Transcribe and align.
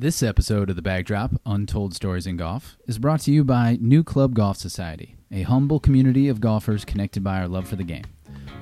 This 0.00 0.22
episode 0.22 0.70
of 0.70 0.76
The 0.76 0.80
Backdrop, 0.80 1.32
Untold 1.44 1.92
Stories 1.92 2.26
in 2.26 2.38
Golf, 2.38 2.78
is 2.86 2.98
brought 2.98 3.20
to 3.20 3.30
you 3.30 3.44
by 3.44 3.76
New 3.82 4.02
Club 4.02 4.34
Golf 4.34 4.56
Society, 4.56 5.14
a 5.30 5.42
humble 5.42 5.78
community 5.78 6.26
of 6.28 6.40
golfers 6.40 6.86
connected 6.86 7.22
by 7.22 7.38
our 7.38 7.46
love 7.46 7.68
for 7.68 7.76
the 7.76 7.84
game. 7.84 8.04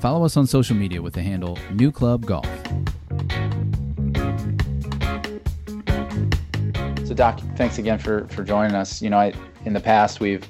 Follow 0.01 0.25
us 0.25 0.37
on 0.37 0.49
social 0.49 0.75
media 0.75 1.01
with 1.01 1.15
the 1.15 1.23
handle 1.23 1.57
New 1.71 1.93
Club 1.93 2.27
Golf. 2.27 2.45
So, 7.07 7.15
Doc, 7.15 7.41
thanks 7.55 7.79
again 7.79 8.01
for, 8.01 8.27
for 8.27 8.43
joining 8.43 8.75
us. 8.75 9.01
You 9.01 9.11
know, 9.11 9.19
I, 9.19 9.33
in 9.65 9.75
the 9.75 9.81
past, 9.81 10.19
we've 10.19 10.45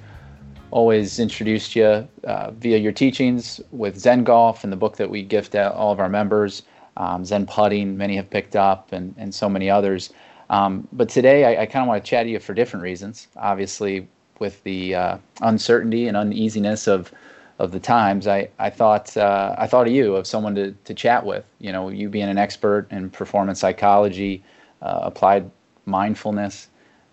always 0.71 1.19
introduced 1.19 1.77
you 1.77 2.09
uh, 2.25 2.51
via 2.53 2.79
your 2.79 2.93
teachings 2.93 3.61
with 3.73 3.99
Zen 3.99 4.25
Golf 4.25 4.65
and 4.65 4.73
the 4.73 4.77
book 4.79 4.97
that 4.97 5.11
we 5.11 5.23
gift 5.23 5.55
all 5.55 5.93
of 5.93 6.01
our 6.01 6.09
members, 6.09 6.63
um, 6.97 7.27
Zen 7.27 7.45
Putting, 7.45 7.99
many 7.99 8.17
have 8.17 8.31
picked 8.31 8.57
up, 8.57 8.91
and, 8.93 9.15
and 9.19 9.35
so 9.35 9.51
many 9.51 9.69
others. 9.69 10.15
Um, 10.51 10.89
but 10.93 11.09
today, 11.09 11.45
I, 11.45 11.63
I 11.63 11.67
kind 11.67 11.83
of 11.83 11.89
want 11.89 12.03
to 12.03 12.09
chat 12.09 12.25
to 12.25 12.31
you 12.31 12.39
for 12.39 12.55
different 12.55 12.83
reasons. 12.83 13.29
Obviously, 13.37 14.09
with 14.39 14.63
the 14.65 14.95
uh, 14.95 15.19
uncertainty 15.43 16.09
and 16.09 16.17
uneasiness 16.17 16.87
of 16.87 17.13
of 17.59 17.73
the 17.73 17.81
times, 17.81 18.29
I, 18.29 18.49
I 18.61 18.71
thought 18.71 19.17
uh, 19.17 19.55
I 19.59 19.67
thought 19.67 19.87
of 19.87 19.93
you 19.93 20.15
of 20.15 20.27
someone 20.27 20.55
to, 20.55 20.73
to 20.85 20.95
chat 20.95 21.27
with. 21.27 21.45
You 21.59 21.73
know, 21.73 21.89
you 21.89 22.09
being 22.09 22.29
an 22.29 22.39
expert 22.39 22.87
in 22.91 23.11
performance 23.11 23.61
psychology, 23.61 24.43
uh, 24.81 25.01
applied 25.03 25.51
mindfulness. 25.87 26.69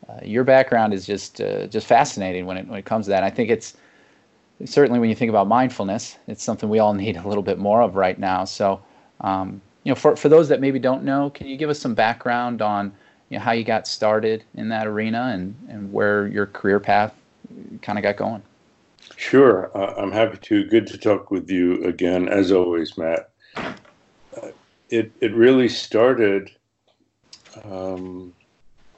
Uh, 0.08 0.20
your 0.24 0.44
background 0.44 0.94
is 0.94 1.06
just 1.06 1.42
uh, 1.42 1.66
just 1.68 1.88
fascinating 1.88 2.46
when 2.46 2.58
it 2.58 2.68
when 2.68 2.80
it 2.80 2.86
comes 2.86 3.08
to 3.08 3.10
that. 3.10 3.24
I 3.24 3.30
think 3.30 3.50
it's 3.50 3.76
certainly 4.64 5.00
when 5.00 5.10
you 5.10 5.16
think 5.16 5.30
about 5.30 5.48
mindfulness, 5.48 6.18
it's 6.28 6.44
something 6.44 6.70
we 6.70 6.80
all 6.80 6.94
need 7.06 7.18
a 7.18 7.28
little 7.28 7.44
bit 7.44 7.58
more 7.58 7.82
of 7.82 7.96
right 7.96 8.18
now. 8.18 8.46
So, 8.46 8.82
um, 9.22 9.62
you 9.84 9.92
know, 9.92 9.96
for 9.96 10.16
for 10.16 10.30
those 10.30 10.48
that 10.50 10.62
maybe 10.62 10.80
don't 10.80 11.04
know, 11.04 11.32
can 11.32 11.48
you 11.48 11.58
give 11.58 11.70
us 11.70 11.80
some 11.80 11.96
background 11.96 12.62
on 12.62 12.94
you 13.30 13.38
know, 13.38 13.44
how 13.44 13.52
you 13.52 13.64
got 13.64 13.88
started 13.88 14.44
in 14.54 14.70
that 14.70 14.88
arena 14.88 15.32
and, 15.34 15.56
and 15.70 15.92
where 15.92 16.28
your 16.28 16.46
career 16.46 16.80
path 16.80 17.14
kind 17.82 17.98
of 17.98 18.04
got 18.04 18.18
going. 18.18 18.42
Sure. 19.16 19.72
Uh, 19.76 19.94
I'm 19.98 20.12
happy 20.12 20.38
to. 20.38 20.66
Good 20.66 20.88
to 20.88 20.98
talk 20.98 21.32
with 21.32 21.50
you 21.50 21.84
again, 21.84 22.28
as 22.28 22.52
always, 22.52 22.98
Matt. 22.98 23.30
Uh, 23.56 24.50
it, 24.90 25.12
it 25.22 25.34
really 25.34 25.70
started. 25.70 26.52
Um, 27.64 28.34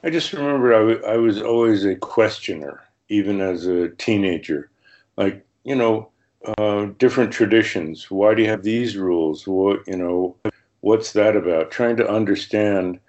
I 0.02 0.10
just 0.10 0.32
remember 0.32 0.74
I, 0.74 0.78
w- 0.78 1.04
I 1.04 1.16
was 1.16 1.40
always 1.40 1.84
a 1.84 1.94
questioner, 1.94 2.82
even 3.08 3.40
as 3.40 3.66
a 3.66 3.90
teenager. 3.90 4.70
Like, 5.16 5.44
you 5.64 5.74
know, 5.74 6.10
uh, 6.58 6.86
different 6.98 7.32
traditions. 7.32 8.10
Why 8.10 8.34
do 8.34 8.42
you 8.42 8.48
have 8.48 8.62
these 8.62 8.96
rules? 8.96 9.46
What, 9.46 9.86
you 9.86 9.96
know, 9.96 10.36
what's 10.80 11.12
that 11.12 11.36
about? 11.36 11.70
Trying 11.70 11.96
to 11.96 12.08
understand 12.08 13.00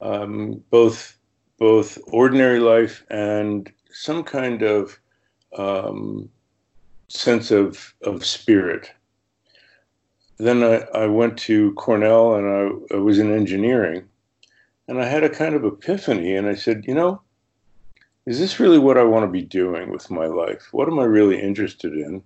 um, 0.00 0.62
both 0.70 1.18
both 1.58 1.98
ordinary 2.08 2.60
life 2.60 3.04
and 3.10 3.72
some 3.90 4.22
kind 4.22 4.62
of 4.62 4.98
um, 5.56 6.28
sense 7.08 7.50
of 7.50 7.94
of 8.02 8.24
spirit. 8.24 8.90
Then 10.38 10.62
I, 10.62 10.84
I 10.94 11.06
went 11.06 11.38
to 11.38 11.72
Cornell 11.74 12.34
and 12.34 12.46
I, 12.92 12.96
I 12.96 12.98
was 12.98 13.18
in 13.18 13.32
engineering, 13.32 14.04
and 14.86 15.00
I 15.00 15.06
had 15.06 15.24
a 15.24 15.30
kind 15.30 15.54
of 15.54 15.64
epiphany, 15.64 16.36
and 16.36 16.46
I 16.46 16.54
said, 16.54 16.84
you 16.86 16.94
know, 16.94 17.22
is 18.26 18.38
this 18.38 18.60
really 18.60 18.78
what 18.78 18.98
I 18.98 19.04
want 19.04 19.22
to 19.24 19.30
be 19.30 19.42
doing 19.42 19.90
with 19.90 20.10
my 20.10 20.26
life? 20.26 20.68
What 20.72 20.88
am 20.88 20.98
I 20.98 21.04
really 21.04 21.40
interested 21.40 21.94
in? 21.94 22.22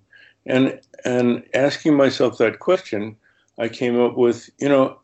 And 0.46 0.80
and 1.04 1.44
asking 1.54 1.94
myself 1.94 2.38
that 2.38 2.58
question, 2.58 3.16
I 3.58 3.68
came 3.68 4.00
up 4.00 4.16
with, 4.16 4.50
you 4.58 4.68
know, 4.68 4.98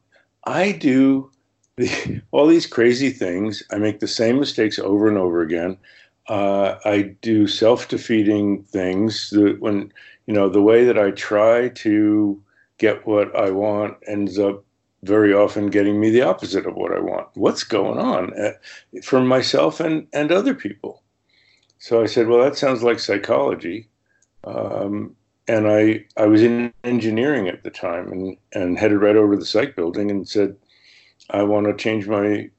I 0.45 0.73
do 0.73 1.31
all 2.31 2.47
these 2.47 2.67
crazy 2.67 3.11
things. 3.11 3.63
I 3.71 3.79
make 3.79 4.01
the 4.01 4.09
same 4.09 4.39
mistakes 4.39 4.79
over 4.79 5.09
and 5.09 5.19
over 5.19 5.43
again. 5.43 5.77
Uh, 6.29 6.77
I 6.85 7.15
do 7.23 7.47
self-defeating 7.47 8.65
things. 8.65 9.31
The, 9.31 9.57
when 9.59 9.93
you 10.27 10.35
know 10.35 10.49
the 10.49 10.63
way 10.63 10.85
that 10.85 10.99
I 10.99 11.11
try 11.13 11.69
to 11.69 12.43
get 12.79 13.07
what 13.07 13.35
I 13.37 13.51
want 13.51 13.97
ends 14.07 14.39
up 14.39 14.65
very 15.03 15.33
often 15.33 15.69
getting 15.69 16.01
me 16.01 16.11
the 16.11 16.23
opposite 16.23 16.67
of 16.67 16.75
what 16.75 16.93
I 16.93 16.99
want. 16.99 17.29
What's 17.35 17.63
going 17.63 17.99
on 17.99 18.33
uh, 18.39 18.53
for 19.03 19.21
myself 19.21 19.79
and 19.79 20.07
and 20.13 20.33
other 20.33 20.55
people? 20.55 21.03
So 21.79 22.03
I 22.03 22.07
said, 22.07 22.27
well, 22.27 22.43
that 22.43 22.57
sounds 22.57 22.83
like 22.83 22.99
psychology. 22.99 23.89
Um, 24.45 25.15
and 25.49 25.69
I, 25.69 26.05
I 26.17 26.27
was 26.27 26.43
in 26.43 26.73
engineering 26.83 27.49
at 27.49 27.63
the 27.63 27.71
time 27.71 28.11
and, 28.11 28.37
and 28.53 28.79
headed 28.79 29.01
right 29.01 29.17
over 29.17 29.35
to 29.35 29.39
the 29.39 29.47
psych 29.47 29.77
building 29.77 30.11
and 30.11 30.29
said, 30.29 30.57
I 31.31 31.43
want 31.43 31.67
to 31.67 31.75
change 31.75 32.07
my. 32.07 32.51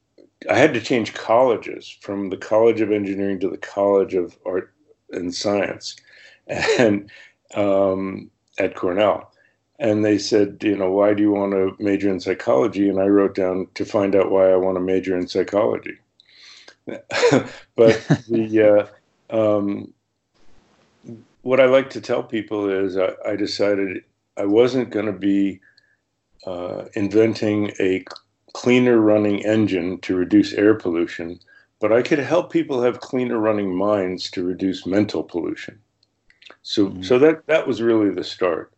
I 0.50 0.58
had 0.58 0.74
to 0.74 0.82
change 0.82 1.14
colleges 1.14 1.90
from 2.02 2.30
the 2.30 2.38
College 2.38 2.82
of 2.82 2.92
Engineering 2.92 3.40
to 3.40 3.50
the 3.50 3.58
College 3.58 4.14
of 4.14 4.38
Art 4.46 4.74
and 5.12 5.34
Science, 5.34 5.96
and 6.48 7.10
um, 7.56 8.30
at 8.58 8.76
Cornell. 8.76 9.32
And 9.80 10.04
they 10.04 10.18
said, 10.18 10.58
you 10.64 10.76
know, 10.76 10.92
why 10.92 11.14
do 11.14 11.22
you 11.22 11.32
want 11.32 11.52
to 11.52 11.76
major 11.80 12.10
in 12.10 12.20
psychology? 12.20 12.90
And 12.90 13.00
I 13.00 13.06
wrote 13.06 13.36
down 13.36 13.68
to 13.76 13.86
find 13.86 14.16
out 14.16 14.32
why 14.32 14.52
I 14.52 14.56
want 14.56 14.76
to 14.76 14.82
major 14.82 15.16
in 15.16 15.28
psychology. 15.28 15.98
but 16.88 17.04
the 17.76 18.90
uh, 19.32 19.36
um, 19.36 19.94
what 21.42 21.60
I 21.60 21.66
like 21.66 21.90
to 21.92 22.02
tell 22.02 22.24
people 22.24 22.70
is 22.70 22.98
I, 22.98 23.12
I 23.26 23.36
decided 23.36 24.04
I 24.36 24.46
wasn't 24.46 24.90
going 24.90 25.06
to 25.06 25.14
be 25.14 25.60
uh, 26.46 26.86
inventing 26.94 27.72
a 27.80 28.04
cleaner 28.54 29.00
running 29.00 29.44
engine 29.46 30.00
to 30.02 30.16
reduce 30.16 30.54
air 30.54 30.74
pollution, 30.74 31.40
but 31.80 31.92
I 31.92 32.02
could 32.02 32.20
help 32.20 32.52
people 32.52 32.82
have 32.82 33.02
cleaner 33.02 33.38
running 33.38 33.76
minds 33.76 34.32
to 34.32 34.44
reduce 34.44 34.86
mental 34.86 35.24
pollution. 35.24 35.80
So, 36.62 36.88
mm-hmm. 36.88 37.04
so 37.04 37.20
that 37.20 37.46
that 37.48 37.68
was 37.68 37.82
really 37.82 38.10
the 38.10 38.24
start. 38.24 38.74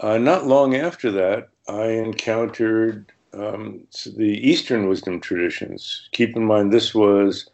Uh, 0.00 0.18
not 0.18 0.46
long 0.46 0.74
after 0.74 1.10
that, 1.12 1.48
I 1.68 1.86
encountered 1.86 3.12
um, 3.32 3.80
the 4.16 4.38
Eastern 4.48 4.88
wisdom 4.88 5.20
traditions. 5.20 6.08
Keep 6.12 6.36
in 6.36 6.44
mind, 6.44 6.72
this 6.72 6.94
was 6.94 7.50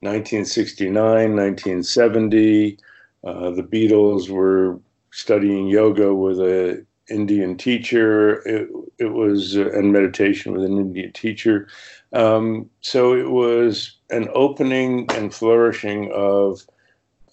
1969, 0.00 0.94
1970. 0.94 2.78
Uh, 3.24 3.50
the 3.50 3.62
Beatles 3.62 4.28
were 4.28 4.80
studying 5.10 5.68
yoga 5.68 6.14
with 6.14 6.40
a 6.40 6.84
Indian 7.12 7.56
teacher. 7.56 8.42
It, 8.48 8.68
it 8.98 9.12
was 9.12 9.56
uh, 9.56 9.70
and 9.70 9.92
meditation 9.92 10.52
with 10.52 10.64
an 10.64 10.78
Indian 10.78 11.12
teacher. 11.12 11.68
Um, 12.12 12.70
so 12.80 13.14
it 13.14 13.30
was 13.30 13.96
an 14.10 14.28
opening 14.34 15.10
and 15.12 15.32
flourishing 15.32 16.10
of 16.12 16.66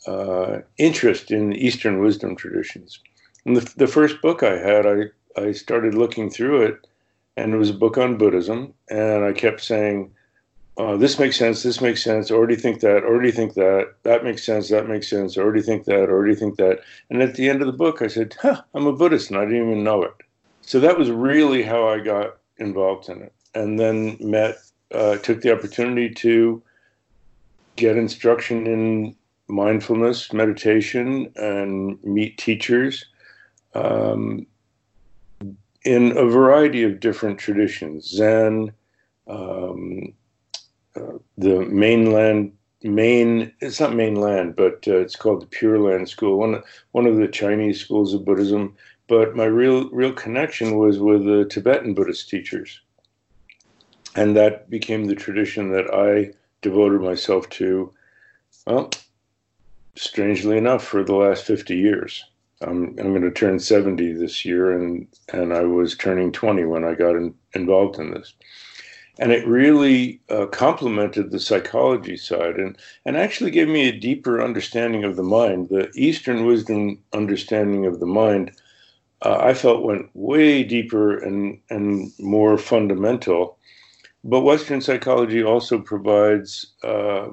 uh, 0.08 0.60
interest 0.78 1.32
in 1.32 1.54
Eastern 1.54 2.00
wisdom 2.00 2.36
traditions. 2.36 3.00
And 3.46 3.58
the, 3.58 3.74
the 3.76 3.88
first 3.88 4.22
book 4.22 4.44
I 4.44 4.58
had, 4.58 4.86
I, 4.86 5.42
I 5.42 5.52
started 5.54 5.96
looking 5.96 6.30
through 6.30 6.64
it, 6.64 6.88
and 7.36 7.54
it 7.54 7.58
was 7.58 7.70
a 7.70 7.74
book 7.74 7.98
on 7.98 8.18
Buddhism. 8.18 8.74
And 8.90 9.24
I 9.24 9.34
kept 9.34 9.62
saying, 9.62 10.12
uh, 10.78 10.96
this 10.96 11.20
makes 11.20 11.38
sense, 11.38 11.62
this 11.64 11.82
makes 11.82 12.04
sense, 12.04 12.32
already 12.32 12.56
think 12.56 12.80
that, 12.80 13.04
already 13.04 13.32
think 13.32 13.54
that, 13.56 13.96
that 14.04 14.24
makes 14.24 14.46
sense, 14.46 14.70
that 14.70 14.88
makes 14.88 15.10
sense, 15.10 15.38
already 15.38 15.62
think 15.62 15.86
that, 15.86 16.10
already 16.10 16.36
think 16.36 16.58
that. 16.58 16.80
And 17.10 17.22
at 17.22 17.36
the 17.36 17.50
end 17.50 17.62
of 17.62 17.68
the 17.68 17.74
book, 17.74 18.02
I 18.02 18.08
said, 18.08 18.36
huh, 18.42 18.62
I'm 18.74 18.88
a 18.88 18.94
Buddhist 18.94 19.30
and 19.30 19.40
I 19.40 19.46
didn't 19.46 19.70
even 19.70 19.84
know 19.84 20.04
it. 20.04 20.14
So 20.62 20.80
that 20.80 20.98
was 20.98 21.10
really 21.12 21.64
how 21.64 21.88
I 21.88 22.00
got 22.00 22.38
involved 22.58 23.10
in 23.10 23.22
it. 23.22 23.34
And 23.56 23.80
then 23.80 24.18
met, 24.22 24.58
uh, 24.94 25.18
took 25.18 25.42
the 25.42 25.54
opportunity 25.54 26.14
to 26.16 26.62
get 27.76 27.98
instruction 27.98 28.68
in 28.68 29.16
mindfulness, 29.48 30.32
meditation, 30.32 31.32
and 31.36 32.02
meet 32.04 32.38
teachers 32.38 33.06
um, 33.74 34.46
in 35.84 36.18
a 36.18 36.26
variety 36.26 36.84
of 36.84 37.00
different 37.00 37.40
traditions 37.40 38.08
Zen, 38.08 38.72
um, 39.28 40.14
the 41.38 41.62
mainland 41.66 42.52
main 42.84 43.52
it's 43.60 43.80
not 43.80 43.94
mainland 43.94 44.56
but 44.56 44.88
uh, 44.88 44.98
it's 44.98 45.16
called 45.16 45.42
the 45.42 45.48
pure 45.48 45.80
land 45.80 46.08
school 46.08 46.38
one 46.38 46.62
one 46.92 47.06
of 47.06 47.18
the 47.18 47.28
chinese 47.28 47.80
schools 47.80 48.14
of 48.14 48.26
buddhism. 48.26 48.76
But 49.08 49.36
my 49.36 49.46
real 49.46 49.90
real 49.90 50.14
connection 50.14 50.78
was 50.78 51.00
with 51.00 51.26
the 51.26 51.46
tibetan 51.46 51.96
buddhist 51.96 52.30
teachers. 52.30 52.80
And 54.16 54.36
that 54.36 54.70
became 54.70 55.06
the 55.06 55.16
tradition 55.16 55.72
that 55.72 55.94
i 55.94 56.32
devoted 56.62 57.02
myself 57.02 57.50
to 57.50 57.94
well 58.68 58.92
strangely 59.96 60.58
enough 60.58 60.84
for 60.84 61.04
the 61.04 61.16
last 61.16 61.44
50 61.44 61.76
years. 61.76 62.24
I'm, 62.62 62.96
I'm 63.00 63.12
going 63.12 63.22
to 63.22 63.32
turn 63.32 63.60
70 63.60 64.14
this 64.14 64.46
year 64.46 64.78
and 64.78 65.08
and 65.34 65.54
i 65.54 65.64
was 65.64 65.96
turning 65.96 66.32
20 66.32 66.66
when 66.66 66.84
i 66.84 66.94
got 66.94 67.16
in, 67.16 67.34
involved 67.54 68.00
in 68.00 68.12
this 68.12 68.34
and 69.20 69.32
it 69.34 69.48
really 69.48 70.22
uh, 70.30 70.48
complemented 70.48 71.32
the 71.32 71.40
psychology 71.40 72.18
side 72.18 72.58
and, 72.58 72.78
and 73.06 73.18
actually 73.18 73.52
gave 73.52 73.68
me 73.70 73.90
a 73.90 74.00
deeper 74.00 74.42
understanding 74.42 75.04
of 75.06 75.18
the 75.18 75.24
mind. 75.24 75.70
The 75.70 75.92
Eastern 75.96 76.46
wisdom 76.46 77.00
understanding 77.14 77.86
of 77.86 78.00
the 78.00 78.08
mind, 78.08 78.52
uh, 79.24 79.38
I 79.42 79.54
felt 79.54 79.84
went 79.84 80.10
way 80.16 80.64
deeper 80.64 81.18
and, 81.18 81.60
and 81.70 82.12
more 82.20 82.58
fundamental. 82.58 83.58
but 84.24 84.42
Western 84.42 84.82
psychology 84.82 85.44
also 85.44 85.80
provides 85.80 86.76
uh, 86.84 87.30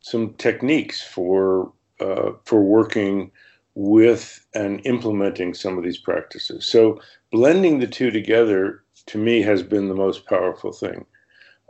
some 0.00 0.34
techniques 0.34 1.02
for 1.02 1.72
uh, 2.00 2.32
for 2.44 2.62
working 2.62 3.32
with 3.74 4.44
and 4.54 4.80
implementing 4.86 5.54
some 5.54 5.78
of 5.78 5.84
these 5.84 5.98
practices. 5.98 6.66
So 6.66 7.00
blending 7.32 7.80
the 7.80 7.88
two 7.88 8.10
together 8.12 8.84
to 9.06 9.18
me 9.18 9.42
has 9.42 9.62
been 9.62 9.88
the 9.88 9.94
most 9.94 10.26
powerful 10.26 10.72
thing. 10.72 11.06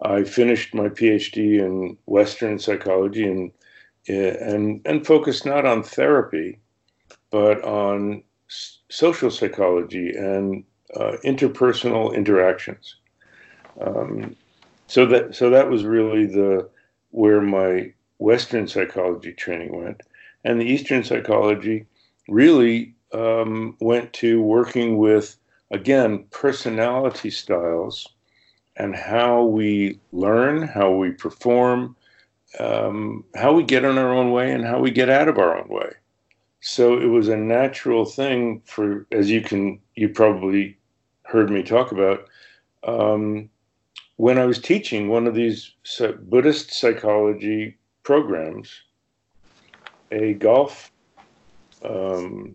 I 0.02 0.24
finished 0.24 0.74
my 0.74 0.88
PhD 0.88 1.58
in 1.58 1.96
Western 2.06 2.58
psychology 2.58 3.26
and 3.26 3.50
and 4.08 4.80
and 4.84 5.06
focused 5.06 5.46
not 5.46 5.64
on 5.64 5.82
therapy, 5.82 6.60
but 7.30 7.62
on 7.64 8.22
social 8.88 9.30
psychology 9.30 10.10
and 10.10 10.64
uh, 10.94 11.16
interpersonal 11.24 12.14
interactions. 12.14 12.96
Um, 13.80 14.36
so 14.86 15.06
that 15.06 15.34
so 15.34 15.50
that 15.50 15.70
was 15.70 15.84
really 15.84 16.26
the 16.26 16.68
where 17.10 17.40
my 17.40 17.92
Western 18.18 18.68
psychology 18.68 19.32
training 19.32 19.76
went, 19.76 20.02
and 20.44 20.60
the 20.60 20.66
Eastern 20.66 21.02
psychology 21.02 21.86
really 22.28 22.94
um, 23.12 23.76
went 23.80 24.12
to 24.14 24.42
working 24.42 24.98
with 24.98 25.36
again 25.70 26.24
personality 26.30 27.30
styles 27.30 28.06
and 28.76 28.94
how 28.94 29.44
we 29.44 29.98
learn, 30.12 30.62
how 30.62 30.92
we 30.92 31.10
perform, 31.10 31.96
um, 32.60 33.24
how 33.34 33.52
we 33.52 33.62
get 33.62 33.84
on 33.84 33.98
our 33.98 34.12
own 34.12 34.32
way, 34.32 34.52
and 34.52 34.64
how 34.64 34.78
we 34.78 34.90
get 34.90 35.10
out 35.10 35.28
of 35.28 35.38
our 35.38 35.58
own 35.58 35.68
way. 35.68 35.92
So 36.60 36.98
it 36.98 37.06
was 37.06 37.28
a 37.28 37.36
natural 37.36 38.04
thing 38.04 38.62
for, 38.64 39.06
as 39.12 39.30
you 39.30 39.40
can, 39.40 39.80
you 39.94 40.08
probably 40.08 40.76
heard 41.22 41.50
me 41.50 41.62
talk 41.62 41.92
about. 41.92 42.28
Um, 42.84 43.50
when 44.16 44.38
I 44.38 44.46
was 44.46 44.58
teaching 44.58 45.08
one 45.08 45.26
of 45.26 45.34
these 45.34 45.72
Buddhist 46.22 46.72
psychology 46.72 47.76
programs, 48.02 48.70
a 50.10 50.34
golf, 50.34 50.90
um, 51.84 52.54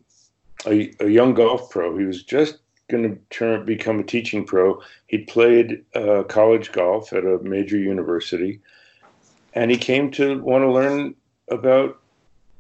a, 0.66 0.92
a, 1.00 1.08
young 1.08 1.34
golf 1.34 1.70
pro, 1.70 1.98
he 1.98 2.06
was 2.06 2.24
just 2.24 2.60
going 2.92 3.10
to 3.10 3.18
turn 3.30 3.66
become 3.66 4.00
a 4.00 4.04
teaching 4.04 4.46
pro. 4.46 4.82
He 5.08 5.20
played 5.20 5.84
uh, 5.96 6.24
college 6.24 6.72
golf 6.72 7.14
at 7.14 7.26
a 7.26 7.40
major 7.40 7.78
university, 7.78 8.60
and 9.54 9.72
he 9.72 9.78
came 9.78 10.12
to 10.12 10.40
want 10.42 10.64
to 10.64 10.72
learn 10.72 11.16
about 11.50 12.00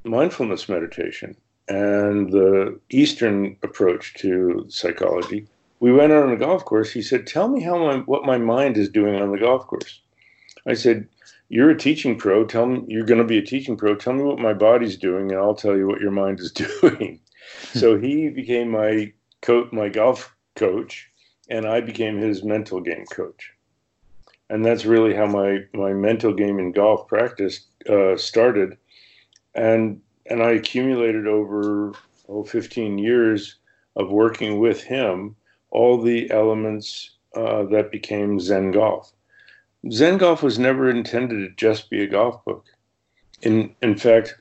mindfulness 0.03 0.67
meditation 0.67 1.35
and 1.67 2.31
the 2.31 2.79
Eastern 2.89 3.55
approach 3.61 4.15
to 4.15 4.65
psychology 4.69 5.47
we 5.81 5.91
went 5.91 6.13
out 6.13 6.23
on 6.23 6.31
a 6.31 6.37
golf 6.37 6.63
course. 6.63 6.91
He 6.91 7.01
said, 7.01 7.27
"Tell 7.27 7.49
me 7.49 7.61
how 7.61 7.77
my 7.77 7.97
what 7.97 8.23
my 8.23 8.37
mind 8.37 8.77
is 8.77 8.87
doing 8.87 9.19
on 9.19 9.31
the 9.31 9.39
golf 9.39 9.67
course." 9.67 9.99
I 10.65 10.75
said, 10.75 11.07
"You're 11.49 11.71
a 11.71 11.77
teaching 11.77 12.17
pro. 12.17 12.45
Tell 12.45 12.67
me 12.67 12.85
you're 12.87 13.05
going 13.05 13.17
to 13.19 13.27
be 13.27 13.39
a 13.39 13.45
teaching 13.45 13.75
pro. 13.75 13.95
Tell 13.95 14.13
me 14.13 14.23
what 14.23 14.39
my 14.39 14.53
body's 14.53 14.95
doing, 14.95 15.31
and 15.31 15.41
I'll 15.41 15.55
tell 15.55 15.75
you 15.75 15.87
what 15.87 15.99
your 15.99 16.11
mind 16.11 16.39
is 16.39 16.51
doing." 16.81 17.19
so 17.73 17.97
he 17.97 18.29
became 18.29 18.69
my 18.69 19.11
coach, 19.41 19.71
my 19.71 19.89
golf 19.89 20.35
coach, 20.55 21.09
and 21.49 21.65
I 21.65 21.81
became 21.81 22.17
his 22.17 22.43
mental 22.43 22.79
game 22.79 23.05
coach. 23.11 23.51
And 24.49 24.65
that's 24.65 24.85
really 24.85 25.13
how 25.13 25.27
my 25.27 25.59
my 25.73 25.93
mental 25.93 26.33
game 26.33 26.59
in 26.59 26.71
golf 26.71 27.07
practice 27.07 27.65
uh, 27.89 28.17
started, 28.17 28.77
and 29.55 30.01
and 30.25 30.43
I 30.43 30.51
accumulated 30.51 31.27
over 31.27 31.93
oh, 32.29 32.43
15 32.43 32.97
years 32.97 33.57
of 33.95 34.11
working 34.11 34.59
with 34.59 34.83
him 34.83 35.35
all 35.69 36.01
the 36.01 36.29
elements 36.31 37.11
uh, 37.35 37.63
that 37.63 37.91
became 37.91 38.39
Zen 38.39 38.71
Golf. 38.71 39.13
Zen 39.89 40.17
Golf 40.17 40.43
was 40.43 40.59
never 40.59 40.89
intended 40.89 41.37
to 41.37 41.55
just 41.55 41.89
be 41.89 42.03
a 42.03 42.07
golf 42.07 42.43
book. 42.45 42.65
In 43.41 43.73
in 43.81 43.97
fact, 43.97 44.35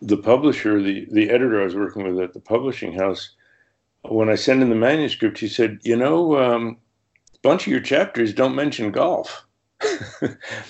the 0.00 0.16
publisher, 0.16 0.80
the 0.80 1.06
the 1.10 1.30
editor 1.30 1.60
I 1.60 1.64
was 1.64 1.74
working 1.74 2.04
with 2.04 2.20
at 2.20 2.32
the 2.32 2.40
publishing 2.40 2.92
house, 2.92 3.30
when 4.02 4.28
I 4.28 4.34
sent 4.34 4.62
in 4.62 4.68
the 4.68 4.74
manuscript, 4.74 5.38
he 5.38 5.48
said, 5.48 5.78
"You 5.82 5.96
know, 5.96 6.38
um, 6.38 6.76
a 7.34 7.38
bunch 7.42 7.66
of 7.66 7.72
your 7.72 7.80
chapters 7.80 8.32
don't 8.32 8.54
mention 8.54 8.92
golf." 8.92 9.46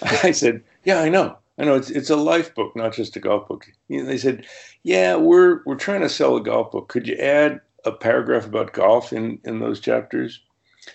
I 0.03 0.31
said, 0.33 0.63
"Yeah, 0.85 1.01
I 1.01 1.09
know." 1.09 1.39
I 1.59 1.65
know 1.65 1.75
it's 1.75 1.91
it's 1.91 2.11
a 2.11 2.17
life 2.17 2.55
book, 2.55 2.75
not 2.75 2.95
just 2.95 3.17
a 3.17 3.21
golf 3.21 3.47
book. 3.47 3.67
They 3.89 4.19
said, 4.19 4.47
"Yeah, 4.83 5.17
we're 5.17 5.61
we're 5.67 5.77
trying 5.77 6.01
to 6.01 6.09
sell 6.09 6.37
a 6.37 6.43
golf 6.43 6.73
book. 6.73 6.89
Could 6.89 7.07
you 7.07 7.17
add 7.17 7.61
a 7.85 7.93
paragraph 7.93 8.47
about 8.47 8.73
golf 8.73 9.13
in, 9.13 9.41
in 9.45 9.61
those 9.61 9.81
chapters. 9.81 10.41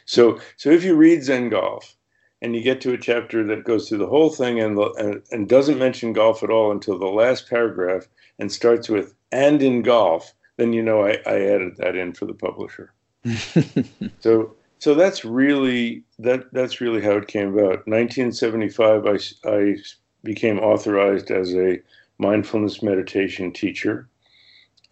So, 0.06 0.39
so 0.57 0.69
if 0.69 0.84
you 0.84 0.95
read 0.95 1.24
Zen 1.24 1.50
Golf 1.50 1.95
and 2.42 2.56
you 2.56 2.62
get 2.62 2.81
to 2.81 2.94
a 2.94 2.98
chapter 2.98 3.44
that 3.45 3.63
goes 3.63 3.88
through 3.88 4.00
the 4.00 4.07
whole 4.07 4.30
thing 4.30 4.60
and, 4.60 4.78
and, 4.78 5.22
and 5.31 5.50
doesn't 5.50 5.80
mention 5.80 6.13
golf 6.13 6.44
at 6.44 6.50
all 6.50 6.72
until 6.72 6.98
the 6.98 7.06
last 7.06 7.50
paragraph 7.50 8.07
and 8.39 8.51
starts 8.51 8.89
with 8.89 9.16
"and 9.31 9.62
in 9.62 9.81
golf," 9.81 10.34
then 10.57 10.74
you 10.74 10.83
know 10.83 11.06
I, 11.06 11.19
I 11.25 11.42
added 11.42 11.77
that 11.77 11.95
in 11.95 12.13
for 12.13 12.25
the 12.25 12.33
publisher. 12.33 12.94
so, 14.19 14.56
so 14.80 14.94
that's 14.94 15.24
really 15.24 16.04
that 16.19 16.51
that's 16.54 16.81
really 16.81 17.01
how 17.01 17.18
it 17.18 17.27
came 17.27 17.54
about. 17.54 17.88
1975, 17.88 19.06
I 19.06 19.50
I 19.50 19.75
became 20.24 20.59
authorized 20.59 21.31
as 21.31 21.54
a 21.56 21.80
mindfulness 22.18 22.83
meditation 22.83 23.51
teacher. 23.51 24.09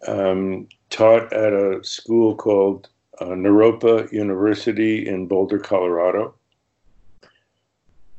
Um, 0.08 0.68
taught 0.90 1.34
at 1.34 1.54
a 1.54 1.84
school 1.84 2.36
called 2.36 2.90
uh, 3.20 3.26
Naropa 3.26 4.12
University 4.12 5.08
in 5.08 5.28
Boulder, 5.28 5.58
Colorado, 5.58 6.36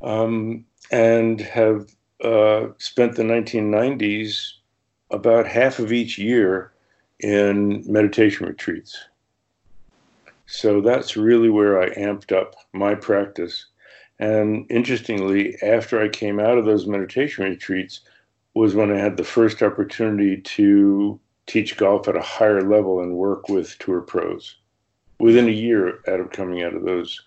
um, 0.02 0.64
and 0.90 1.40
have 1.40 1.94
uh, 2.24 2.68
spent 2.78 3.14
the 3.14 3.22
1990s 3.22 4.52
about 5.10 5.46
half 5.46 5.78
of 5.78 5.92
each 5.92 6.18
year 6.18 6.72
in 7.20 7.82
meditation 7.90 8.46
retreats. 8.46 8.98
So 10.46 10.80
that's 10.80 11.16
really 11.16 11.50
where 11.50 11.80
I 11.80 11.90
amped 11.90 12.32
up 12.32 12.54
my 12.72 12.94
practice. 12.94 13.66
And 14.18 14.66
interestingly, 14.70 15.60
after 15.62 16.00
I 16.00 16.08
came 16.08 16.38
out 16.38 16.58
of 16.58 16.64
those 16.64 16.86
meditation 16.86 17.44
retreats, 17.44 18.00
was 18.54 18.74
when 18.74 18.90
I 18.90 18.98
had 18.98 19.16
the 19.16 19.24
first 19.24 19.62
opportunity 19.62 20.38
to 20.40 21.20
teach 21.46 21.76
golf 21.76 22.08
at 22.08 22.16
a 22.16 22.22
higher 22.22 22.62
level 22.62 23.00
and 23.00 23.14
work 23.14 23.48
with 23.48 23.78
tour 23.78 24.00
pros 24.00 24.56
within 25.20 25.46
a 25.46 25.52
year 25.52 26.00
out 26.08 26.20
of 26.20 26.30
coming 26.30 26.62
out 26.62 26.74
of 26.74 26.84
those 26.84 27.20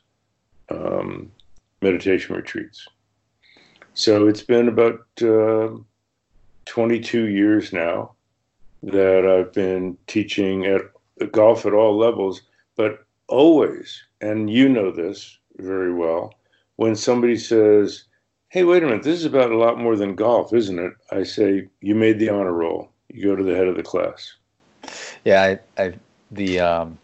um, 0.69 1.31
meditation 1.81 2.35
retreats. 2.35 2.87
So 3.93 4.27
it's 4.27 4.41
been 4.41 4.67
about 4.67 5.05
uh, 5.21 5.69
22 6.65 7.27
years 7.27 7.73
now 7.73 8.15
that 8.83 9.25
I've 9.25 9.53
been 9.53 9.97
teaching 10.07 10.65
at 10.65 10.81
golf 11.31 11.65
at 11.65 11.73
all 11.73 11.97
levels, 11.97 12.41
but 12.75 13.05
always, 13.27 14.01
and 14.21 14.49
you 14.49 14.69
know 14.69 14.91
this 14.91 15.37
very 15.57 15.93
well, 15.93 16.33
when 16.77 16.95
somebody 16.95 17.37
says, 17.37 18.05
Hey, 18.49 18.63
wait 18.63 18.81
a 18.81 18.87
minute, 18.87 19.03
this 19.03 19.19
is 19.19 19.25
about 19.25 19.51
a 19.51 19.57
lot 19.57 19.77
more 19.77 19.95
than 19.95 20.15
golf, 20.15 20.53
isn't 20.53 20.79
it? 20.79 20.93
I 21.11 21.23
say, 21.23 21.67
You 21.81 21.95
made 21.95 22.19
the 22.19 22.29
honor 22.29 22.53
roll 22.53 22.89
you 23.09 23.23
go 23.23 23.35
to 23.35 23.43
the 23.43 23.55
head 23.55 23.67
of 23.67 23.75
the 23.75 23.83
class. 23.83 24.33
Yeah, 25.25 25.57
I, 25.77 25.81
I 25.83 25.93
the 26.31 26.59
um, 26.59 26.97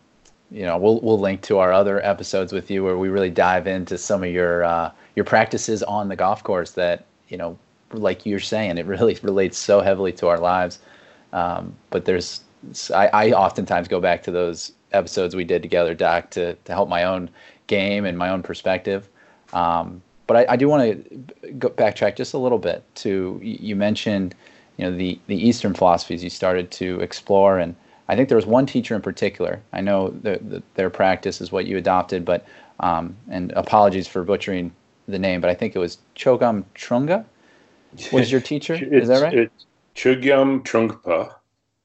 you 0.51 0.63
know 0.63 0.77
we'll 0.77 1.00
we'll 1.01 1.20
link 1.20 1.41
to 1.44 1.58
our 1.58 1.74
other 1.74 2.03
episodes 2.05 2.53
with 2.53 2.72
you 2.72 2.84
where 2.84 2.98
we 2.98 3.10
really 3.10 3.29
dive 3.29 3.67
into 3.67 3.98
some 3.98 4.24
of 4.24 4.29
your 4.29 4.63
uh, 4.63 4.91
your 5.15 5.25
practices 5.25 5.84
on 5.84 6.08
the 6.08 6.15
golf 6.15 6.44
course 6.44 6.72
that 6.72 7.05
you 7.27 7.38
know 7.38 7.58
like 7.91 8.25
you're 8.25 8.39
saying 8.39 8.77
it 8.77 8.86
really 8.86 9.17
relates 9.24 9.58
so 9.58 9.82
heavily 9.82 10.12
to 10.13 10.27
our 10.27 10.39
lives. 10.39 10.79
Um, 11.36 11.75
but 11.89 12.06
there's 12.06 12.42
I, 12.94 13.08
I 13.08 13.32
oftentimes 13.32 13.88
go 13.88 14.00
back 14.00 14.24
to 14.24 14.32
those 14.32 14.72
episodes 14.94 15.36
we 15.36 15.44
did 15.44 15.62
together, 15.62 15.94
Doc, 15.94 16.32
to 16.32 16.56
to 16.56 16.74
help 16.74 16.89
my 16.89 17.04
own 17.04 17.30
game 17.68 18.06
and 18.06 18.18
my 18.18 18.30
own 18.30 18.42
perspective. 18.42 19.08
Um, 19.54 20.01
but 20.27 20.38
I, 20.38 20.54
I 20.54 20.56
do 20.56 20.68
want 20.68 21.10
to 21.44 21.51
go 21.60 21.70
backtrack 21.70 22.15
just 22.15 22.34
a 22.34 22.38
little 22.38 22.58
bit 22.58 22.84
to 22.96 23.39
you 23.44 23.75
mentioned 23.75 24.34
you 24.77 24.86
know 24.86 24.96
the 24.96 25.20
the 25.27 25.36
Eastern 25.36 25.74
philosophies 25.74 26.24
you 26.24 26.30
started 26.30 26.72
to 26.72 27.00
explore, 27.01 27.60
and 27.60 27.75
I 28.08 28.15
think 28.15 28.30
there 28.30 28.38
was 28.38 28.46
one 28.46 28.65
teacher 28.65 28.96
in 28.96 29.01
particular. 29.01 29.62
I 29.74 29.82
know 29.82 30.10
the, 30.10 30.39
the, 30.42 30.63
their 30.75 30.89
practice 30.89 31.42
is 31.42 31.51
what 31.51 31.65
you 31.65 31.77
adopted, 31.77 32.24
but 32.24 32.46
um, 32.80 33.15
and 33.30 33.51
apologies 33.54 34.08
for 34.08 34.24
butchering 34.24 34.72
the 35.08 35.20
name, 35.20 35.42
but 35.42 35.50
I 35.50 35.54
think 35.54 35.75
it 35.75 35.80
was 35.80 35.98
Chogam 36.15 36.63
Trungpa 36.75 37.25
was 38.12 38.32
your 38.32 38.42
teacher. 38.42 38.74
is 38.74 39.10
that 39.10 39.22
right? 39.22 39.34
It's 39.34 39.65
Chogyam 39.96 40.64
Trungpa. 40.64 41.36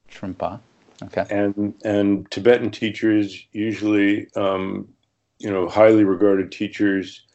Trungpa. 0.09 0.59
Okay. 1.03 1.25
And 1.29 1.73
and 1.83 2.29
Tibetan 2.29 2.69
teachers 2.71 3.47
usually, 3.51 4.27
um, 4.35 4.87
you 5.39 5.49
know, 5.49 5.67
highly 5.67 6.03
regarded 6.03 6.51
teachers 6.51 7.25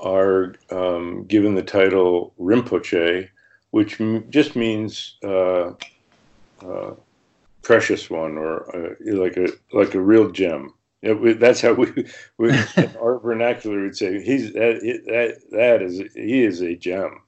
are 0.00 0.54
um, 0.70 1.24
given 1.26 1.54
the 1.54 1.62
title 1.62 2.34
Rinpoche, 2.38 3.28
which 3.70 4.00
m- 4.00 4.30
just 4.30 4.56
means 4.56 5.16
uh, 5.22 5.72
uh, 6.64 6.94
precious 7.62 8.08
one 8.08 8.38
or 8.38 8.74
uh, 8.74 8.94
like 9.12 9.36
a 9.36 9.48
like 9.72 9.94
a 9.94 10.00
real 10.00 10.30
gem. 10.30 10.72
It, 11.02 11.38
that's 11.38 11.60
how 11.60 11.74
we, 11.74 12.06
we 12.38 12.50
our 12.98 13.18
vernacular 13.18 13.82
would 13.82 13.96
say 13.96 14.22
he's 14.22 14.54
that, 14.54 14.80
that 15.06 15.40
that 15.50 15.82
is 15.82 15.98
he 16.14 16.42
is 16.42 16.62
a 16.62 16.74
gem, 16.76 17.20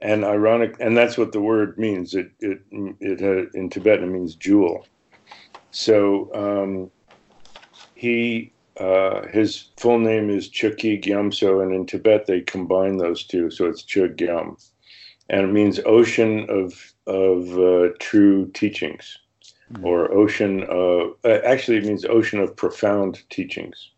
and 0.00 0.24
ironic, 0.24 0.76
and 0.80 0.96
that's 0.96 1.16
what 1.16 1.32
the 1.32 1.40
word 1.40 1.78
means. 1.78 2.14
It 2.14 2.30
it 2.40 2.60
it 3.00 3.22
uh, 3.22 3.50
in 3.58 3.70
Tibetan 3.70 4.08
it 4.08 4.12
means 4.12 4.34
jewel. 4.34 4.86
So 5.70 6.30
um, 6.34 6.90
he 7.94 8.52
uh, 8.78 9.26
his 9.28 9.70
full 9.76 9.98
name 9.98 10.30
is 10.30 10.48
Chökyi 10.48 11.02
Gyamtso, 11.02 11.62
and 11.62 11.72
in 11.72 11.86
Tibet 11.86 12.26
they 12.26 12.40
combine 12.40 12.96
those 12.96 13.24
two, 13.24 13.50
so 13.50 13.66
it's 13.66 13.82
Chö 13.82 14.14
Gyam, 14.14 14.56
and 15.30 15.42
it 15.42 15.52
means 15.52 15.80
ocean 15.86 16.46
of 16.48 16.92
of 17.06 17.58
uh, 17.58 17.90
true 18.00 18.50
teachings, 18.52 19.18
mm-hmm. 19.72 19.84
or 19.84 20.12
ocean. 20.12 20.64
Of, 20.64 21.14
uh, 21.24 21.40
actually, 21.44 21.78
it 21.78 21.84
means 21.84 22.04
ocean 22.04 22.40
of 22.40 22.56
profound 22.56 23.22
teachings. 23.30 23.90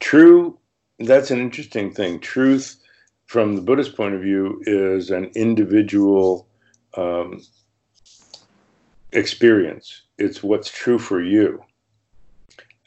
True. 0.00 0.58
That's 1.00 1.30
an 1.30 1.40
interesting 1.40 1.92
thing. 1.92 2.20
Truth, 2.20 2.76
from 3.26 3.56
the 3.56 3.62
Buddhist 3.62 3.96
point 3.96 4.14
of 4.14 4.22
view, 4.22 4.62
is 4.66 5.10
an 5.10 5.30
individual 5.34 6.48
um, 6.96 7.42
experience. 9.12 10.02
It's 10.18 10.42
what's 10.42 10.70
true 10.70 10.98
for 10.98 11.22
you 11.22 11.64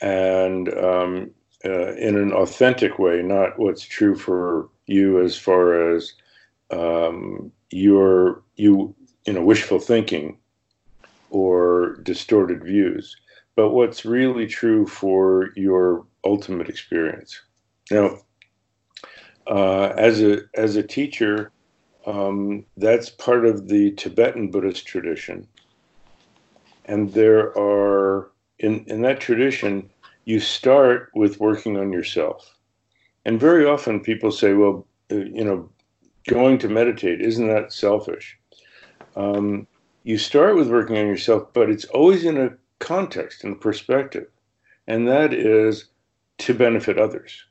and 0.02 0.70
um, 0.74 1.32
uh, 1.66 1.94
in 1.96 2.16
an 2.18 2.32
authentic 2.34 3.00
way, 3.00 3.22
not 3.22 3.58
what's 3.58 3.84
true 3.84 4.16
for 4.16 4.70
you 4.86 5.24
as 5.24 5.38
far 5.38 5.94
as 5.96 6.14
um, 6.72 7.52
your 7.72 8.44
you 8.56 8.96
you 9.26 9.34
know 9.34 9.44
wishful 9.44 9.80
thinking 9.80 10.38
or 11.30 11.98
distorted 12.04 12.64
views, 12.64 13.16
but 13.56 13.72
what's 13.72 14.06
really 14.06 14.48
true 14.48 14.86
for 14.86 15.50
your 15.56 16.06
ultimate 16.24 16.70
experience. 16.70 17.42
Now, 17.92 18.20
uh, 19.50 19.94
as 19.98 20.22
a 20.22 20.42
as 20.54 20.76
a 20.76 20.84
teacher, 20.84 21.52
um, 22.06 22.66
that's 22.78 23.10
part 23.10 23.46
of 23.46 23.68
the 23.68 23.92
Tibetan 23.92 24.50
Buddhist 24.50 24.86
tradition, 24.86 25.48
and 26.86 27.14
there 27.14 27.58
are 27.58 28.32
in, 28.60 28.84
in 28.86 29.02
that 29.02 29.20
tradition, 29.20 29.90
you 30.26 30.40
start 30.40 31.12
with 31.14 31.40
working 31.40 31.78
on 31.78 31.92
yourself. 31.92 32.56
And 33.26 33.40
very 33.40 33.66
often 33.66 34.00
people 34.00 34.32
say, 34.32 34.54
well, 34.54 34.86
uh, 35.12 35.16
you 35.16 35.44
know, 35.44 35.70
going 36.28 36.58
to 36.60 36.70
meditate, 36.70 37.22
isn't 37.22 37.48
that 37.48 37.72
selfish? 37.72 38.38
Um, 39.16 39.68
you 40.04 40.18
start 40.18 40.56
with 40.56 40.70
working 40.70 40.98
on 40.98 41.08
yourself, 41.08 41.54
but 41.54 41.70
it's 41.70 41.86
always 41.86 42.24
in 42.24 42.38
a 42.38 42.54
context 42.80 43.44
and 43.44 43.60
perspective. 43.60 44.28
And 44.88 45.08
that 45.08 45.34
is 45.34 45.86
to 46.40 46.54
benefit 46.54 46.98
others. 46.98 47.44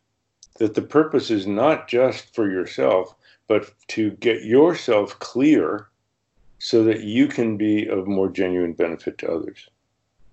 That 0.59 0.75
the 0.75 0.83
purpose 0.83 1.31
is 1.31 1.47
not 1.47 1.89
just 1.89 2.35
for 2.35 2.51
yourself, 2.51 3.15
but 3.49 3.73
to 3.89 4.11
get 4.13 4.45
yourself 4.45 5.19
clear 5.19 5.89
so 6.59 6.83
that 6.85 7.03
you 7.03 7.27
can 7.27 7.57
be 7.57 7.87
of 7.87 8.07
more 8.07 8.29
genuine 8.29 8.73
benefit 8.73 9.19
to 9.19 9.31
others. 9.31 9.69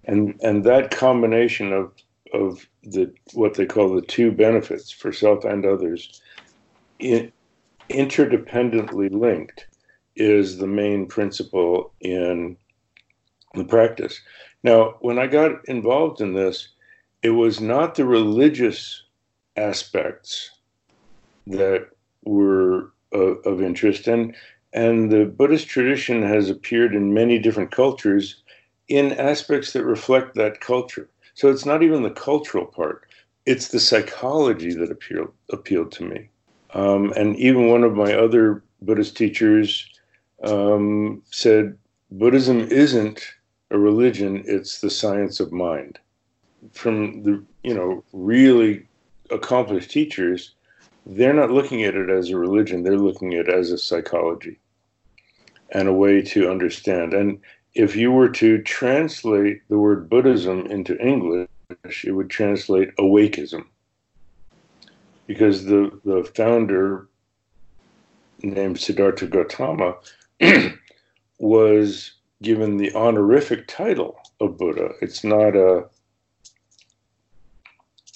And 0.06 0.40
and 0.42 0.64
that 0.64 0.92
combination 0.92 1.74
of 1.74 1.92
of 2.34 2.68
the 2.84 3.14
what 3.34 3.54
they 3.54 3.66
call 3.66 3.94
the 3.94 4.02
two 4.02 4.32
benefits 4.32 4.92
for 4.92 5.12
self 5.14 5.46
and 5.46 5.66
others 5.66 6.22
in, 7.00 7.32
interdependently 7.90 9.12
linked 9.12 9.68
is 10.16 10.58
the 10.58 10.68
main 10.68 11.06
principle 11.08 11.94
in 12.00 12.58
the 13.54 13.64
practice. 13.64 14.20
Now 14.64 14.96
when 15.02 15.20
i 15.20 15.28
got 15.28 15.68
involved 15.68 16.22
in 16.22 16.34
this 16.34 16.70
it 17.22 17.30
was 17.30 17.62
not 17.62 17.96
the 17.96 18.06
religious 18.06 19.04
aspects 19.56 20.52
that 21.48 21.88
were 22.24 22.92
of, 23.12 23.38
of 23.46 23.62
interest 23.62 24.08
and 24.08 24.36
and 24.74 25.12
the 25.12 25.26
buddhist 25.26 25.68
tradition 25.68 26.24
has 26.24 26.50
appeared 26.50 26.96
in 26.96 27.14
many 27.14 27.38
different 27.38 27.72
cultures 27.72 28.42
in 28.88 29.14
aspects 29.14 29.74
that 29.74 29.86
reflect 29.86 30.36
that 30.36 30.62
culture. 30.62 31.10
So 31.36 31.50
it's 31.50 31.66
not 31.66 31.84
even 31.84 32.04
the 32.04 32.12
cultural 32.12 32.66
part, 32.66 33.08
it's 33.46 33.70
the 33.70 33.80
psychology 33.80 34.74
that 34.74 34.92
appealed, 34.92 35.32
appealed 35.52 35.92
to 35.94 36.06
me. 36.06 36.30
Um, 36.74 37.14
and 37.16 37.36
even 37.36 37.68
one 37.68 37.84
of 37.84 37.94
my 37.94 38.14
other 38.14 38.64
Buddhist 38.82 39.16
teachers 39.16 39.88
um, 40.44 41.22
said 41.30 41.78
Buddhism 42.12 42.60
isn't 42.60 43.34
a 43.72 43.78
religion, 43.78 44.44
it's 44.46 44.82
the 44.82 44.90
science 44.90 45.40
of 45.40 45.52
mind. 45.52 46.00
From 46.72 47.24
the, 47.24 47.44
you 47.64 47.74
know, 47.74 48.04
really 48.14 48.88
accomplished 49.30 49.92
teachers, 49.92 50.56
they're 51.06 51.34
not 51.34 51.52
looking 51.52 51.84
at 51.84 51.96
it 51.96 52.10
as 52.10 52.30
a 52.30 52.38
religion, 52.38 52.84
they're 52.84 52.98
looking 52.98 53.34
at 53.34 53.48
it 53.48 53.54
as 53.54 53.72
a 53.72 53.78
psychology 53.78 54.60
and 55.72 55.88
a 55.88 55.94
way 55.94 56.22
to 56.22 56.50
understand. 56.50 57.14
And 57.14 57.40
if 57.74 57.96
you 57.96 58.12
were 58.12 58.30
to 58.30 58.62
translate 58.62 59.62
the 59.70 59.80
word 59.80 60.10
Buddhism 60.10 60.68
into 60.68 60.98
English, 61.00 61.48
it 62.06 62.12
would 62.12 62.30
translate 62.30 62.96
awakeism. 62.98 63.66
Because 65.26 65.66
the, 65.66 66.00
the 66.06 66.30
founder, 66.36 67.08
named 68.42 68.80
Siddhartha 68.80 69.28
Gautama, 69.28 69.96
was 71.40 72.12
given 72.42 72.78
the 72.78 72.94
honorific 72.94 73.68
title 73.68 74.18
of 74.40 74.58
Buddha. 74.58 74.90
It's 75.02 75.24
not 75.24 75.56
a 75.56 75.86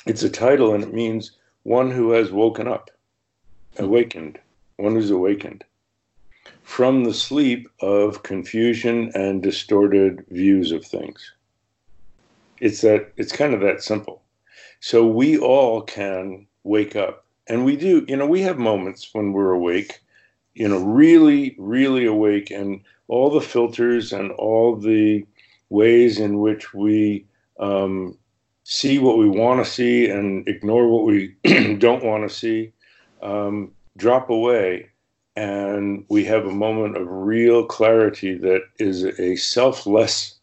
it's 0.10 0.24
a 0.24 0.30
title 0.30 0.74
and 0.74 0.84
it 0.84 0.94
means 0.94 1.32
one 1.64 1.92
who 1.92 2.12
has 2.12 2.32
woken 2.32 2.68
up, 2.68 2.90
awakened, 3.78 4.40
one 4.78 4.94
who's 4.94 5.12
awakened 5.12 5.64
from 6.68 7.06
the 7.06 7.14
sleep 7.14 7.70
of 7.80 8.24
confusion 8.24 9.10
and 9.16 9.42
distorted 9.42 10.26
views 10.30 10.74
of 10.74 10.86
things. 10.86 11.34
It's 12.60 12.82
that 12.82 13.14
it's 13.16 13.32
kind 13.32 13.54
of 13.54 13.62
that 13.62 13.82
simple. 13.82 14.22
So 14.82 15.08
we 15.08 15.38
all 15.38 15.82
can 15.82 16.46
wake 16.64 16.96
up. 16.96 17.26
And 17.48 17.64
we 17.64 17.78
do, 17.78 18.06
you 18.10 18.18
know, 18.18 18.28
we 18.28 18.42
have 18.42 18.60
moments 18.60 19.10
when 19.14 19.32
we're 19.32 19.52
awake, 19.52 20.02
you 20.56 20.68
know, 20.68 20.84
really, 20.84 21.56
really 21.58 22.06
awake, 22.06 22.52
and 22.52 22.82
all 23.08 23.30
the 23.30 23.42
filters 23.42 24.12
and 24.12 24.32
all 24.34 24.76
the 24.76 25.26
ways 25.70 26.20
in 26.20 26.40
which 26.40 26.74
we 26.74 27.26
um, 27.60 28.18
see 28.70 29.00
what 29.00 29.18
we 29.18 29.30
want 29.30 29.64
to 29.64 29.72
see 29.72 30.10
and 30.10 30.46
ignore 30.46 30.90
what 30.90 31.06
we 31.06 31.34
don't 31.78 32.04
want 32.04 32.28
to 32.28 32.36
see 32.36 32.74
um, 33.22 33.72
drop 33.96 34.30
away 34.30 34.90
and 35.38 36.04
we 36.10 36.26
have 36.26 36.46
a 36.46 36.52
moment 36.52 36.98
of 36.98 37.08
real 37.08 37.64
clarity 37.64 38.38
that 38.38 38.64
is 38.78 39.06
a 39.06 39.38
selfless 39.38 40.36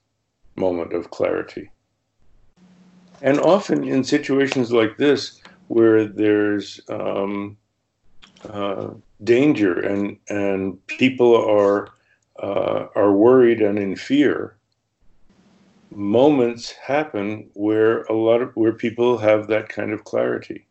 moment 0.57 0.95
of 0.95 1.11
clarity. 1.11 1.71
And 3.21 3.38
often 3.40 3.85
in 3.85 4.04
situations 4.04 4.73
like 4.73 4.97
this, 4.97 5.43
where 5.69 6.07
there's 6.07 6.81
um, 6.88 7.59
uh, 8.49 8.90
danger 9.23 9.81
and 9.81 10.16
and 10.31 10.87
people 10.87 11.37
are 11.37 11.90
uh, 12.43 12.87
are 12.95 13.12
worried 13.12 13.61
and 13.61 13.78
in 13.78 13.97
fear, 13.97 14.57
moments 15.97 16.71
happen 16.71 17.51
where 17.55 18.03
a 18.05 18.13
lot 18.13 18.43
of 18.43 18.55
where 18.57 18.73
people 18.73 19.19
have 19.19 19.47
that 19.49 19.69
kind 19.69 19.93
of 19.93 20.05
clarity. 20.05 20.67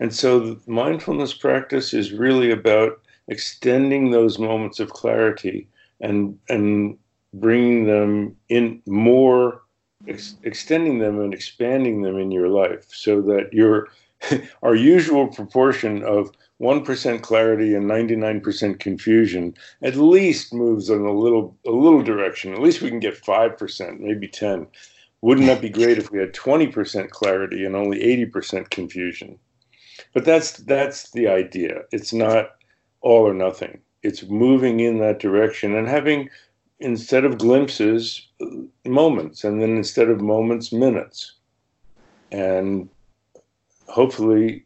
And 0.00 0.14
so 0.14 0.58
mindfulness 0.66 1.34
practice 1.34 1.94
is 1.94 2.12
really 2.12 2.50
about 2.50 3.00
extending 3.28 4.10
those 4.10 4.38
moments 4.38 4.80
of 4.80 4.90
clarity 4.90 5.68
and 6.00 6.38
and 6.48 6.98
bringing 7.34 7.86
them 7.86 8.36
in 8.48 8.82
more 8.86 9.62
ex- 10.08 10.34
extending 10.42 10.98
them 10.98 11.20
and 11.20 11.32
expanding 11.32 12.02
them 12.02 12.18
in 12.18 12.30
your 12.30 12.48
life 12.48 12.86
so 12.88 13.22
that 13.22 13.52
your 13.52 13.88
our 14.62 14.74
usual 14.74 15.28
proportion 15.28 16.02
of 16.02 16.30
1% 16.62 17.22
clarity 17.22 17.74
and 17.74 17.90
99% 17.90 18.78
confusion 18.78 19.54
at 19.82 19.96
least 19.96 20.54
moves 20.54 20.88
in 20.88 21.00
a 21.00 21.12
little 21.12 21.56
a 21.66 21.70
little 21.70 22.02
direction 22.02 22.52
at 22.52 22.60
least 22.60 22.80
we 22.80 22.88
can 22.88 23.00
get 23.00 23.20
5% 23.20 24.00
maybe 24.00 24.28
10 24.28 24.66
wouldn't 25.20 25.46
that 25.46 25.60
be 25.60 25.68
great 25.68 25.98
if 25.98 26.10
we 26.10 26.18
had 26.18 26.32
20% 26.32 27.10
clarity 27.10 27.64
and 27.64 27.74
only 27.74 27.98
80% 28.26 28.70
confusion 28.70 29.38
but 30.14 30.24
that's 30.24 30.52
that's 30.52 31.10
the 31.10 31.26
idea 31.26 31.82
it's 31.90 32.12
not 32.12 32.52
all 33.02 33.26
or 33.26 33.34
nothing. 33.34 33.80
It's 34.02 34.22
moving 34.22 34.80
in 34.80 34.98
that 34.98 35.18
direction 35.18 35.74
and 35.74 35.86
having, 35.86 36.30
instead 36.80 37.24
of 37.24 37.38
glimpses, 37.38 38.26
moments, 38.84 39.44
and 39.44 39.60
then 39.60 39.76
instead 39.76 40.08
of 40.08 40.20
moments, 40.20 40.72
minutes. 40.72 41.34
And 42.30 42.88
hopefully, 43.88 44.64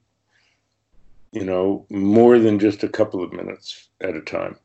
you 1.33 1.45
know, 1.45 1.87
more 1.91 2.39
than 2.39 2.59
just 2.59 2.83
a 2.83 2.89
couple 2.89 3.23
of 3.23 3.33
minutes 3.33 3.89
at 4.01 4.17
a 4.17 4.21
time. 4.21 4.57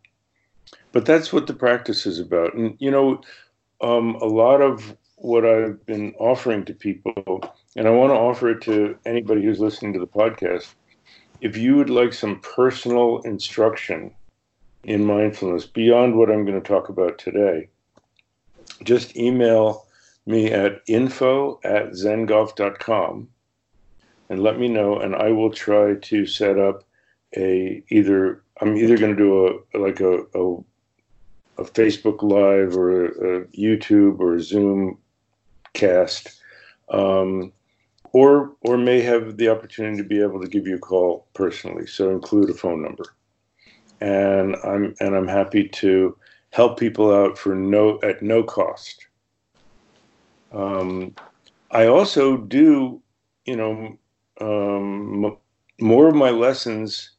But 0.91 1.05
that's 1.05 1.31
what 1.31 1.47
the 1.47 1.53
practice 1.53 2.05
is 2.05 2.19
about. 2.19 2.53
And, 2.53 2.75
you 2.79 2.91
know, 2.91 3.21
um, 3.81 4.15
a 4.15 4.25
lot 4.25 4.61
of 4.61 4.95
what 5.15 5.45
I've 5.45 5.85
been 5.85 6.13
offering 6.17 6.65
to 6.65 6.73
people, 6.73 7.43
and 7.75 7.87
I 7.87 7.91
want 7.91 8.11
to 8.11 8.15
offer 8.15 8.49
it 8.49 8.61
to 8.61 8.97
anybody 9.05 9.43
who's 9.43 9.59
listening 9.59 9.93
to 9.93 9.99
the 9.99 10.07
podcast. 10.07 10.73
If 11.41 11.57
you 11.57 11.75
would 11.77 11.89
like 11.89 12.13
some 12.13 12.39
personal 12.41 13.19
instruction 13.19 14.13
in 14.83 15.05
mindfulness 15.05 15.65
beyond 15.65 16.15
what 16.15 16.29
I'm 16.29 16.45
going 16.45 16.61
to 16.61 16.67
talk 16.67 16.89
about 16.89 17.17
today, 17.17 17.69
just 18.83 19.15
email 19.15 19.87
me 20.25 20.51
at 20.51 20.81
info 20.87 21.59
at 21.63 21.91
zengolf.com 21.91 23.27
and 24.31 24.41
let 24.41 24.57
me 24.57 24.69
know, 24.69 24.97
and 24.97 25.13
I 25.13 25.29
will 25.33 25.51
try 25.51 25.95
to 25.95 26.25
set 26.25 26.57
up 26.57 26.85
a 27.35 27.83
either 27.89 28.41
I'm 28.61 28.77
either 28.77 28.97
going 28.97 29.13
to 29.13 29.21
do 29.21 29.61
a 29.73 29.77
like 29.77 29.99
a, 29.99 30.19
a, 30.33 30.55
a 31.57 31.65
Facebook 31.65 32.23
Live 32.23 32.77
or 32.77 33.07
a, 33.07 33.45
YouTube 33.47 34.21
or 34.21 34.35
a 34.35 34.41
Zoom 34.41 34.97
cast, 35.73 36.39
um, 36.91 37.51
or 38.13 38.53
or 38.61 38.77
may 38.77 39.01
have 39.01 39.35
the 39.35 39.49
opportunity 39.49 39.97
to 39.97 40.07
be 40.07 40.21
able 40.21 40.39
to 40.39 40.47
give 40.47 40.65
you 40.65 40.75
a 40.75 40.79
call 40.79 41.27
personally. 41.33 41.85
So 41.85 42.09
include 42.09 42.49
a 42.49 42.53
phone 42.53 42.81
number, 42.81 43.13
and 43.99 44.55
I'm 44.63 44.95
and 45.01 45.13
I'm 45.13 45.27
happy 45.27 45.67
to 45.67 46.17
help 46.51 46.79
people 46.79 47.13
out 47.13 47.37
for 47.37 47.53
no 47.53 47.99
at 48.01 48.21
no 48.21 48.43
cost. 48.43 49.07
Um, 50.53 51.15
I 51.69 51.87
also 51.87 52.37
do, 52.37 53.01
you 53.45 53.57
know, 53.57 53.97
um, 54.41 55.37
more 55.79 56.07
of 56.07 56.15
my 56.15 56.31
lessons 56.31 57.11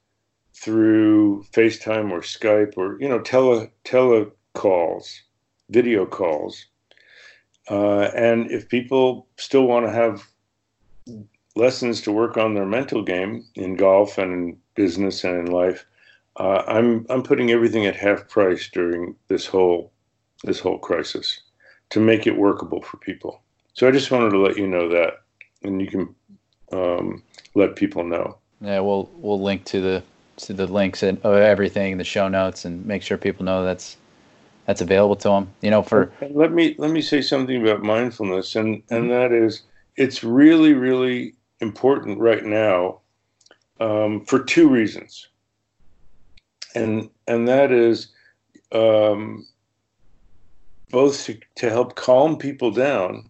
through 0.55 1.45
FaceTime 1.53 2.11
or 2.11 2.21
Skype 2.21 2.77
or 2.77 3.01
you 3.01 3.09
know 3.09 3.21
tele 3.21 3.71
telecalls, 3.85 5.21
video 5.71 6.07
calls. 6.07 6.67
Uh, 7.71 8.11
and 8.15 8.51
if 8.51 8.69
people 8.69 9.29
still 9.37 9.67
want 9.67 9.87
to 9.87 9.93
have 9.93 10.29
lessons 11.55 12.01
to 12.03 12.13
work 12.13 12.37
on 12.37 12.55
their 12.55 12.67
mental 12.67 13.03
game 13.03 13.45
in 13.55 13.77
golf 13.77 14.19
and 14.19 14.33
in 14.33 14.59
business 14.75 15.23
and 15.25 15.47
in 15.49 15.53
life, 15.53 15.87
uh, 16.37 16.63
I'm 16.67 17.07
I'm 17.09 17.23
putting 17.23 17.51
everything 17.51 17.87
at 17.87 17.97
half 17.97 18.29
price 18.29 18.69
during 18.69 19.15
this 19.29 19.47
whole 19.47 19.93
this 20.45 20.61
whole 20.61 20.79
crisis 20.79 21.41
to 21.91 22.01
make 22.01 22.27
it 22.27 22.37
workable 22.37 22.83
for 22.83 22.97
people. 22.97 23.43
So 23.75 23.87
I 23.87 23.91
just 23.91 24.11
wanted 24.11 24.31
to 24.31 24.39
let 24.39 24.57
you 24.57 24.67
know 24.67 24.89
that, 24.89 25.23
and 25.63 25.81
you 25.81 25.87
can 25.87 26.15
um, 26.73 27.23
let 27.55 27.77
people 27.77 28.05
know. 28.05 28.39
Yeah, 28.61 28.81
we'll 28.81 29.11
we'll 29.17 29.41
link 29.41 29.65
to 29.67 29.81
the 29.81 30.03
to 30.39 30.53
the 30.53 30.67
links 30.67 31.03
and 31.03 31.19
of 31.25 31.37
everything 31.37 31.93
in 31.93 31.99
the 31.99 32.05
show 32.05 32.29
notes 32.29 32.65
and 32.65 32.85
make 32.87 33.03
sure 33.03 33.19
people 33.19 33.45
know 33.45 33.65
that's 33.65 33.97
that's 34.67 34.81
available 34.81 35.17
to 35.17 35.29
them. 35.29 35.51
You 35.61 35.71
know, 35.71 35.83
for 35.83 36.13
and 36.21 36.35
let 36.35 36.53
me 36.53 36.75
let 36.79 36.91
me 36.91 37.03
say 37.03 37.21
something 37.21 37.61
about 37.61 37.83
mindfulness, 37.83 38.57
and 38.57 38.83
and 38.91 39.11
that 39.11 39.33
is 39.33 39.63
it's 39.97 40.25
really 40.25 40.75
really 40.75 41.35
important 41.61 42.19
right 42.19 42.45
now 42.45 43.01
um, 43.81 44.25
for 44.25 44.43
two 44.43 44.69
reasons, 44.69 45.29
and 46.75 47.11
and 47.27 47.49
that 47.49 47.73
is 47.73 48.09
um, 48.73 49.47
both 50.91 51.25
to, 51.27 51.39
to 51.57 51.71
help 51.71 51.97
calm 51.97 52.37
people 52.37 52.71
down, 52.71 53.29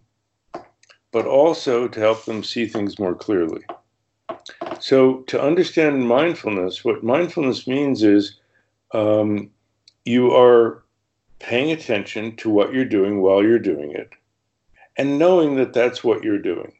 but 1.12 1.26
also 1.26 1.86
to 1.86 2.00
help 2.00 2.24
them 2.24 2.42
see 2.42 2.66
things 2.66 2.98
more 2.98 3.14
clearly. 3.14 3.62
So, 4.80 5.18
to 5.28 5.40
understand 5.40 6.08
mindfulness, 6.08 6.84
what 6.84 7.04
mindfulness 7.04 7.66
means 7.66 8.02
is 8.02 8.40
um, 8.92 9.50
you 10.04 10.34
are 10.34 10.82
paying 11.38 11.70
attention 11.70 12.34
to 12.36 12.50
what 12.50 12.72
you're 12.72 12.84
doing 12.84 13.20
while 13.20 13.42
you're 13.42 13.58
doing 13.58 13.92
it 13.92 14.10
and 14.96 15.18
knowing 15.18 15.56
that 15.56 15.72
that's 15.72 16.04
what 16.04 16.22
you're 16.22 16.38
doing. 16.38 16.72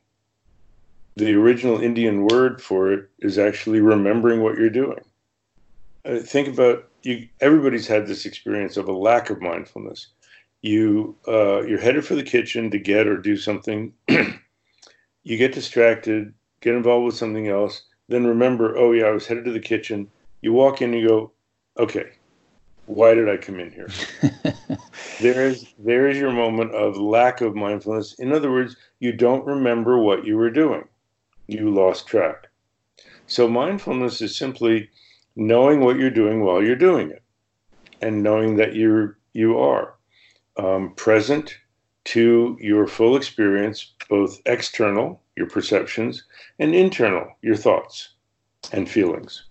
The 1.17 1.35
original 1.35 1.81
Indian 1.81 2.27
word 2.27 2.62
for 2.62 2.93
it 2.93 3.09
is 3.19 3.39
actually 3.39 3.81
remembering 3.81 4.43
what 4.43 4.57
you're 4.57 4.71
doing. 4.71 5.01
Uh, 6.05 6.19
think 6.19 6.49
about 6.49 6.89
you. 7.03 7.29
Everybody's 7.41 7.87
had 7.87 8.07
this 8.07 8.25
experience 8.25 8.77
of 8.77 8.89
a 8.89 8.93
lack 8.93 9.31
of 9.31 9.41
mindfulness. 9.41 10.09
You 10.62 11.16
uh, 11.29 11.62
you're 11.62 11.81
headed 11.81 12.07
for 12.07 12.14
the 12.14 12.22
kitchen 12.22 12.70
to 12.70 12.79
get 12.79 13.07
or 13.07 13.16
do 13.16 13.37
something. 13.37 13.92
you 14.09 15.37
get 15.37 15.53
distracted, 15.53 16.33
get 16.61 16.75
involved 16.75 17.05
with 17.07 17.16
something 17.16 17.48
else, 17.48 17.83
then 18.09 18.27
remember, 18.27 18.77
oh 18.77 18.92
yeah, 18.92 19.07
I 19.07 19.11
was 19.11 19.27
headed 19.27 19.44
to 19.46 19.53
the 19.53 19.61
kitchen. 19.61 20.09
You 20.40 20.53
walk 20.53 20.83
in 20.83 20.92
and 20.92 21.01
you 21.01 21.09
go, 21.09 21.33
okay, 21.79 22.12
why 22.87 23.14
did 23.14 23.29
I 23.29 23.37
come 23.37 23.61
in 23.61 23.70
here? 23.70 23.88
there 25.20 25.46
is 25.46 25.66
there 25.79 26.09
is 26.09 26.18
your 26.18 26.33
moment 26.33 26.75
of 26.75 26.96
lack 26.96 27.40
of 27.40 27.55
mindfulness. 27.55 28.14
In 28.18 28.33
other 28.33 28.51
words, 28.51 28.77
you 29.01 29.12
don't 29.12 29.46
remember 29.46 29.98
what 29.98 30.27
you 30.27 30.37
were 30.37 30.51
doing. 30.51 30.87
You 31.46 31.70
lost 31.72 32.07
track. 32.07 32.48
So 33.27 33.48
mindfulness 33.48 34.20
is 34.20 34.37
simply 34.37 34.90
knowing 35.37 35.81
what 35.81 35.96
you're 35.96 36.11
doing 36.11 36.44
while 36.44 36.62
you're 36.62 36.77
doing 36.77 37.11
it, 37.11 37.22
and 38.01 38.22
knowing 38.22 38.57
that 38.57 38.75
you're 38.75 39.16
you 39.33 39.59
are 39.59 39.94
um, 40.57 40.95
present 40.95 41.57
to 42.05 42.57
your 42.61 42.87
full 42.87 43.17
experience, 43.17 43.93
both 44.09 44.41
external, 44.47 45.21
your 45.37 45.49
perceptions, 45.49 46.25
and 46.59 46.75
internal, 46.75 47.27
your 47.43 47.57
thoughts 47.57 48.11
and 48.73 48.88
feelings. 48.88 49.45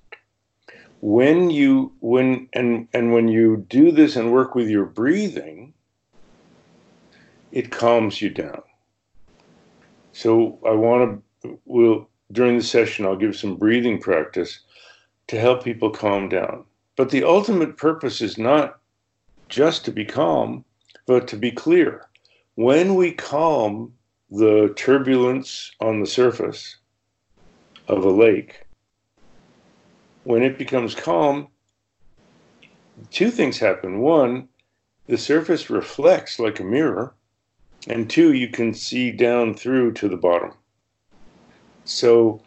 When 1.01 1.49
you 1.49 1.91
when 2.01 2.47
and 2.53 2.87
and 2.93 3.11
when 3.11 3.27
you 3.27 3.65
do 3.69 3.91
this 3.91 4.15
and 4.15 4.31
work 4.31 4.53
with 4.53 4.69
your 4.69 4.85
breathing, 4.85 5.73
it 7.51 7.71
calms 7.71 8.21
you 8.21 8.29
down. 8.29 8.61
So 10.11 10.59
I 10.65 10.71
want 10.71 11.23
to 11.43 11.59
will 11.65 12.07
during 12.31 12.57
the 12.57 12.63
session 12.63 13.05
I'll 13.05 13.15
give 13.15 13.35
some 13.35 13.55
breathing 13.55 13.99
practice 13.99 14.59
to 15.27 15.39
help 15.39 15.63
people 15.63 15.89
calm 15.89 16.29
down. 16.29 16.65
But 16.95 17.09
the 17.09 17.23
ultimate 17.23 17.77
purpose 17.77 18.21
is 18.21 18.37
not 18.37 18.79
just 19.49 19.85
to 19.85 19.91
be 19.91 20.05
calm, 20.05 20.63
but 21.11 21.27
to 21.27 21.35
be 21.35 21.51
clear. 21.51 22.07
When 22.55 22.95
we 22.95 23.11
calm 23.11 23.93
the 24.29 24.73
turbulence 24.77 25.69
on 25.81 25.99
the 25.99 26.05
surface 26.05 26.77
of 27.89 28.05
a 28.05 28.09
lake, 28.09 28.65
when 30.23 30.41
it 30.41 30.57
becomes 30.57 30.95
calm, 30.95 31.49
two 33.09 33.29
things 33.29 33.57
happen. 33.57 33.99
One, 33.99 34.47
the 35.07 35.17
surface 35.17 35.69
reflects 35.69 36.39
like 36.39 36.61
a 36.61 36.63
mirror, 36.63 37.13
and 37.89 38.09
two, 38.09 38.31
you 38.31 38.47
can 38.47 38.73
see 38.73 39.11
down 39.11 39.53
through 39.53 39.91
to 39.95 40.07
the 40.07 40.15
bottom. 40.15 40.53
So, 41.83 42.41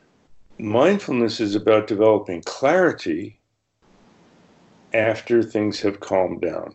mindfulness 0.57 1.38
is 1.38 1.55
about 1.55 1.87
developing 1.87 2.40
clarity 2.44 3.40
after 4.94 5.42
things 5.42 5.81
have 5.81 6.00
calmed 6.00 6.40
down. 6.40 6.74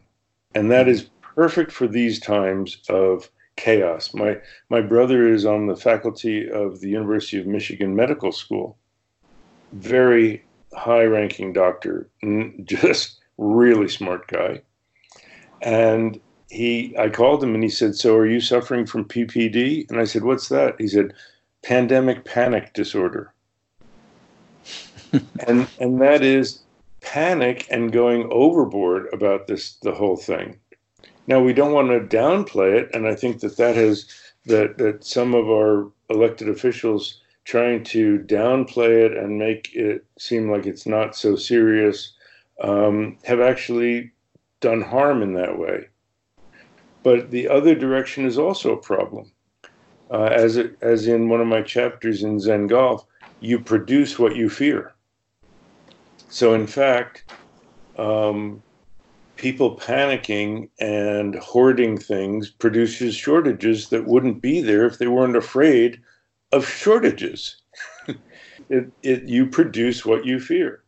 And 0.54 0.69
that 0.69 0.88
is 0.88 1.10
perfect 1.39 1.71
for 1.71 1.88
these 1.88 2.19
times 2.19 2.82
of 2.89 3.30
chaos. 3.56 4.13
My 4.13 4.39
my 4.67 4.82
brother 4.82 5.25
is 5.25 5.45
on 5.45 5.67
the 5.67 5.75
faculty 5.78 6.49
of 6.52 6.82
the 6.82 6.89
University 6.89 7.39
of 7.39 7.47
Michigan 7.47 7.95
Medical 7.95 8.34
School. 8.34 8.78
Very 9.71 10.43
high-ranking 10.73 11.54
doctor, 11.54 12.10
just 12.65 13.21
really 13.38 13.88
smart 13.88 14.28
guy. 14.28 14.62
And 15.62 16.19
he 16.49 16.93
I 16.99 17.08
called 17.08 17.41
him 17.41 17.54
and 17.56 17.63
he 17.63 17.69
said, 17.69 17.95
"So 17.95 18.17
are 18.17 18.28
you 18.28 18.41
suffering 18.41 18.86
from 18.86 19.06
PPD?" 19.06 19.89
And 19.89 19.97
I 19.97 20.04
said, 20.04 20.25
"What's 20.25 20.49
that?" 20.49 20.75
He 20.78 20.89
said, 20.89 21.13
"Pandemic 21.62 22.25
panic 22.25 22.73
disorder." 22.73 23.34
and 25.47 25.69
and 25.80 26.02
that 26.02 26.21
is 26.21 26.63
panic 26.99 27.65
and 27.71 27.93
going 27.93 28.28
overboard 28.30 29.08
about 29.13 29.47
this 29.47 29.75
the 29.75 29.93
whole 29.93 30.17
thing 30.17 30.60
now 31.30 31.39
we 31.39 31.54
don't 31.54 31.74
want 31.74 31.89
to 31.89 32.18
downplay 32.18 32.74
it, 32.82 32.89
and 32.94 33.08
I 33.08 33.13
think 33.13 33.39
that 33.42 33.56
that 33.58 33.76
has 33.76 34.08
that 34.48 34.80
that 34.80 35.04
some 35.04 35.36
of 35.36 35.48
our 35.48 35.89
elected 36.10 36.50
officials 36.50 37.22
trying 37.46 37.84
to 37.84 38.20
downplay 38.20 39.06
it 39.06 39.15
and 39.15 39.38
make 39.38 39.74
it 39.74 40.06
seem 40.18 40.52
like 40.52 40.65
it's 40.65 40.88
not 40.88 41.15
so 41.15 41.36
serious 41.36 42.13
um, 42.62 43.18
have 43.24 43.39
actually 43.39 44.12
done 44.60 44.82
harm 44.82 45.22
in 45.22 45.34
that 45.36 45.58
way. 45.58 45.88
But 47.04 47.32
the 47.32 47.48
other 47.48 47.76
direction 47.76 48.26
is 48.26 48.38
also 48.38 48.74
a 48.74 48.82
problem. 48.82 49.32
Uh, 50.12 50.30
as 50.32 50.58
it, 50.58 50.76
as 50.82 51.08
in 51.08 51.30
one 51.30 51.42
of 51.42 51.48
my 51.48 51.62
chapters 51.62 52.24
in 52.24 52.39
Zen 52.39 52.65
Golf, 52.68 53.06
you 53.39 53.60
produce 53.60 54.18
what 54.18 54.36
you 54.36 54.50
fear. 54.50 54.94
So 56.30 56.56
in 56.56 56.65
fact, 56.68 57.32
um, 57.98 58.62
people 59.39 59.78
panicking 59.78 60.69
and 60.80 61.36
hoarding 61.36 61.97
things 61.97 62.49
produces 62.49 63.15
shortages 63.15 63.88
that 63.88 64.06
wouldn't 64.06 64.41
be 64.41 64.60
there 64.60 64.86
if 64.86 64.97
they 64.97 65.08
weren't 65.08 65.38
afraid 65.38 66.02
of 66.52 66.67
shortages. 66.67 67.56
it, 68.69 68.91
it, 69.02 69.23
you 69.23 69.45
produce 69.47 70.06
what 70.06 70.25
you 70.25 70.41
fear. 70.41 70.84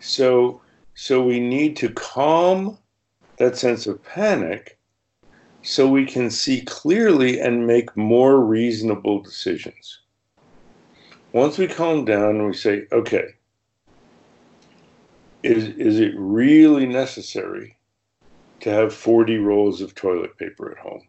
So, 0.00 0.60
so 0.94 1.22
we 1.22 1.38
need 1.38 1.76
to 1.76 1.88
calm 1.90 2.76
that 3.36 3.56
sense 3.56 3.86
of 3.86 4.02
panic 4.04 4.76
so 5.62 5.86
we 5.88 6.06
can 6.06 6.28
see 6.28 6.62
clearly 6.62 7.38
and 7.38 7.68
make 7.68 7.96
more 7.96 8.40
reasonable 8.40 9.22
decisions. 9.22 10.00
Once 11.32 11.56
we 11.56 11.68
calm 11.68 12.04
down 12.04 12.36
and 12.36 12.46
we 12.46 12.52
say, 12.52 12.86
okay, 12.90 13.28
is, 15.44 15.68
is 15.76 16.00
it 16.00 16.14
really 16.16 16.86
necessary 16.86 17.75
to 18.66 18.72
have 18.72 18.92
40 18.92 19.38
rolls 19.38 19.80
of 19.80 19.94
toilet 19.94 20.36
paper 20.38 20.72
at 20.72 20.78
home? 20.78 21.06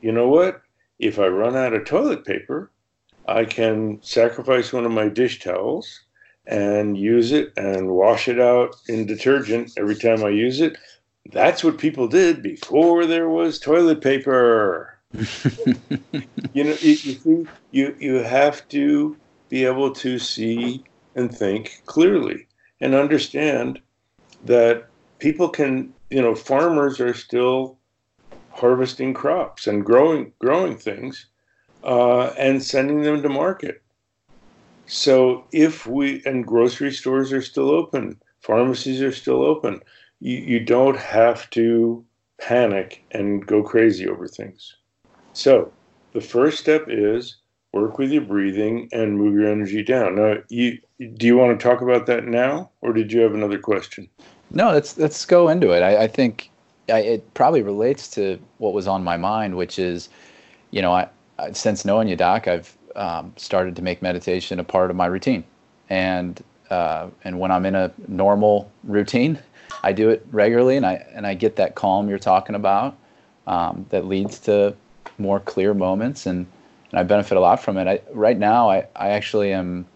You 0.00 0.12
know 0.12 0.28
what? 0.28 0.62
If 1.00 1.18
I 1.18 1.26
run 1.26 1.56
out 1.56 1.72
of 1.72 1.84
toilet 1.84 2.24
paper, 2.24 2.70
I 3.26 3.44
can 3.44 4.00
sacrifice 4.02 4.72
one 4.72 4.84
of 4.84 4.92
my 4.92 5.08
dish 5.08 5.40
towels 5.40 6.02
and 6.46 6.96
use 6.96 7.32
it 7.32 7.52
and 7.56 7.90
wash 7.90 8.28
it 8.28 8.38
out 8.38 8.76
in 8.86 9.04
detergent 9.04 9.72
every 9.76 9.96
time 9.96 10.22
I 10.22 10.28
use 10.28 10.60
it. 10.60 10.78
That's 11.32 11.64
what 11.64 11.76
people 11.76 12.06
did 12.06 12.40
before 12.40 13.04
there 13.04 13.28
was 13.28 13.58
toilet 13.58 14.00
paper. 14.00 14.96
you 16.52 16.62
know, 16.62 16.76
you, 16.80 17.16
you, 17.24 17.48
you, 17.72 17.96
you 17.98 18.14
have 18.16 18.68
to 18.68 19.16
be 19.48 19.64
able 19.64 19.92
to 19.94 20.20
see 20.20 20.84
and 21.16 21.36
think 21.36 21.82
clearly 21.86 22.46
and 22.80 22.94
understand 22.94 23.80
that 24.44 24.86
people 25.18 25.48
can, 25.48 25.92
you 26.14 26.22
know, 26.22 26.36
farmers 26.36 27.00
are 27.00 27.12
still 27.12 27.76
harvesting 28.50 29.12
crops 29.12 29.66
and 29.66 29.84
growing 29.84 30.32
growing 30.38 30.76
things 30.76 31.26
uh, 31.82 32.26
and 32.38 32.62
sending 32.62 33.02
them 33.02 33.20
to 33.20 33.28
market. 33.28 33.82
So 34.86 35.44
if 35.50 35.88
we 35.88 36.22
and 36.24 36.46
grocery 36.46 36.92
stores 36.92 37.32
are 37.32 37.42
still 37.42 37.68
open, 37.68 38.20
pharmacies 38.38 39.02
are 39.02 39.10
still 39.10 39.42
open, 39.42 39.80
you, 40.20 40.36
you 40.36 40.60
don't 40.60 40.96
have 40.96 41.50
to 41.50 42.04
panic 42.40 43.02
and 43.10 43.44
go 43.44 43.64
crazy 43.64 44.08
over 44.08 44.28
things. 44.28 44.76
So 45.32 45.72
the 46.12 46.20
first 46.20 46.60
step 46.60 46.84
is 46.86 47.38
work 47.72 47.98
with 47.98 48.12
your 48.12 48.22
breathing 48.22 48.88
and 48.92 49.18
move 49.18 49.34
your 49.34 49.50
energy 49.50 49.82
down. 49.82 50.14
Now, 50.14 50.36
you 50.48 50.78
do 51.16 51.26
you 51.26 51.36
want 51.36 51.58
to 51.58 51.62
talk 51.68 51.80
about 51.80 52.06
that 52.06 52.24
now, 52.24 52.70
or 52.82 52.92
did 52.92 53.12
you 53.12 53.22
have 53.22 53.34
another 53.34 53.58
question? 53.58 54.08
No, 54.50 54.72
let's 54.72 54.96
let's 54.98 55.24
go 55.24 55.48
into 55.48 55.72
it. 55.72 55.82
I, 55.82 56.04
I 56.04 56.06
think 56.06 56.50
I, 56.88 57.00
it 57.00 57.34
probably 57.34 57.62
relates 57.62 58.08
to 58.10 58.38
what 58.58 58.72
was 58.72 58.86
on 58.86 59.02
my 59.02 59.16
mind, 59.16 59.56
which 59.56 59.78
is, 59.78 60.08
you 60.70 60.82
know, 60.82 60.92
I, 60.92 61.08
I 61.38 61.52
since 61.52 61.84
knowing 61.84 62.08
you, 62.08 62.16
Doc, 62.16 62.46
I've 62.46 62.76
um, 62.94 63.32
started 63.36 63.74
to 63.76 63.82
make 63.82 64.02
meditation 64.02 64.60
a 64.60 64.64
part 64.64 64.90
of 64.90 64.96
my 64.96 65.06
routine, 65.06 65.44
and 65.88 66.42
uh, 66.70 67.08
and 67.24 67.40
when 67.40 67.50
I'm 67.50 67.66
in 67.66 67.74
a 67.74 67.92
normal 68.08 68.70
routine, 68.84 69.38
I 69.82 69.92
do 69.92 70.10
it 70.10 70.26
regularly, 70.30 70.76
and 70.76 70.86
I 70.86 71.04
and 71.14 71.26
I 71.26 71.34
get 71.34 71.56
that 71.56 71.74
calm 71.74 72.08
you're 72.08 72.18
talking 72.18 72.54
about, 72.54 72.96
um, 73.46 73.86
that 73.90 74.06
leads 74.06 74.38
to 74.40 74.76
more 75.18 75.40
clear 75.40 75.74
moments, 75.74 76.26
and 76.26 76.46
and 76.90 77.00
I 77.00 77.02
benefit 77.02 77.36
a 77.36 77.40
lot 77.40 77.60
from 77.60 77.76
it. 77.76 77.88
I, 77.88 78.00
right 78.12 78.38
now, 78.38 78.70
I 78.70 78.86
I 78.94 79.08
actually 79.10 79.52
am 79.52 79.86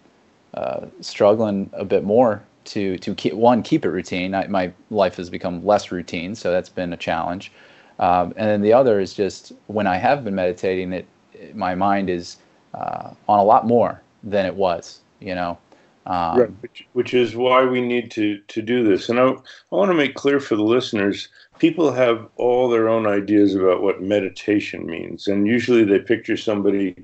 uh, 0.54 0.86
struggling 1.00 1.70
a 1.74 1.84
bit 1.84 2.02
more 2.02 2.42
to 2.68 2.98
to 2.98 3.14
keep 3.14 3.34
one 3.34 3.62
keep 3.62 3.84
it 3.84 3.90
routine. 3.90 4.34
I, 4.34 4.46
my 4.46 4.72
life 4.90 5.16
has 5.16 5.30
become 5.30 5.64
less 5.64 5.90
routine, 5.90 6.34
so 6.34 6.50
that's 6.50 6.68
been 6.68 6.92
a 6.92 6.96
challenge. 6.96 7.52
Um, 7.98 8.32
and 8.36 8.48
then 8.48 8.62
the 8.62 8.72
other 8.72 9.00
is 9.00 9.14
just 9.14 9.52
when 9.66 9.86
I 9.86 9.96
have 9.96 10.24
been 10.24 10.34
meditating, 10.34 10.92
it, 10.92 11.06
it 11.32 11.56
my 11.56 11.74
mind 11.74 12.08
is 12.10 12.36
uh, 12.74 13.10
on 13.28 13.38
a 13.38 13.44
lot 13.44 13.66
more 13.66 14.02
than 14.22 14.46
it 14.46 14.54
was. 14.54 15.00
You 15.20 15.34
know. 15.34 15.58
Um, 16.06 16.40
right, 16.40 16.50
which, 16.62 16.86
which, 16.94 17.12
is 17.12 17.36
why 17.36 17.66
we 17.66 17.82
need 17.82 18.10
to 18.12 18.38
to 18.38 18.62
do 18.62 18.82
this. 18.82 19.10
And 19.10 19.20
I, 19.20 19.26
I 19.26 19.74
want 19.76 19.90
to 19.90 19.94
make 19.94 20.14
clear 20.14 20.40
for 20.40 20.56
the 20.56 20.62
listeners, 20.62 21.28
people 21.58 21.92
have 21.92 22.26
all 22.36 22.70
their 22.70 22.88
own 22.88 23.06
ideas 23.06 23.54
about 23.54 23.82
what 23.82 24.00
meditation 24.00 24.86
means, 24.86 25.26
and 25.26 25.46
usually 25.46 25.84
they 25.84 25.98
picture 25.98 26.36
somebody 26.36 26.94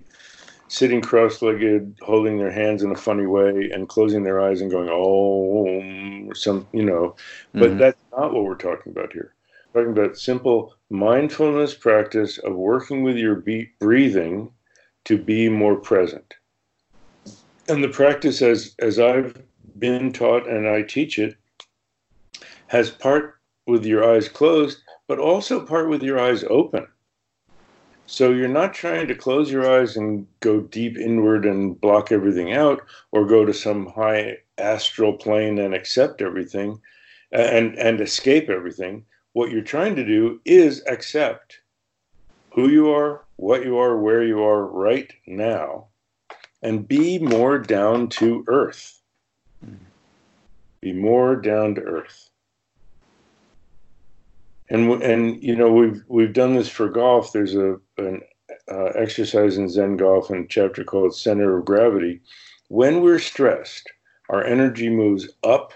sitting 0.74 1.00
cross-legged, 1.00 1.96
holding 2.02 2.36
their 2.36 2.50
hands 2.50 2.82
in 2.82 2.90
a 2.90 2.96
funny 2.96 3.26
way, 3.26 3.70
and 3.72 3.88
closing 3.88 4.24
their 4.24 4.40
eyes 4.40 4.60
and 4.60 4.72
going 4.72 4.88
"oh," 4.90 6.26
or 6.28 6.34
some, 6.34 6.66
you 6.72 6.84
know. 6.84 7.14
But 7.52 7.70
mm-hmm. 7.70 7.78
that's 7.78 8.00
not 8.10 8.34
what 8.34 8.42
we're 8.42 8.56
talking 8.56 8.90
about 8.90 9.12
here. 9.12 9.34
We're 9.72 9.84
talking 9.84 9.96
about 9.96 10.18
simple 10.18 10.74
mindfulness 10.90 11.74
practice 11.74 12.38
of 12.38 12.56
working 12.56 13.04
with 13.04 13.16
your 13.16 13.42
breathing 13.78 14.50
to 15.04 15.16
be 15.16 15.48
more 15.48 15.76
present. 15.76 16.34
And 17.68 17.82
the 17.82 17.88
practice, 17.88 18.42
as 18.42 18.74
as 18.80 18.98
I've 18.98 19.40
been 19.78 20.12
taught 20.12 20.48
and 20.48 20.68
I 20.68 20.82
teach 20.82 21.20
it, 21.20 21.36
has 22.66 22.90
part 22.90 23.38
with 23.66 23.86
your 23.86 24.04
eyes 24.04 24.28
closed, 24.28 24.78
but 25.06 25.20
also 25.20 25.64
part 25.64 25.88
with 25.88 26.02
your 26.02 26.18
eyes 26.18 26.42
open. 26.50 26.88
So 28.06 28.32
you're 28.32 28.48
not 28.48 28.74
trying 28.74 29.08
to 29.08 29.14
close 29.14 29.50
your 29.50 29.70
eyes 29.70 29.96
and 29.96 30.26
go 30.40 30.60
deep 30.60 30.98
inward 30.98 31.46
and 31.46 31.80
block 31.80 32.12
everything 32.12 32.52
out 32.52 32.82
or 33.12 33.26
go 33.26 33.44
to 33.44 33.54
some 33.54 33.86
high 33.86 34.38
astral 34.58 35.14
plane 35.14 35.58
and 35.58 35.74
accept 35.74 36.20
everything 36.20 36.80
and, 37.32 37.76
and 37.78 38.00
escape 38.00 38.50
everything. 38.50 39.06
What 39.32 39.50
you're 39.50 39.62
trying 39.62 39.96
to 39.96 40.04
do 40.04 40.40
is 40.44 40.82
accept 40.86 41.60
who 42.52 42.68
you 42.68 42.90
are, 42.90 43.24
what 43.36 43.64
you 43.64 43.78
are, 43.78 43.98
where 43.98 44.22
you 44.22 44.42
are 44.42 44.66
right 44.66 45.12
now, 45.26 45.86
and 46.62 46.86
be 46.86 47.18
more 47.18 47.58
down 47.58 48.08
to 48.08 48.44
earth. 48.46 49.00
Hmm. 49.64 49.74
Be 50.80 50.92
more 50.92 51.36
down 51.36 51.74
to 51.76 51.80
earth 51.80 52.30
and 54.70 55.02
and 55.02 55.42
you 55.42 55.54
know 55.56 55.70
we've 55.72 56.02
we've 56.08 56.32
done 56.32 56.54
this 56.54 56.68
for 56.68 56.88
golf. 56.88 57.32
There's 57.32 57.54
a 57.54 57.78
an 57.98 58.22
uh, 58.70 58.90
exercise 58.94 59.56
in 59.56 59.68
Zen 59.68 59.96
golf 59.96 60.30
in 60.30 60.38
a 60.38 60.46
chapter 60.46 60.84
called 60.84 61.14
Center 61.14 61.58
of 61.58 61.64
Gravity. 61.64 62.20
When 62.68 63.02
we're 63.02 63.18
stressed, 63.18 63.90
our 64.28 64.44
energy 64.44 64.88
moves 64.88 65.28
up 65.42 65.72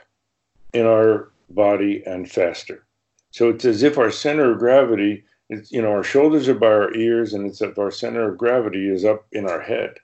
in 0.72 0.86
our 0.86 1.30
body 1.50 2.02
and 2.06 2.30
faster. 2.30 2.86
So 3.30 3.50
it's 3.50 3.64
as 3.64 3.82
if 3.82 3.98
our 3.98 4.10
center 4.10 4.52
of 4.52 4.58
gravity, 4.58 5.24
is, 5.50 5.70
you 5.70 5.82
know, 5.82 5.90
our 5.90 6.02
shoulders 6.02 6.48
are 6.48 6.54
by 6.54 6.68
our 6.68 6.94
ears, 6.94 7.34
and 7.34 7.46
it's 7.46 7.60
if 7.60 7.78
our 7.78 7.90
center 7.90 8.30
of 8.30 8.38
gravity 8.38 8.88
is 8.88 9.04
up 9.04 9.26
in 9.32 9.48
our 9.48 9.60
head. 9.60 9.98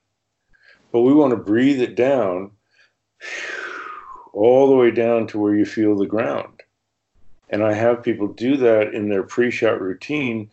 But 0.92 1.00
we 1.00 1.12
want 1.12 1.30
to 1.30 1.36
breathe 1.36 1.80
it 1.80 1.94
down 1.96 2.52
all 4.32 4.68
the 4.68 4.76
way 4.76 4.90
down 4.90 5.26
to 5.28 5.38
where 5.38 5.54
you 5.54 5.64
feel 5.64 5.96
the 5.96 6.06
ground. 6.06 6.53
And 7.54 7.62
I 7.62 7.72
have 7.72 8.02
people 8.02 8.26
do 8.26 8.56
that 8.56 8.94
in 8.94 9.08
their 9.08 9.22
pre 9.22 9.48
shot 9.48 9.80
routine 9.80 10.50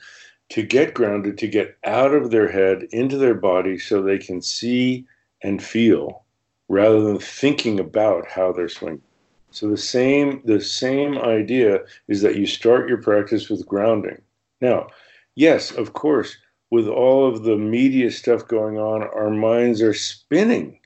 to 0.49 0.61
get 0.61 0.93
grounded, 0.93 1.39
to 1.39 1.47
get 1.47 1.75
out 1.83 2.13
of 2.13 2.29
their 2.29 2.47
head 2.47 2.83
into 2.91 3.17
their 3.17 3.33
body 3.33 3.79
so 3.79 4.03
they 4.03 4.19
can 4.19 4.39
see 4.39 5.07
and 5.41 5.63
feel 5.63 6.25
rather 6.69 7.01
than 7.01 7.17
thinking 7.17 7.79
about 7.79 8.27
how 8.27 8.51
they're 8.51 8.69
swinging. 8.69 9.01
So 9.49 9.67
the 9.67 9.77
same 9.77 10.43
the 10.45 10.61
same 10.61 11.17
idea 11.17 11.79
is 12.07 12.21
that 12.21 12.35
you 12.35 12.45
start 12.45 12.87
your 12.87 13.01
practice 13.01 13.49
with 13.49 13.65
grounding. 13.65 14.21
Now, 14.61 14.85
yes, 15.33 15.71
of 15.71 15.93
course, 15.93 16.37
with 16.69 16.87
all 16.87 17.27
of 17.27 17.41
the 17.41 17.57
media 17.57 18.11
stuff 18.11 18.47
going 18.47 18.77
on, 18.77 19.01
our 19.01 19.31
minds 19.31 19.81
are 19.81 19.95
spinning. 19.95 20.77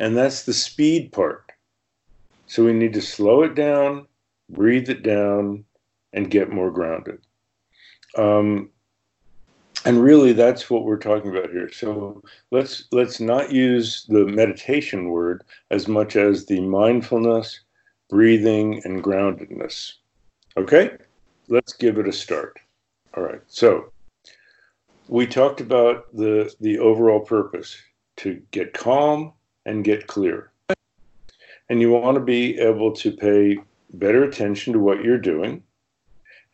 And 0.00 0.16
that's 0.16 0.46
the 0.46 0.52
speed 0.52 1.12
part. 1.12 1.52
So 2.48 2.64
we 2.64 2.72
need 2.72 2.94
to 2.94 3.00
slow 3.00 3.44
it 3.44 3.54
down 3.54 4.08
breathe 4.48 4.88
it 4.88 5.02
down, 5.02 5.64
and 6.12 6.30
get 6.30 6.50
more 6.50 6.70
grounded. 6.70 7.18
Um, 8.16 8.70
and 9.84 10.02
really, 10.02 10.32
that's 10.32 10.70
what 10.70 10.84
we're 10.84 10.96
talking 10.96 11.30
about 11.36 11.50
here. 11.50 11.70
So 11.70 12.22
let's 12.50 12.84
let's 12.90 13.20
not 13.20 13.52
use 13.52 14.06
the 14.08 14.24
meditation 14.24 15.10
word 15.10 15.44
as 15.70 15.88
much 15.88 16.16
as 16.16 16.46
the 16.46 16.60
mindfulness, 16.60 17.60
breathing, 18.08 18.80
and 18.84 19.02
groundedness. 19.02 19.92
Okay, 20.56 20.92
let's 21.48 21.74
give 21.74 21.98
it 21.98 22.08
a 22.08 22.12
start. 22.12 22.58
All 23.16 23.24
right. 23.24 23.42
So 23.46 23.92
we 25.08 25.26
talked 25.26 25.60
about 25.60 26.06
the 26.16 26.54
the 26.60 26.78
overall 26.78 27.20
purpose 27.20 27.76
to 28.18 28.40
get 28.52 28.72
calm 28.72 29.32
and 29.66 29.84
get 29.84 30.06
clear. 30.06 30.50
And 31.68 31.80
you 31.80 31.90
want 31.90 32.14
to 32.14 32.20
be 32.20 32.58
able 32.58 32.92
to 32.92 33.12
pay 33.12 33.58
better 33.98 34.24
attention 34.24 34.72
to 34.72 34.80
what 34.80 35.02
you're 35.02 35.18
doing 35.18 35.62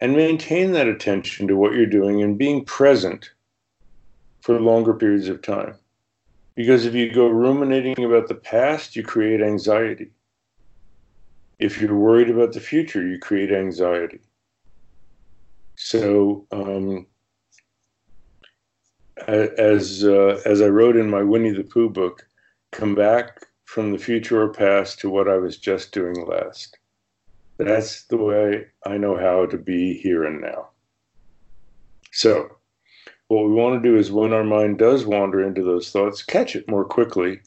and 0.01 0.17
maintain 0.17 0.73
that 0.73 0.89
attention 0.89 1.47
to 1.49 1.57
what 1.57 1.75
you're 1.75 1.87
doing 1.87 2.23
and 2.23 2.39
being 2.39 2.65
present 2.65 3.31
for 4.41 4.59
longer 4.59 4.95
periods 4.95 5.29
of 5.29 5.43
time. 5.43 5.75
Because 6.55 6.87
if 6.87 6.95
you 6.95 7.13
go 7.13 7.29
ruminating 7.29 8.05
about 8.05 8.29
the 8.29 8.35
past, 8.35 8.97
you 8.97 9.03
create 9.03 9.41
anxiety. 9.41 10.11
If 11.59 11.81
you're 11.81 11.97
worried 11.97 12.31
about 12.31 12.53
the 12.53 12.61
future, 12.61 13.07
you 13.07 13.19
create 13.19 13.53
anxiety. 13.53 14.21
So, 15.77 16.47
um, 16.51 17.07
as 19.27 20.05
uh, 20.05 20.41
as 20.45 20.63
I 20.63 20.69
wrote 20.69 20.97
in 20.97 21.11
my 21.11 21.23
Winnie 21.23 21.53
the 21.53 21.65
Pooh 21.65 21.91
book, 21.91 22.27
come 22.73 22.95
back 22.95 23.47
from 23.65 23.93
the 23.93 23.99
future 23.99 24.43
or 24.43 24.49
past 24.49 24.99
to 25.01 25.11
what 25.11 25.29
I 25.29 25.37
was 25.37 25.57
just 25.57 25.93
doing 25.93 26.27
last. 26.27 26.79
That's 27.65 28.05
the 28.05 28.17
way 28.17 28.67
I 28.87 28.97
know 28.97 29.17
how 29.17 29.47
to 29.47 29.59
be 29.59 29.95
here 29.95 30.25
and 30.25 30.41
now. 30.41 30.69
So, 32.13 32.57
what 33.29 33.45
we 33.45 33.53
want 33.53 33.83
to 33.83 33.89
do 33.89 33.97
is 33.97 34.11
when 34.11 34.33
our 34.33 34.45
mind 34.45 34.79
does 34.79 35.05
wander 35.05 35.43
into 35.43 35.63
those 35.63 35.91
thoughts, 35.91 36.23
catch 36.23 36.57
it 36.57 36.69
more 36.69 36.85
quickly 36.85 37.41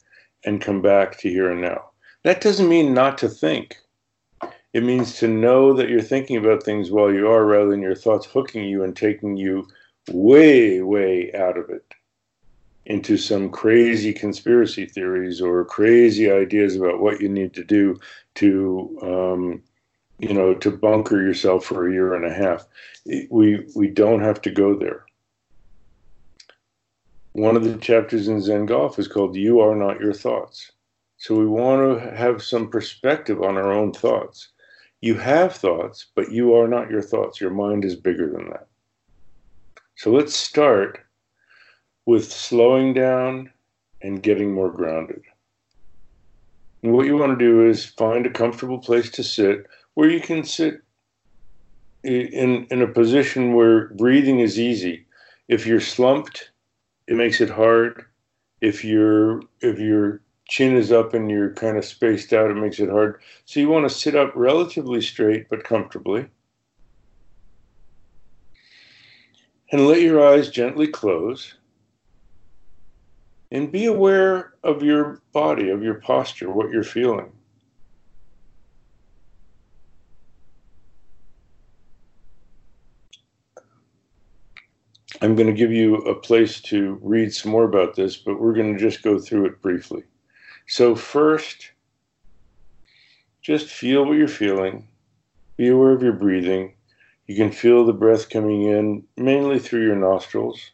and 0.44 0.60
come 0.60 0.80
back 0.80 1.18
to 1.18 1.28
here 1.28 1.50
and 1.50 1.60
now. 1.60 1.90
That 2.22 2.40
doesn't 2.40 2.68
mean 2.68 2.94
not 2.94 3.18
to 3.18 3.28
think. 3.28 3.76
It 4.72 4.82
means 4.82 5.18
to 5.18 5.28
know 5.28 5.72
that 5.74 5.88
you're 5.88 6.00
thinking 6.00 6.36
about 6.36 6.62
things 6.62 6.90
while 6.90 7.12
you 7.12 7.28
are 7.28 7.44
rather 7.44 7.70
than 7.70 7.82
your 7.82 7.94
thoughts 7.94 8.26
hooking 8.26 8.64
you 8.64 8.82
and 8.82 8.96
taking 8.96 9.36
you 9.36 9.68
way, 10.10 10.80
way 10.80 11.32
out 11.34 11.58
of 11.58 11.70
it 11.70 11.84
into 12.86 13.16
some 13.16 13.50
crazy 13.50 14.12
conspiracy 14.12 14.86
theories 14.86 15.40
or 15.40 15.64
crazy 15.64 16.30
ideas 16.30 16.76
about 16.76 17.00
what 17.00 17.20
you 17.20 17.28
need 17.28 17.54
to 17.54 17.64
do 17.64 17.98
to, 18.34 18.98
um, 19.02 19.62
you 20.18 20.32
know, 20.32 20.54
to 20.54 20.70
bunker 20.70 21.20
yourself 21.20 21.64
for 21.64 21.86
a 21.86 21.92
year 21.92 22.14
and 22.14 22.24
a 22.24 22.32
half. 22.32 22.66
We 23.30 23.66
we 23.74 23.88
don't 23.88 24.20
have 24.20 24.40
to 24.42 24.50
go 24.50 24.74
there. 24.74 25.04
One 27.32 27.56
of 27.56 27.64
the 27.64 27.76
chapters 27.78 28.28
in 28.28 28.40
Zen 28.40 28.66
Golf 28.66 28.98
is 28.98 29.08
called 29.08 29.36
"You 29.36 29.60
Are 29.60 29.74
Not 29.74 30.00
Your 30.00 30.12
Thoughts." 30.12 30.70
So 31.16 31.34
we 31.34 31.46
want 31.46 32.02
to 32.02 32.16
have 32.16 32.42
some 32.42 32.68
perspective 32.68 33.42
on 33.42 33.56
our 33.56 33.72
own 33.72 33.92
thoughts. 33.92 34.48
You 35.00 35.14
have 35.14 35.54
thoughts, 35.54 36.06
but 36.14 36.30
you 36.32 36.54
are 36.54 36.68
not 36.68 36.90
your 36.90 37.02
thoughts. 37.02 37.40
Your 37.40 37.50
mind 37.50 37.84
is 37.84 37.96
bigger 37.96 38.30
than 38.30 38.50
that. 38.50 38.68
So 39.96 40.10
let's 40.10 40.34
start 40.36 41.00
with 42.06 42.30
slowing 42.30 42.94
down 42.94 43.50
and 44.02 44.22
getting 44.22 44.52
more 44.52 44.70
grounded. 44.70 45.22
And 46.82 46.92
what 46.92 47.06
you 47.06 47.16
want 47.16 47.38
to 47.38 47.44
do 47.44 47.66
is 47.66 47.86
find 47.86 48.26
a 48.26 48.30
comfortable 48.30 48.78
place 48.78 49.10
to 49.12 49.22
sit 49.22 49.66
where 49.94 50.10
you 50.10 50.20
can 50.20 50.44
sit 50.44 50.82
in, 52.02 52.66
in 52.70 52.82
a 52.82 52.86
position 52.86 53.54
where 53.54 53.88
breathing 53.90 54.40
is 54.40 54.58
easy. 54.58 55.06
If 55.48 55.66
you're 55.66 55.80
slumped, 55.80 56.50
it 57.06 57.16
makes 57.16 57.40
it 57.40 57.50
hard. 57.50 58.04
If 58.60 58.84
your 58.84 59.42
if 59.60 59.78
your 59.78 60.20
chin 60.48 60.76
is 60.76 60.92
up 60.92 61.14
and 61.14 61.30
you're 61.30 61.52
kind 61.54 61.76
of 61.76 61.84
spaced 61.84 62.32
out, 62.32 62.50
it 62.50 62.54
makes 62.54 62.78
it 62.78 62.90
hard. 62.90 63.20
So 63.44 63.60
you 63.60 63.68
want 63.68 63.88
to 63.88 63.94
sit 63.94 64.14
up 64.14 64.32
relatively 64.34 65.00
straight 65.00 65.48
but 65.48 65.64
comfortably. 65.64 66.26
And 69.72 69.88
let 69.88 70.02
your 70.02 70.24
eyes 70.26 70.50
gently 70.50 70.86
close 70.86 71.54
and 73.50 73.72
be 73.72 73.86
aware 73.86 74.54
of 74.62 74.82
your 74.82 75.20
body, 75.32 75.70
of 75.70 75.82
your 75.82 75.94
posture, 75.94 76.50
what 76.50 76.70
you're 76.70 76.84
feeling. 76.84 77.32
I'm 85.22 85.36
going 85.36 85.46
to 85.46 85.52
give 85.52 85.72
you 85.72 85.96
a 85.96 86.14
place 86.14 86.60
to 86.62 86.98
read 87.02 87.32
some 87.32 87.52
more 87.52 87.64
about 87.64 87.94
this, 87.94 88.16
but 88.16 88.40
we're 88.40 88.52
going 88.52 88.72
to 88.72 88.80
just 88.80 89.02
go 89.02 89.18
through 89.18 89.46
it 89.46 89.62
briefly. 89.62 90.02
So, 90.66 90.94
first, 90.94 91.70
just 93.42 93.68
feel 93.68 94.04
what 94.04 94.16
you're 94.16 94.26
feeling, 94.26 94.88
be 95.56 95.68
aware 95.68 95.92
of 95.92 96.02
your 96.02 96.14
breathing. 96.14 96.74
You 97.26 97.36
can 97.36 97.52
feel 97.52 97.84
the 97.84 97.92
breath 97.92 98.28
coming 98.28 98.62
in 98.62 99.04
mainly 99.16 99.58
through 99.58 99.84
your 99.84 99.96
nostrils, 99.96 100.72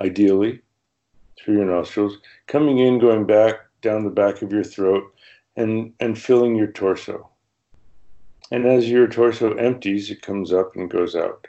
ideally 0.00 0.62
through 1.38 1.56
your 1.56 1.66
nostrils, 1.66 2.18
coming 2.46 2.78
in, 2.78 2.98
going 2.98 3.26
back 3.26 3.56
down 3.82 4.04
the 4.04 4.10
back 4.10 4.40
of 4.40 4.52
your 4.52 4.64
throat, 4.64 5.04
and, 5.56 5.92
and 6.00 6.18
filling 6.18 6.56
your 6.56 6.68
torso. 6.68 7.28
And 8.50 8.66
as 8.66 8.88
your 8.88 9.06
torso 9.06 9.54
empties, 9.54 10.10
it 10.10 10.22
comes 10.22 10.52
up 10.52 10.76
and 10.76 10.90
goes 10.90 11.14
out. 11.14 11.46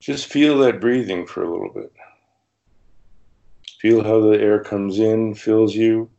Just 0.00 0.26
feel 0.26 0.58
that 0.58 0.80
breathing 0.80 1.26
for 1.26 1.42
a 1.42 1.50
little 1.50 1.72
bit. 1.72 1.92
Feel 3.80 4.02
how 4.02 4.20
the 4.20 4.40
air 4.40 4.62
comes 4.62 4.98
in, 4.98 5.34
fills 5.34 5.74
you. 5.74 6.10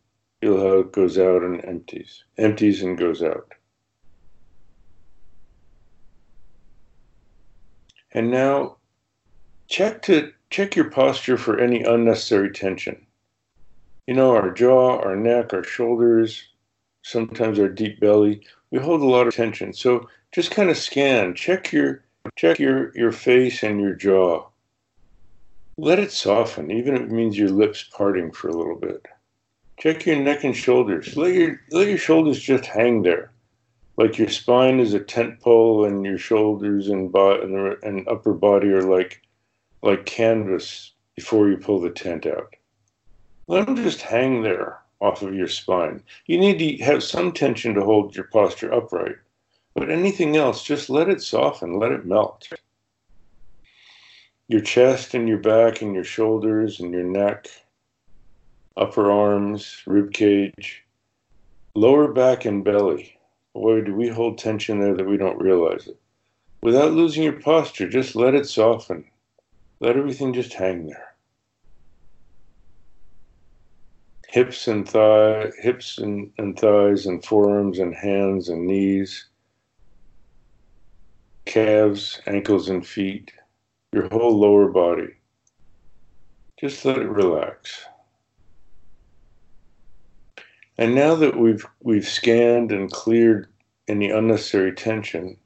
Feel 0.42 0.58
how 0.60 0.80
it 0.80 0.92
goes 0.92 1.18
out 1.18 1.42
and 1.42 1.64
empties, 1.66 2.24
empties 2.38 2.84
and 2.84 2.98
goes 2.98 3.24
out. 3.24 3.52
And 8.12 8.32
now 8.32 8.78
check 9.68 10.02
to 10.04 10.32
check 10.50 10.76
your 10.76 10.90
posture 10.90 11.38
for 11.38 11.60
any 11.60 11.84
unnecessary 11.84 12.52
tension. 12.52 13.06
You 14.06 14.14
know, 14.14 14.36
our 14.36 14.52
jaw, 14.52 15.00
our 15.00 15.16
neck, 15.16 15.54
our 15.54 15.64
shoulders, 15.64 16.48
sometimes 17.02 17.60
our 17.60 17.68
deep 17.68 18.00
belly, 18.00 18.42
we 18.72 18.80
hold 18.80 19.02
a 19.02 19.06
lot 19.06 19.28
of 19.28 19.36
tension. 19.36 19.74
So 19.74 20.08
just 20.32 20.52
kind 20.52 20.70
of 20.70 20.78
scan, 20.78 21.36
check 21.36 21.72
your 21.72 22.04
check 22.36 22.60
your, 22.60 22.92
your 22.96 23.12
face 23.12 23.64
and 23.64 23.80
your 23.80 23.94
jaw. 23.94 24.48
Let 25.78 26.00
it 26.00 26.12
soften, 26.12 26.72
even 26.72 26.96
if 26.96 27.02
it 27.02 27.12
means 27.12 27.38
your 27.38 27.50
lips 27.50 27.84
parting 27.84 28.32
for 28.32 28.48
a 28.50 28.56
little 28.56 28.76
bit. 28.76 29.06
Check 29.80 30.06
your 30.08 30.16
neck 30.16 30.44
and 30.44 30.56
shoulders. 30.56 31.16
Let 31.16 31.34
your 31.34 31.62
let 31.72 31.88
your 31.88 32.00
shoulders 32.00 32.40
just 32.40 32.66
hang 32.66 33.04
there, 33.04 33.32
like 33.96 34.18
your 34.18 34.30
spine 34.30 34.80
is 34.80 34.96
a 34.96 35.00
tent 35.00 35.40
pole, 35.40 35.86
and 35.86 36.04
your 36.04 36.18
shoulders 36.18 36.88
and, 36.88 37.12
bo- 37.12 37.40
and, 37.42 37.84
and 37.84 38.08
upper 38.08 38.34
body 38.34 38.70
are 38.70 38.82
like 38.82 39.22
like 39.84 40.08
canvas 40.08 40.94
before 41.16 41.48
you 41.48 41.58
pull 41.58 41.80
the 41.80 41.92
tent 41.92 42.26
out. 42.26 42.56
Let 43.48 43.68
them 43.68 43.76
just 43.76 44.02
hang 44.02 44.42
there 44.42 44.80
off 45.00 45.22
of 45.22 45.36
your 45.36 45.48
spine. 45.48 46.04
You 46.26 46.40
need 46.40 46.58
to 46.58 46.84
have 46.84 47.04
some 47.04 47.32
tension 47.32 47.76
to 47.76 47.84
hold 47.84 48.16
your 48.16 48.26
posture 48.26 48.74
upright. 48.74 49.18
But 49.78 49.92
anything 49.92 50.36
else, 50.36 50.64
just 50.64 50.90
let 50.90 51.08
it 51.08 51.22
soften, 51.22 51.78
let 51.78 51.92
it 51.92 52.04
melt. 52.04 52.50
Your 54.48 54.62
chest 54.62 55.14
and 55.14 55.30
your 55.30 55.38
back 55.38 55.84
and 55.84 55.94
your 55.94 56.04
shoulders 56.04 56.80
and 56.80 56.92
your 56.92 57.04
neck, 57.04 57.48
upper 58.76 59.12
arms, 59.12 59.84
rib 59.86 60.14
cage, 60.14 60.84
lower 61.76 62.12
back 62.12 62.44
and 62.44 62.64
belly. 62.64 63.20
Boy, 63.54 63.82
do 63.82 63.94
we 63.94 64.08
hold 64.08 64.40
tension 64.40 64.80
there 64.80 64.96
that 64.96 65.06
we 65.08 65.16
don't 65.16 65.40
realize 65.40 65.86
it. 65.86 66.00
Without 66.64 66.94
losing 66.94 67.22
your 67.22 67.40
posture, 67.40 67.88
just 67.88 68.16
let 68.16 68.34
it 68.34 68.48
soften. 68.48 69.06
Let 69.80 69.96
everything 69.96 70.34
just 70.34 70.54
hang 70.54 70.88
there. 70.88 71.14
Hips 74.28 74.68
and 74.68 74.90
thigh, 74.90 75.52
hips 75.62 76.00
and, 76.00 76.32
and 76.40 76.58
thighs 76.58 77.06
and 77.06 77.24
forearms 77.24 77.78
and 77.78 77.94
hands 77.94 78.50
and 78.50 78.66
knees, 78.66 79.28
calves, 81.48 82.22
ankles 82.28 82.70
and 82.70 82.86
feet, 82.86 83.32
your 83.92 84.08
whole 84.10 84.38
lower 84.38 84.68
body. 84.68 85.16
Just 86.60 86.86
let 86.86 86.98
it 86.98 87.10
relax. 87.10 87.86
And 90.78 90.94
now 90.94 91.16
that 91.16 91.40
we've 91.40 91.66
we've 91.82 92.08
scanned 92.08 92.72
and 92.72 92.92
cleared 92.92 93.48
any 93.88 94.12
unnecessary 94.12 94.74
tension, 94.74 95.38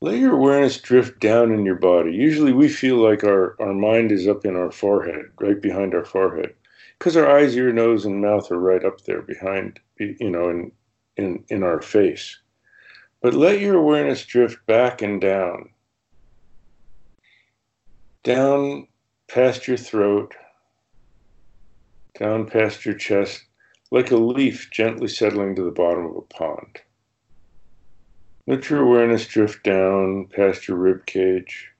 let 0.00 0.18
your 0.18 0.34
awareness 0.34 0.78
drift 0.78 1.20
down 1.20 1.52
in 1.52 1.64
your 1.64 1.76
body. 1.76 2.12
Usually 2.12 2.52
we 2.52 2.68
feel 2.68 2.96
like 2.96 3.24
our, 3.24 3.56
our 3.60 3.72
mind 3.72 4.12
is 4.12 4.28
up 4.28 4.44
in 4.44 4.56
our 4.56 4.70
forehead, 4.70 5.26
right 5.40 5.60
behind 5.60 5.94
our 5.94 6.04
forehead, 6.04 6.54
because 6.98 7.16
our 7.16 7.30
eyes, 7.30 7.56
ear, 7.56 7.72
nose, 7.72 8.04
and 8.04 8.20
mouth 8.20 8.50
are 8.50 8.58
right 8.58 8.84
up 8.84 9.02
there 9.04 9.22
behind, 9.22 9.80
you 9.98 10.30
know, 10.30 10.50
in, 10.50 10.72
in, 11.16 11.44
in 11.48 11.62
our 11.62 11.80
face. 11.80 12.38
But 13.26 13.34
let 13.34 13.58
your 13.58 13.74
awareness 13.74 14.24
drift 14.24 14.64
back 14.66 15.02
and 15.02 15.20
down, 15.20 15.70
down 18.22 18.86
past 19.26 19.66
your 19.66 19.76
throat, 19.76 20.36
down 22.16 22.46
past 22.46 22.86
your 22.86 22.94
chest, 22.94 23.42
like 23.90 24.12
a 24.12 24.16
leaf 24.16 24.70
gently 24.70 25.08
settling 25.08 25.56
to 25.56 25.64
the 25.64 25.72
bottom 25.72 26.06
of 26.06 26.14
a 26.14 26.22
pond. 26.22 26.82
Let 28.46 28.70
your 28.70 28.82
awareness 28.82 29.26
drift 29.26 29.64
down 29.64 30.28
past 30.28 30.68
your 30.68 30.76
rib 30.76 31.04
cage 31.04 31.72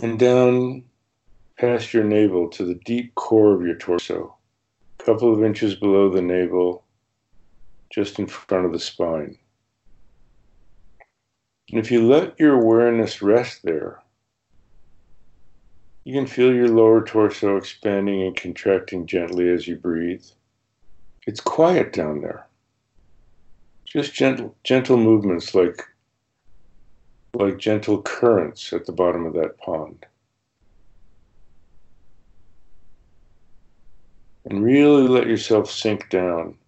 and 0.00 0.18
down 0.18 0.82
past 1.60 1.94
your 1.94 2.02
navel 2.02 2.48
to 2.48 2.64
the 2.64 2.80
deep 2.84 3.14
core 3.14 3.54
of 3.54 3.62
your 3.64 3.76
torso, 3.76 4.34
a 4.98 5.04
couple 5.04 5.32
of 5.32 5.44
inches 5.44 5.76
below 5.76 6.10
the 6.10 6.22
navel, 6.22 6.82
just 7.88 8.18
in 8.18 8.26
front 8.26 8.66
of 8.66 8.72
the 8.72 8.80
spine. 8.80 9.38
And 11.70 11.80
if 11.80 11.90
you 11.90 12.06
let 12.06 12.38
your 12.38 12.54
awareness 12.54 13.22
rest 13.22 13.62
there, 13.62 14.02
you 16.04 16.14
can 16.14 16.26
feel 16.26 16.54
your 16.54 16.68
lower 16.68 17.04
torso 17.04 17.56
expanding 17.56 18.22
and 18.22 18.36
contracting 18.36 19.06
gently 19.06 19.48
as 19.48 19.66
you 19.66 19.76
breathe. 19.76 20.24
It's 21.26 21.40
quiet 21.40 21.92
down 21.92 22.20
there 22.20 22.46
just 23.86 24.12
gentle 24.12 24.54
gentle 24.62 24.96
movements 24.96 25.54
like 25.54 25.82
like 27.34 27.56
gentle 27.58 28.02
currents 28.02 28.72
at 28.72 28.84
the 28.84 28.92
bottom 28.92 29.24
of 29.24 29.32
that 29.34 29.56
pond. 29.58 30.04
And 34.44 34.62
really 34.62 35.08
let 35.08 35.26
yourself 35.26 35.70
sink 35.70 36.08
down 36.10 36.58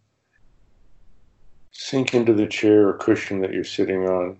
Sink 1.70 2.12
into 2.12 2.32
the 2.32 2.46
chair 2.46 2.88
or 2.88 2.94
cushion 2.94 3.40
that 3.40 3.52
you're 3.52 3.62
sitting 3.62 4.08
on. 4.08 4.38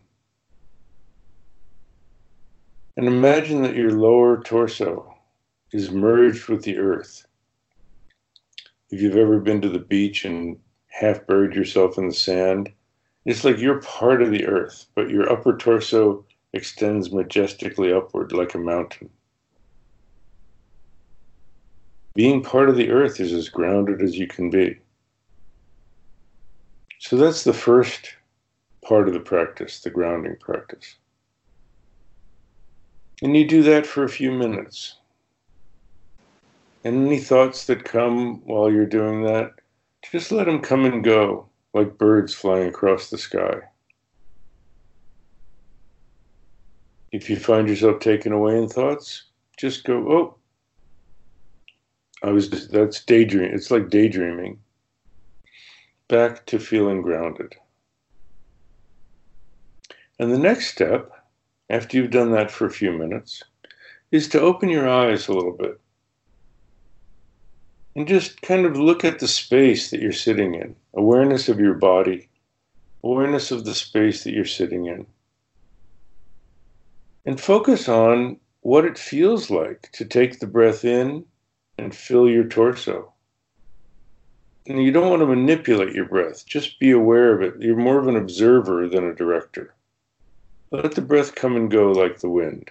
And 2.99 3.07
imagine 3.07 3.63
that 3.63 3.77
your 3.77 3.93
lower 3.93 4.43
torso 4.43 5.15
is 5.71 5.93
merged 5.93 6.49
with 6.49 6.65
the 6.65 6.79
earth. 6.79 7.25
If 8.91 9.01
you've 9.01 9.17
ever 9.17 9.39
been 9.39 9.61
to 9.61 9.69
the 9.69 9.79
beach 9.79 10.25
and 10.25 10.59
half 10.89 11.25
buried 11.25 11.55
yourself 11.55 11.97
in 11.97 12.09
the 12.09 12.13
sand, 12.13 12.73
it's 13.25 13.45
like 13.45 13.59
you're 13.59 13.81
part 13.83 14.21
of 14.21 14.33
the 14.33 14.47
earth, 14.47 14.87
but 14.97 15.11
your 15.11 15.31
upper 15.31 15.57
torso 15.57 16.27
extends 16.53 17.13
majestically 17.13 17.93
upward 17.93 18.33
like 18.33 18.55
a 18.55 18.59
mountain. 18.59 19.11
Being 22.17 22.43
part 22.43 22.69
of 22.69 22.75
the 22.75 22.91
earth 22.91 23.21
is 23.21 23.33
as 23.33 23.49
grounded 23.49 24.03
as 24.03 24.19
you 24.19 24.27
can 24.27 24.51
be. 24.51 24.77
So 26.99 27.17
that's 27.17 27.45
the 27.45 27.53
first 27.53 28.17
part 28.83 29.07
of 29.07 29.15
the 29.15 29.21
practice, 29.21 29.79
the 29.79 29.91
grounding 29.91 30.35
practice. 30.41 30.97
And 33.23 33.37
you 33.37 33.47
do 33.47 33.63
that 33.65 33.87
for 33.87 34.05
a 34.05 34.09
few 34.09 34.31
minutes. 34.31 34.97
And 36.85 37.07
any 37.07 37.19
thoughts 37.19 37.67
that 37.67 37.85
come 37.85 38.41
while 38.47 38.71
you're 38.71 38.87
doing 38.87 39.25
that, 39.25 39.53
just 40.11 40.31
let 40.31 40.47
them 40.47 40.61
come 40.61 40.85
and 40.85 41.03
go 41.03 41.49
like 41.75 41.99
birds 41.99 42.33
flying 42.33 42.69
across 42.69 43.11
the 43.11 43.19
sky. 43.19 43.61
If 47.11 47.29
you 47.29 47.37
find 47.37 47.69
yourself 47.69 48.01
taken 48.01 48.33
away 48.33 48.57
in 48.57 48.69
thoughts, 48.69 49.25
just 49.57 49.85
go, 49.85 49.97
oh, 50.11 50.35
I 52.23 52.31
was 52.31 52.49
just, 52.49 52.71
that's 52.71 53.05
daydreaming. 53.05 53.55
It's 53.55 53.71
like 53.71 53.91
daydreaming. 53.91 54.59
Back 56.09 56.47
to 56.47 56.59
feeling 56.59 57.03
grounded. 57.03 57.55
And 60.19 60.33
the 60.33 60.39
next 60.39 60.69
step, 60.69 61.13
after 61.71 61.97
you've 61.97 62.11
done 62.11 62.33
that 62.33 62.51
for 62.51 62.67
a 62.67 62.71
few 62.71 62.93
minutes, 62.93 63.43
is 64.11 64.29
to 64.29 64.41
open 64.41 64.69
your 64.69 64.89
eyes 64.89 65.29
a 65.29 65.33
little 65.33 65.53
bit 65.53 65.81
and 67.99 68.07
just 68.07 68.41
kind 68.43 68.65
of 68.65 68.79
look 68.79 69.05
at 69.05 69.19
the 69.19 69.27
space 69.27 69.91
that 69.91 70.01
you're 70.01 70.13
sitting 70.13 70.55
in 70.55 70.77
awareness 70.95 71.49
of 71.49 71.59
your 71.59 71.75
body, 71.75 72.29
awareness 73.03 73.51
of 73.51 73.65
the 73.65 73.75
space 73.75 74.23
that 74.23 74.33
you're 74.33 74.45
sitting 74.45 74.87
in. 74.87 75.05
And 77.27 77.41
focus 77.41 77.89
on 77.89 78.39
what 78.61 78.85
it 78.85 78.99
feels 78.99 79.51
like 79.51 79.91
to 79.93 80.05
take 80.05 80.39
the 80.39 80.47
breath 80.47 80.85
in 80.85 81.25
and 81.77 81.95
fill 81.95 82.29
your 82.29 82.45
torso. 82.45 83.13
And 84.67 84.83
you 84.83 84.93
don't 84.93 85.11
want 85.11 85.21
to 85.21 85.27
manipulate 85.27 85.95
your 85.95 86.05
breath, 86.05 86.47
just 86.47 86.79
be 86.79 86.91
aware 86.91 87.35
of 87.35 87.43
it. 87.43 87.61
You're 87.61 87.77
more 87.77 87.99
of 87.99 88.07
an 88.07 88.17
observer 88.17 88.89
than 88.89 89.05
a 89.05 89.15
director. 89.15 89.75
Let 90.71 90.93
the 90.93 91.01
breath 91.01 91.35
come 91.35 91.57
and 91.57 91.71
go 91.71 91.93
like 91.93 92.19
the 92.19 92.29
wind. 92.29 92.71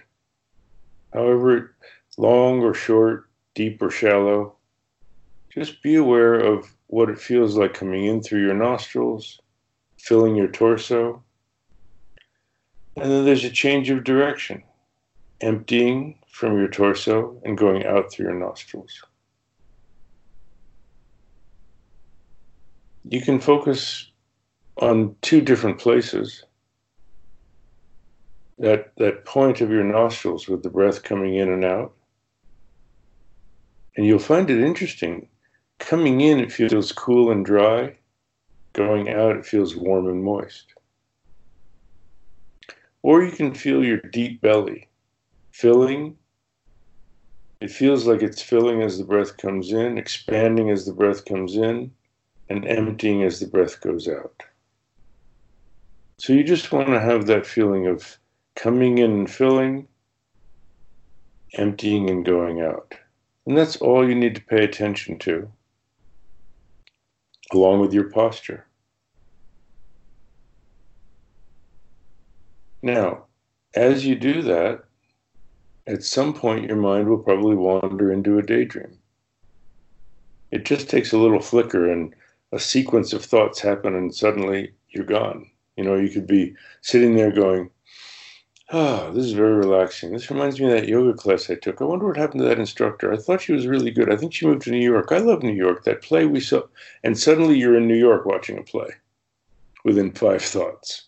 However, 1.12 1.74
long 2.16 2.60
or 2.60 2.74
short, 2.74 3.28
deep 3.54 3.82
or 3.82 3.90
shallow, 3.90 4.54
just 5.50 5.82
be 5.82 5.96
aware 5.96 6.34
of 6.34 6.72
what 6.86 7.10
it 7.10 7.18
feels 7.18 7.56
like 7.56 7.74
coming 7.74 8.04
in 8.04 8.22
through 8.22 8.42
your 8.42 8.54
nostrils, 8.54 9.40
filling 9.98 10.36
your 10.36 10.48
torso. 10.48 11.22
And 12.96 13.10
then 13.10 13.24
there's 13.24 13.44
a 13.44 13.50
change 13.50 13.90
of 13.90 14.04
direction, 14.04 14.62
emptying 15.40 16.18
from 16.30 16.56
your 16.56 16.68
torso 16.68 17.40
and 17.44 17.58
going 17.58 17.84
out 17.84 18.12
through 18.12 18.26
your 18.26 18.34
nostrils. 18.34 19.02
You 23.08 23.20
can 23.20 23.40
focus 23.40 24.10
on 24.76 25.16
two 25.22 25.40
different 25.40 25.78
places. 25.78 26.44
That, 28.58 28.92
that 28.96 29.24
point 29.24 29.60
of 29.60 29.70
your 29.70 29.84
nostrils 29.84 30.48
with 30.48 30.62
the 30.62 30.70
breath 30.70 31.02
coming 31.02 31.34
in 31.34 31.48
and 31.48 31.64
out. 31.64 31.92
And 33.96 34.04
you'll 34.04 34.18
find 34.18 34.50
it 34.50 34.60
interesting 34.60 35.28
Coming 35.78 36.20
in, 36.20 36.40
it 36.40 36.52
feels 36.52 36.92
cool 36.92 37.30
and 37.30 37.44
dry. 37.44 37.96
Going 38.72 39.08
out, 39.08 39.36
it 39.36 39.46
feels 39.46 39.76
warm 39.76 40.08
and 40.08 40.22
moist. 40.22 40.74
Or 43.02 43.22
you 43.22 43.30
can 43.30 43.54
feel 43.54 43.84
your 43.84 43.98
deep 43.98 44.40
belly 44.40 44.88
filling. 45.52 46.16
It 47.60 47.70
feels 47.70 48.06
like 48.06 48.22
it's 48.22 48.42
filling 48.42 48.82
as 48.82 48.98
the 48.98 49.04
breath 49.04 49.36
comes 49.36 49.72
in, 49.72 49.98
expanding 49.98 50.70
as 50.70 50.84
the 50.84 50.92
breath 50.92 51.24
comes 51.24 51.56
in, 51.56 51.92
and 52.48 52.66
emptying 52.66 53.22
as 53.22 53.40
the 53.40 53.46
breath 53.46 53.80
goes 53.80 54.08
out. 54.08 54.42
So 56.18 56.32
you 56.32 56.44
just 56.44 56.72
want 56.72 56.88
to 56.88 57.00
have 57.00 57.26
that 57.26 57.46
feeling 57.46 57.86
of 57.86 58.18
coming 58.58 58.98
in 58.98 59.12
and 59.12 59.30
filling, 59.30 59.86
emptying 61.54 62.10
and 62.10 62.24
going 62.24 62.60
out. 62.60 62.92
And 63.46 63.56
that's 63.56 63.76
all 63.76 64.06
you 64.06 64.16
need 64.16 64.34
to 64.34 64.42
pay 64.42 64.64
attention 64.64 65.16
to 65.20 65.48
along 67.52 67.80
with 67.80 67.94
your 67.94 68.10
posture. 68.10 68.66
Now, 72.82 73.26
as 73.74 74.04
you 74.04 74.16
do 74.16 74.42
that, 74.42 74.84
at 75.86 76.02
some 76.02 76.34
point 76.34 76.66
your 76.66 76.76
mind 76.76 77.08
will 77.08 77.18
probably 77.18 77.54
wander 77.54 78.12
into 78.12 78.38
a 78.38 78.42
daydream. 78.42 78.98
It 80.50 80.64
just 80.64 80.90
takes 80.90 81.12
a 81.12 81.18
little 81.18 81.40
flicker 81.40 81.90
and 81.90 82.12
a 82.52 82.58
sequence 82.58 83.12
of 83.12 83.24
thoughts 83.24 83.60
happen, 83.60 83.94
and 83.94 84.14
suddenly 84.14 84.72
you're 84.90 85.04
gone. 85.04 85.48
You 85.76 85.84
know, 85.84 85.94
you 85.94 86.10
could 86.10 86.26
be 86.26 86.54
sitting 86.80 87.14
there 87.14 87.30
going, 87.30 87.70
Oh, 88.70 89.10
this 89.12 89.24
is 89.24 89.32
very 89.32 89.54
relaxing. 89.54 90.12
This 90.12 90.30
reminds 90.30 90.60
me 90.60 90.66
of 90.66 90.72
that 90.72 90.88
yoga 90.88 91.14
class 91.14 91.48
I 91.48 91.54
took. 91.54 91.80
I 91.80 91.84
wonder 91.84 92.06
what 92.06 92.16
happened 92.16 92.40
to 92.40 92.48
that 92.48 92.58
instructor. 92.58 93.12
I 93.12 93.16
thought 93.16 93.40
she 93.40 93.52
was 93.52 93.66
really 93.66 93.90
good. 93.90 94.12
I 94.12 94.16
think 94.16 94.32
she 94.32 94.46
moved 94.46 94.62
to 94.62 94.70
New 94.70 94.84
York. 94.84 95.10
I 95.10 95.18
love 95.18 95.42
New 95.42 95.52
York. 95.52 95.84
That 95.84 96.02
play 96.02 96.26
we 96.26 96.40
saw. 96.40 96.62
And 97.02 97.18
suddenly 97.18 97.58
you're 97.58 97.76
in 97.76 97.88
New 97.88 97.96
York 97.96 98.26
watching 98.26 98.58
a 98.58 98.62
play 98.62 98.88
within 99.84 100.12
five 100.12 100.42
thoughts. 100.42 101.04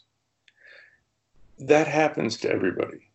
That 1.59 1.87
happens 1.87 2.38
to 2.38 2.51
everybody. 2.51 3.11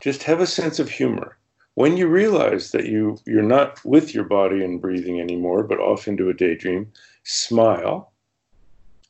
Just 0.00 0.22
have 0.22 0.40
a 0.40 0.46
sense 0.46 0.78
of 0.78 0.88
humor. 0.88 1.36
When 1.74 1.96
you 1.96 2.08
realize 2.08 2.72
that 2.72 2.86
you, 2.86 3.18
you're 3.26 3.42
not 3.42 3.84
with 3.84 4.14
your 4.14 4.24
body 4.24 4.64
and 4.64 4.80
breathing 4.80 5.20
anymore, 5.20 5.62
but 5.62 5.78
off 5.78 6.08
into 6.08 6.30
a 6.30 6.34
daydream, 6.34 6.90
smile 7.24 8.12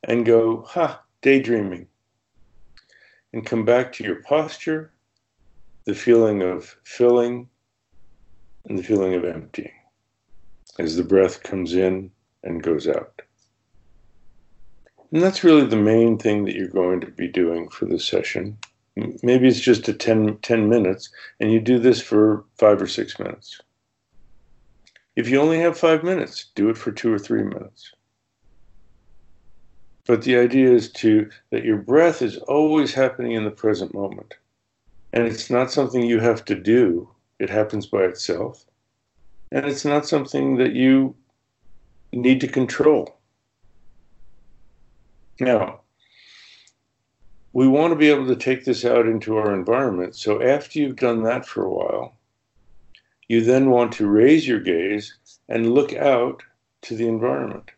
and 0.04 0.26
go, 0.26 0.62
ha, 0.62 1.02
daydreaming 1.22 1.86
and 3.32 3.46
come 3.46 3.64
back 3.64 3.92
to 3.92 4.04
your 4.04 4.22
posture, 4.22 4.92
the 5.84 5.94
feeling 5.94 6.42
of 6.42 6.76
filling, 6.84 7.48
and 8.66 8.78
the 8.78 8.82
feeling 8.82 9.14
of 9.14 9.24
emptying 9.24 9.72
as 10.78 10.96
the 10.96 11.04
breath 11.04 11.42
comes 11.42 11.74
in 11.74 12.10
and 12.42 12.62
goes 12.62 12.88
out. 12.88 13.22
And 15.12 15.22
that's 15.22 15.44
really 15.44 15.66
the 15.66 15.76
main 15.76 16.18
thing 16.18 16.44
that 16.44 16.54
you're 16.54 16.68
going 16.68 17.00
to 17.00 17.10
be 17.10 17.28
doing 17.28 17.68
for 17.68 17.84
this 17.84 18.04
session. 18.04 18.56
Maybe 19.22 19.48
it's 19.48 19.60
just 19.60 19.88
a 19.88 19.92
10, 19.92 20.38
10 20.38 20.68
minutes, 20.68 21.10
and 21.40 21.52
you 21.52 21.60
do 21.60 21.78
this 21.78 22.00
for 22.00 22.44
five 22.58 22.80
or 22.80 22.86
six 22.86 23.18
minutes. 23.18 23.60
If 25.16 25.28
you 25.28 25.40
only 25.40 25.58
have 25.58 25.76
five 25.76 26.04
minutes, 26.04 26.46
do 26.54 26.70
it 26.70 26.78
for 26.78 26.92
two 26.92 27.12
or 27.12 27.18
three 27.18 27.42
minutes. 27.42 27.92
But 30.06 30.22
the 30.22 30.36
idea 30.36 30.72
is 30.72 30.90
to 30.92 31.30
that 31.50 31.64
your 31.64 31.76
breath 31.76 32.22
is 32.22 32.38
always 32.38 32.94
happening 32.94 33.32
in 33.32 33.44
the 33.44 33.50
present 33.50 33.94
moment. 33.94 34.34
And 35.12 35.26
it's 35.26 35.50
not 35.50 35.70
something 35.70 36.02
you 36.02 36.20
have 36.20 36.44
to 36.46 36.54
do. 36.54 37.08
It 37.38 37.50
happens 37.50 37.86
by 37.86 38.04
itself. 38.04 38.64
And 39.52 39.66
it's 39.66 39.84
not 39.84 40.06
something 40.06 40.56
that 40.56 40.72
you 40.72 41.14
need 42.12 42.40
to 42.40 42.48
control. 42.48 43.16
Now, 45.40 45.80
we 47.52 47.66
want 47.66 47.92
to 47.92 47.98
be 47.98 48.10
able 48.10 48.26
to 48.28 48.36
take 48.36 48.64
this 48.64 48.84
out 48.84 49.06
into 49.06 49.36
our 49.36 49.54
environment. 49.54 50.14
So 50.14 50.42
after 50.42 50.78
you've 50.78 50.96
done 50.96 51.22
that 51.24 51.46
for 51.46 51.64
a 51.64 51.70
while, 51.70 52.14
you 53.28 53.42
then 53.42 53.70
want 53.70 53.92
to 53.92 54.08
raise 54.08 54.46
your 54.46 54.60
gaze 54.60 55.16
and 55.48 55.74
look 55.74 55.92
out 55.94 56.42
to 56.82 56.94
the 56.94 57.08
environment. 57.08 57.70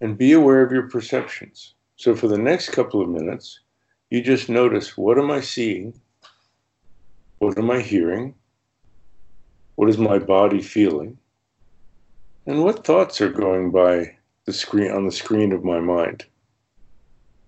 And 0.00 0.18
be 0.18 0.32
aware 0.32 0.62
of 0.62 0.72
your 0.72 0.88
perceptions. 0.88 1.74
So 1.96 2.14
for 2.14 2.28
the 2.28 2.38
next 2.38 2.70
couple 2.70 3.00
of 3.00 3.08
minutes, 3.08 3.60
you 4.10 4.22
just 4.22 4.48
notice 4.48 4.96
what 4.96 5.18
am 5.18 5.30
I 5.30 5.40
seeing? 5.40 6.00
What 7.38 7.58
am 7.58 7.70
I 7.70 7.80
hearing? 7.80 8.34
What 9.76 9.88
is 9.88 9.98
my 9.98 10.18
body 10.18 10.62
feeling? 10.62 11.18
And 12.46 12.62
what 12.62 12.84
thoughts 12.84 13.20
are 13.20 13.30
going 13.30 13.70
by 13.70 14.16
the 14.44 14.52
screen 14.52 14.90
on 14.90 15.06
the 15.06 15.12
screen 15.12 15.52
of 15.52 15.64
my 15.64 15.80
mind? 15.80 16.26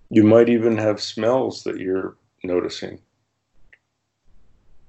You 0.09 0.23
might 0.23 0.49
even 0.49 0.77
have 0.77 1.01
smells 1.01 1.63
that 1.63 1.77
you're 1.77 2.15
noticing. 2.43 2.99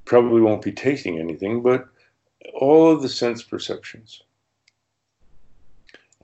Probably 0.04 0.40
won't 0.40 0.62
be 0.62 0.72
tasting 0.72 1.18
anything, 1.18 1.62
but 1.62 1.88
all 2.54 2.90
of 2.90 3.02
the 3.02 3.08
sense 3.08 3.42
perceptions. 3.42 4.22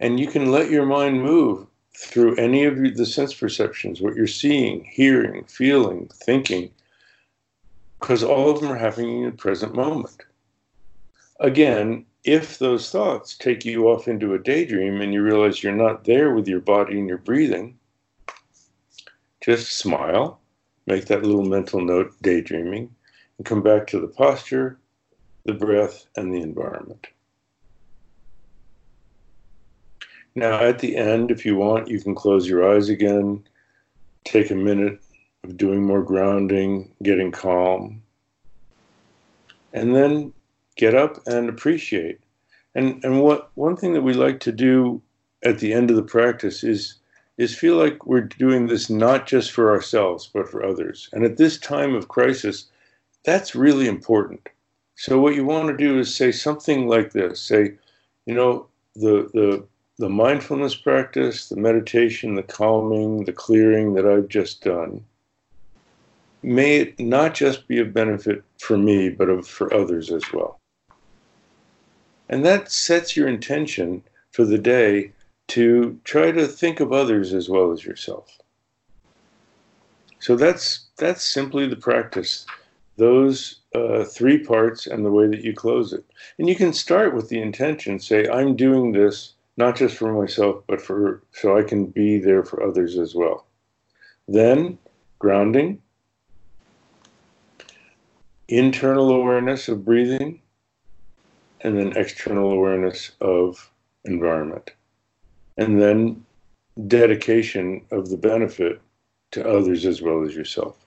And 0.04 0.20
you 0.20 0.26
can 0.26 0.52
let 0.52 0.70
your 0.70 0.84
mind 0.84 1.22
move 1.22 1.66
through 1.96 2.36
any 2.36 2.64
of 2.64 2.76
the 2.76 3.06
sense 3.06 3.32
perceptions, 3.32 4.02
what 4.02 4.14
you're 4.14 4.26
seeing, 4.26 4.84
hearing, 4.84 5.44
feeling, 5.44 6.10
thinking, 6.12 6.70
because 7.98 8.22
all 8.22 8.50
of 8.50 8.60
them 8.60 8.70
are 8.70 8.76
happening 8.76 9.22
in 9.22 9.30
the 9.30 9.36
present 9.36 9.74
moment. 9.74 10.20
Again, 11.40 12.04
if 12.22 12.58
those 12.58 12.90
thoughts 12.90 13.34
take 13.34 13.64
you 13.64 13.88
off 13.88 14.06
into 14.06 14.34
a 14.34 14.38
daydream 14.38 15.00
and 15.00 15.14
you 15.14 15.22
realize 15.22 15.62
you're 15.62 15.72
not 15.72 16.04
there 16.04 16.34
with 16.34 16.46
your 16.46 16.60
body 16.60 16.98
and 16.98 17.08
your 17.08 17.16
breathing, 17.16 17.78
just 19.42 19.72
smile, 19.72 20.38
make 20.86 21.06
that 21.06 21.22
little 21.22 21.46
mental 21.46 21.80
note, 21.80 22.12
daydreaming, 22.20 22.94
and 23.38 23.46
come 23.46 23.62
back 23.62 23.86
to 23.86 24.00
the 24.00 24.08
posture, 24.08 24.76
the 25.46 25.54
breath, 25.54 26.04
and 26.14 26.30
the 26.30 26.42
environment. 26.42 27.06
Now, 30.34 30.64
at 30.64 30.80
the 30.80 30.96
end, 30.96 31.30
if 31.30 31.46
you 31.46 31.56
want, 31.56 31.88
you 31.88 32.00
can 32.00 32.14
close 32.14 32.48
your 32.48 32.68
eyes 32.68 32.88
again, 32.88 33.44
take 34.24 34.50
a 34.50 34.56
minute 34.56 35.00
of 35.44 35.56
doing 35.56 35.82
more 35.84 36.02
grounding, 36.02 36.92
getting 37.02 37.30
calm, 37.30 38.02
and 39.72 39.94
then 39.94 40.32
get 40.76 40.94
up 40.94 41.24
and 41.26 41.48
appreciate. 41.48 42.20
And 42.74 43.04
and 43.04 43.20
what 43.20 43.50
one 43.54 43.76
thing 43.76 43.92
that 43.92 44.02
we 44.02 44.14
like 44.14 44.40
to 44.40 44.52
do 44.52 45.00
at 45.44 45.58
the 45.58 45.72
end 45.72 45.90
of 45.90 45.96
the 45.96 46.02
practice 46.02 46.64
is 46.64 46.96
is 47.36 47.56
feel 47.56 47.76
like 47.76 48.06
we're 48.06 48.20
doing 48.20 48.66
this 48.66 48.88
not 48.88 49.26
just 49.26 49.50
for 49.50 49.70
ourselves 49.70 50.30
but 50.32 50.48
for 50.48 50.64
others. 50.64 51.08
And 51.12 51.24
at 51.24 51.36
this 51.36 51.58
time 51.58 51.94
of 51.94 52.08
crisis, 52.08 52.66
that's 53.24 53.54
really 53.54 53.86
important. 53.86 54.48
So 54.96 55.20
what 55.20 55.34
you 55.34 55.44
want 55.44 55.68
to 55.68 55.76
do 55.76 55.98
is 55.98 56.14
say 56.14 56.30
something 56.32 56.88
like 56.88 57.12
this. 57.12 57.40
Say, 57.40 57.74
you 58.26 58.34
know, 58.34 58.66
the 58.94 59.30
the 59.34 59.64
the 59.98 60.08
mindfulness 60.08 60.74
practice, 60.74 61.48
the 61.48 61.56
meditation, 61.56 62.34
the 62.34 62.42
calming, 62.42 63.24
the 63.24 63.32
clearing 63.32 63.94
that 63.94 64.06
I've 64.06 64.28
just 64.28 64.62
done 64.62 65.04
may 66.44 66.76
it 66.76 67.00
not 67.00 67.34
just 67.34 67.66
be 67.66 67.78
of 67.78 67.94
benefit 67.94 68.44
for 68.58 68.76
me, 68.76 69.08
but 69.08 69.28
of, 69.28 69.48
for 69.48 69.72
others 69.72 70.12
as 70.12 70.22
well. 70.32 70.60
And 72.28 72.44
that 72.44 72.70
sets 72.70 73.16
your 73.16 73.28
intention 73.28 74.02
for 74.32 74.44
the 74.44 74.58
day 74.58 75.12
to 75.48 75.98
try 76.04 76.30
to 76.30 76.46
think 76.46 76.80
of 76.80 76.92
others 76.92 77.32
as 77.32 77.48
well 77.48 77.72
as 77.72 77.84
yourself. 77.84 78.38
So 80.18 80.36
that's 80.36 80.86
that's 80.96 81.22
simply 81.24 81.66
the 81.66 81.76
practice. 81.76 82.46
Those 82.96 83.60
uh, 83.74 84.04
three 84.04 84.38
parts 84.38 84.86
and 84.86 85.04
the 85.04 85.10
way 85.10 85.26
that 85.26 85.42
you 85.42 85.52
close 85.52 85.92
it. 85.92 86.04
And 86.38 86.48
you 86.48 86.54
can 86.54 86.72
start 86.72 87.14
with 87.14 87.28
the 87.28 87.40
intention. 87.42 87.98
Say, 87.98 88.28
I'm 88.28 88.56
doing 88.56 88.92
this 88.92 89.33
not 89.56 89.76
just 89.76 89.96
for 89.96 90.12
myself, 90.12 90.64
but 90.66 90.80
for 90.80 91.22
so 91.32 91.56
I 91.56 91.62
can 91.62 91.86
be 91.86 92.18
there 92.18 92.44
for 92.44 92.62
others 92.62 92.98
as 92.98 93.14
well. 93.14 93.46
Then 94.26 94.78
grounding, 95.18 95.80
internal 98.48 99.10
awareness 99.10 99.68
of 99.68 99.84
breathing, 99.84 100.40
and 101.60 101.78
then 101.78 101.96
external 101.96 102.50
awareness 102.50 103.12
of 103.20 103.70
environment. 104.04 104.72
And 105.56 105.80
then 105.80 106.24
dedication 106.88 107.82
of 107.90 108.10
the 108.10 108.16
benefit 108.16 108.80
to 109.30 109.48
others 109.48 109.86
as 109.86 110.02
well 110.02 110.24
as 110.24 110.34
yourself. 110.34 110.84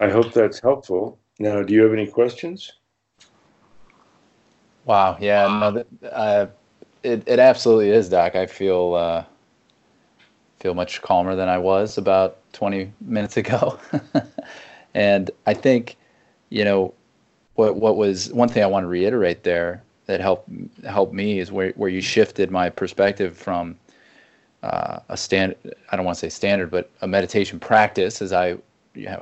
I 0.00 0.08
hope 0.08 0.32
that's 0.32 0.60
helpful. 0.60 1.18
Now, 1.38 1.62
do 1.62 1.74
you 1.74 1.82
have 1.82 1.92
any 1.92 2.06
questions? 2.06 2.72
Wow. 4.86 5.18
Yeah. 5.20 5.48
No. 5.48 5.72
That, 5.72 5.86
uh, 6.12 6.46
it 7.02 7.24
it 7.26 7.38
absolutely 7.40 7.90
is, 7.90 8.08
Doc. 8.08 8.36
I 8.36 8.46
feel 8.46 8.94
uh, 8.94 9.24
feel 10.60 10.74
much 10.74 11.02
calmer 11.02 11.36
than 11.36 11.48
I 11.48 11.58
was 11.58 11.98
about 11.98 12.38
20 12.52 12.92
minutes 13.00 13.36
ago, 13.36 13.78
and 14.94 15.30
I 15.46 15.54
think, 15.54 15.96
you 16.50 16.64
know, 16.64 16.94
what 17.56 17.76
what 17.76 17.96
was 17.96 18.32
one 18.32 18.48
thing 18.48 18.62
I 18.62 18.66
want 18.66 18.84
to 18.84 18.88
reiterate 18.88 19.44
there 19.44 19.82
that 20.06 20.20
helped 20.20 20.48
helped 20.86 21.14
me 21.14 21.40
is 21.40 21.52
where 21.52 21.72
where 21.72 21.90
you 21.90 22.02
shifted 22.02 22.50
my 22.50 22.70
perspective 22.70 23.36
from 23.36 23.76
uh, 24.64 25.00
a 25.10 25.16
stand 25.16 25.56
I 25.90 25.96
don't 25.96 26.06
want 26.06 26.16
to 26.16 26.20
say 26.20 26.30
standard, 26.30 26.70
but 26.70 26.90
a 27.02 27.08
meditation 27.08 27.60
practice, 27.60 28.22
as 28.22 28.32
I 28.32 28.58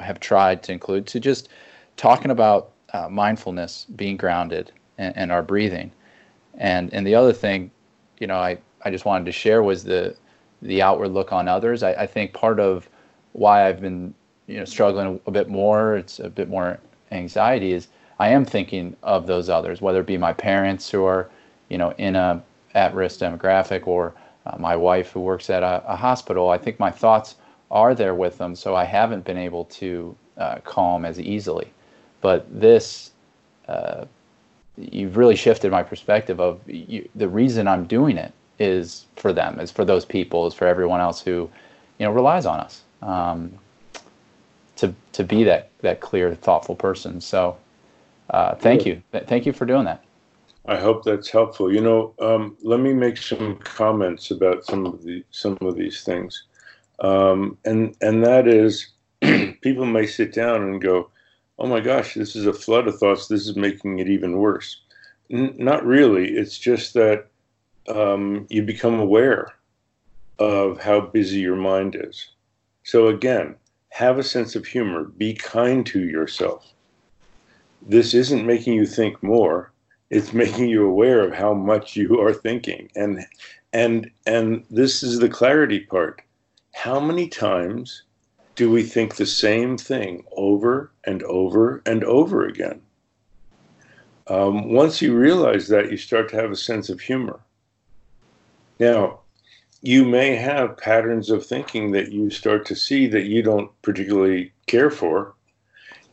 have 0.00 0.20
tried 0.20 0.62
to 0.64 0.72
include, 0.72 1.06
to 1.08 1.20
just 1.20 1.48
talking 1.96 2.30
about 2.30 2.72
uh, 2.92 3.08
mindfulness, 3.10 3.86
being 3.96 4.16
grounded, 4.16 4.72
and, 4.98 5.16
and, 5.16 5.32
our 5.32 5.42
breathing, 5.42 5.90
and 6.58 6.92
and 6.92 7.06
the 7.06 7.14
other 7.14 7.32
thing, 7.32 7.70
you 8.18 8.26
know, 8.26 8.36
I 8.36 8.58
I 8.84 8.90
just 8.90 9.04
wanted 9.04 9.26
to 9.26 9.32
share 9.32 9.62
was 9.62 9.84
the 9.84 10.16
the 10.62 10.82
outward 10.82 11.08
look 11.08 11.32
on 11.32 11.48
others. 11.48 11.82
I, 11.82 11.92
I 11.92 12.06
think 12.06 12.32
part 12.32 12.60
of 12.60 12.88
why 13.32 13.68
I've 13.68 13.80
been 13.80 14.14
you 14.46 14.58
know 14.58 14.64
struggling 14.64 15.20
a 15.26 15.30
bit 15.30 15.48
more, 15.48 15.96
it's 15.96 16.20
a 16.20 16.28
bit 16.28 16.48
more 16.48 16.78
anxiety 17.10 17.72
is 17.72 17.88
I 18.18 18.28
am 18.28 18.44
thinking 18.44 18.96
of 19.02 19.26
those 19.26 19.48
others, 19.48 19.80
whether 19.80 20.00
it 20.00 20.06
be 20.06 20.16
my 20.16 20.32
parents 20.32 20.90
who 20.90 21.04
are, 21.04 21.28
you 21.68 21.78
know, 21.78 21.92
in 21.98 22.16
a 22.16 22.42
at-risk 22.74 23.20
demographic 23.20 23.86
or 23.86 24.14
uh, 24.46 24.56
my 24.58 24.76
wife 24.76 25.10
who 25.10 25.20
works 25.20 25.50
at 25.50 25.62
a, 25.62 25.82
a, 25.86 25.96
hospital. 25.96 26.50
I 26.50 26.58
think 26.58 26.78
my 26.78 26.90
thoughts 26.90 27.36
are 27.70 27.94
there 27.94 28.14
with 28.14 28.38
them, 28.38 28.54
so 28.54 28.74
I 28.74 28.84
haven't 28.84 29.24
been 29.24 29.38
able 29.38 29.64
to 29.66 30.16
uh, 30.36 30.56
calm 30.64 31.04
as 31.04 31.20
easily. 31.20 31.72
But 32.20 32.46
this, 32.60 33.12
uh, 33.68 34.04
you've 34.76 35.16
really 35.16 35.36
shifted 35.36 35.70
my 35.70 35.82
perspective 35.82 36.40
of 36.40 36.60
you, 36.68 37.08
the 37.14 37.28
reason 37.28 37.68
I'm 37.68 37.84
doing 37.84 38.16
it 38.16 38.32
is 38.58 39.06
for 39.16 39.32
them, 39.32 39.60
is 39.60 39.70
for 39.70 39.84
those 39.84 40.04
people, 40.04 40.46
is 40.46 40.54
for 40.54 40.66
everyone 40.66 41.00
else 41.00 41.20
who, 41.20 41.50
you 41.98 42.06
know, 42.06 42.12
relies 42.12 42.46
on 42.46 42.60
us 42.60 42.82
um, 43.02 43.52
to 44.76 44.94
to 45.12 45.24
be 45.24 45.44
that 45.44 45.70
that 45.80 46.00
clear, 46.00 46.34
thoughtful 46.34 46.74
person. 46.74 47.20
So 47.20 47.56
uh, 48.30 48.54
thank 48.56 48.86
you. 48.86 49.02
Thank 49.12 49.46
you 49.46 49.52
for 49.52 49.66
doing 49.66 49.84
that. 49.84 50.02
I 50.66 50.76
hope 50.76 51.04
that's 51.04 51.28
helpful. 51.28 51.72
You 51.72 51.82
know, 51.82 52.14
um, 52.20 52.56
let 52.62 52.80
me 52.80 52.94
make 52.94 53.18
some 53.18 53.56
comments 53.58 54.30
about 54.30 54.64
some 54.64 54.86
of 54.86 55.02
the 55.04 55.22
some 55.30 55.58
of 55.60 55.76
these 55.76 56.02
things, 56.04 56.44
um, 57.00 57.58
and 57.64 57.94
and 58.00 58.24
that 58.24 58.48
is, 58.48 58.92
people 59.60 59.84
may 59.84 60.06
sit 60.06 60.32
down 60.32 60.62
and 60.62 60.80
go, 60.80 61.10
"Oh 61.58 61.66
my 61.66 61.80
gosh, 61.80 62.14
this 62.14 62.34
is 62.36 62.46
a 62.46 62.52
flood 62.52 62.88
of 62.88 62.98
thoughts. 62.98 63.28
This 63.28 63.46
is 63.46 63.56
making 63.56 63.98
it 63.98 64.08
even 64.08 64.38
worse." 64.38 64.80
N- 65.30 65.54
not 65.58 65.84
really. 65.84 66.36
It's 66.36 66.58
just 66.58 66.94
that 66.94 67.26
um, 67.88 68.46
you 68.50 68.62
become 68.62 68.98
aware 68.98 69.54
of 70.38 70.80
how 70.80 71.00
busy 71.00 71.40
your 71.40 71.56
mind 71.56 71.96
is. 71.98 72.30
So 72.82 73.08
again, 73.08 73.56
have 73.90 74.18
a 74.18 74.22
sense 74.22 74.56
of 74.56 74.66
humor. 74.66 75.04
Be 75.04 75.34
kind 75.34 75.86
to 75.86 76.00
yourself 76.00 76.74
this 77.86 78.14
isn't 78.14 78.46
making 78.46 78.74
you 78.74 78.86
think 78.86 79.22
more 79.22 79.72
it's 80.10 80.32
making 80.42 80.68
you 80.68 80.86
aware 80.86 81.20
of 81.20 81.34
how 81.34 81.54
much 81.54 81.96
you 81.96 82.20
are 82.20 82.32
thinking 82.32 82.90
and 82.96 83.24
and 83.72 84.10
and 84.26 84.64
this 84.70 85.02
is 85.02 85.18
the 85.18 85.28
clarity 85.28 85.80
part 85.80 86.22
how 86.72 86.98
many 86.98 87.28
times 87.28 88.02
do 88.54 88.70
we 88.70 88.82
think 88.82 89.16
the 89.16 89.26
same 89.26 89.76
thing 89.76 90.24
over 90.36 90.90
and 91.04 91.22
over 91.24 91.82
and 91.86 92.04
over 92.04 92.46
again? 92.46 92.80
Um, 94.26 94.72
once 94.72 95.02
you 95.02 95.14
realize 95.14 95.68
that 95.68 95.90
you 95.90 95.96
start 95.96 96.30
to 96.30 96.36
have 96.36 96.50
a 96.50 96.56
sense 96.56 96.88
of 96.88 97.00
humor. 97.00 97.40
Now 98.78 99.20
you 99.82 100.04
may 100.04 100.34
have 100.34 100.78
patterns 100.78 101.30
of 101.30 101.44
thinking 101.44 101.90
that 101.92 102.10
you 102.10 102.30
start 102.30 102.64
to 102.66 102.74
see 102.74 103.06
that 103.08 103.24
you 103.24 103.42
don't 103.42 103.70
particularly 103.82 104.52
care 104.66 104.90
for. 104.90 105.34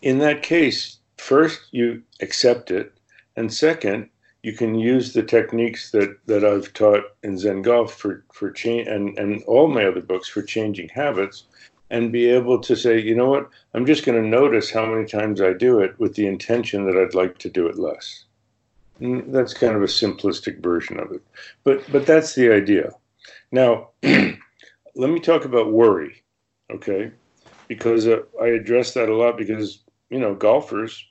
In 0.02 0.18
that 0.20 0.44
case 0.44 0.98
first 1.18 1.62
you 1.72 2.04
accept 2.20 2.72
it, 2.72 2.94
and 3.38 3.54
second, 3.54 4.10
you 4.44 4.54
can 4.54 4.76
use 4.76 5.14
the 5.14 5.24
techniques 5.24 5.92
that, 5.92 6.18
that 6.26 6.44
I've 6.44 6.74
taught 6.74 7.04
in 7.24 7.38
Zen 7.38 7.62
Golf 7.62 7.94
for, 7.94 8.26
for 8.34 8.52
change 8.52 8.88
and, 8.88 9.18
and 9.18 9.44
all 9.44 9.68
my 9.68 9.86
other 9.86 10.02
books 10.02 10.28
for 10.28 10.42
changing 10.42 10.90
habits 10.90 11.44
and 11.92 12.12
be 12.12 12.28
able 12.28 12.58
to 12.62 12.76
say, 12.76 13.00
you 13.00 13.14
know 13.14 13.30
what, 13.30 13.50
I'm 13.74 13.86
just 13.86 14.06
going 14.06 14.20
to 14.20 14.28
notice 14.28 14.72
how 14.72 14.86
many 14.86 15.06
times 15.06 15.42
I 15.42 15.54
do 15.54 15.80
it 15.80 16.00
with 16.00 16.16
the 16.16 16.26
intention 16.26 16.86
that 16.86 16.98
I'd 16.98 17.14
like 17.14 17.38
to 17.40 17.50
do 17.50 17.68
it 17.68 17.78
less. 17.78 18.24
And 19.00 19.34
that's 19.34 19.54
kind 19.54 19.76
of 19.76 19.84
a 19.84 19.88
simplistic 19.88 20.64
version 20.64 21.00
of 21.00 21.12
it. 21.12 21.22
But 21.64 21.84
but 21.92 22.06
that's 22.06 22.34
the 22.34 22.52
idea. 22.54 22.92
Now, 23.52 23.90
let 24.04 24.40
me 24.96 25.20
talk 25.20 25.44
about 25.44 25.74
worry, 25.74 26.24
okay? 26.72 27.12
Because 27.68 28.08
uh, 28.08 28.22
I 28.42 28.48
address 28.48 28.94
that 28.94 29.10
a 29.10 29.16
lot 29.16 29.38
because, 29.38 29.80
you 30.10 30.20
know, 30.20 30.34
golfers 30.34 31.06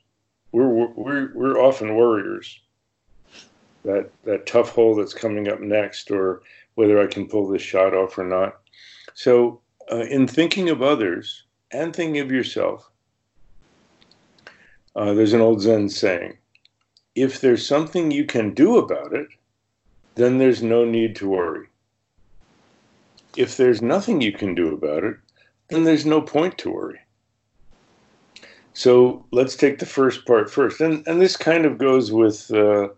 we're 0.53 0.69
we're 0.69 1.33
we're 1.35 1.61
often 1.61 1.95
worriers. 1.95 2.61
That 3.85 4.11
that 4.25 4.47
tough 4.47 4.71
hole 4.71 4.95
that's 4.95 5.15
coming 5.15 5.49
up 5.49 5.61
next, 5.61 6.11
or 6.11 6.43
whether 6.75 7.01
I 7.01 7.07
can 7.07 7.29
pull 7.29 7.49
this 7.49 7.63
shot 7.63 7.95
off 7.95 8.19
or 8.19 8.25
not. 8.25 8.61
So, 9.15 9.61
uh, 9.91 10.05
in 10.05 10.27
thinking 10.27 10.69
of 10.69 10.83
others 10.83 11.45
and 11.71 11.95
thinking 11.95 12.21
of 12.21 12.31
yourself, 12.31 12.91
uh, 14.97 15.13
there's 15.15 15.33
an 15.33 15.41
old 15.41 15.61
Zen 15.61 15.89
saying: 15.89 16.37
if 17.15 17.41
there's 17.41 17.67
something 17.67 18.11
you 18.11 18.25
can 18.25 18.55
do 18.55 18.79
about 18.79 19.13
it, 19.13 19.29
then 20.15 20.39
there's 20.39 20.63
no 20.63 20.85
need 20.85 21.17
to 21.17 21.29
worry. 21.29 21.67
If 23.37 23.57
there's 23.57 23.81
nothing 23.81 24.21
you 24.21 24.33
can 24.33 24.55
do 24.55 24.75
about 24.75 25.05
it, 25.05 25.17
then 25.69 25.85
there's 25.85 26.07
no 26.07 26.21
point 26.21 26.59
to 26.59 26.71
worry. 26.71 27.01
So 28.73 29.25
let's 29.31 29.57
take 29.57 29.79
the 29.79 29.87
first 29.87 30.27
part 30.27 30.51
first. 30.51 30.81
And, 30.81 31.07
and 31.07 31.21
this 31.21 31.37
kind 31.37 31.65
of 31.65 31.79
goes 31.79 32.13
with 32.13 32.51
uh, 32.51 32.89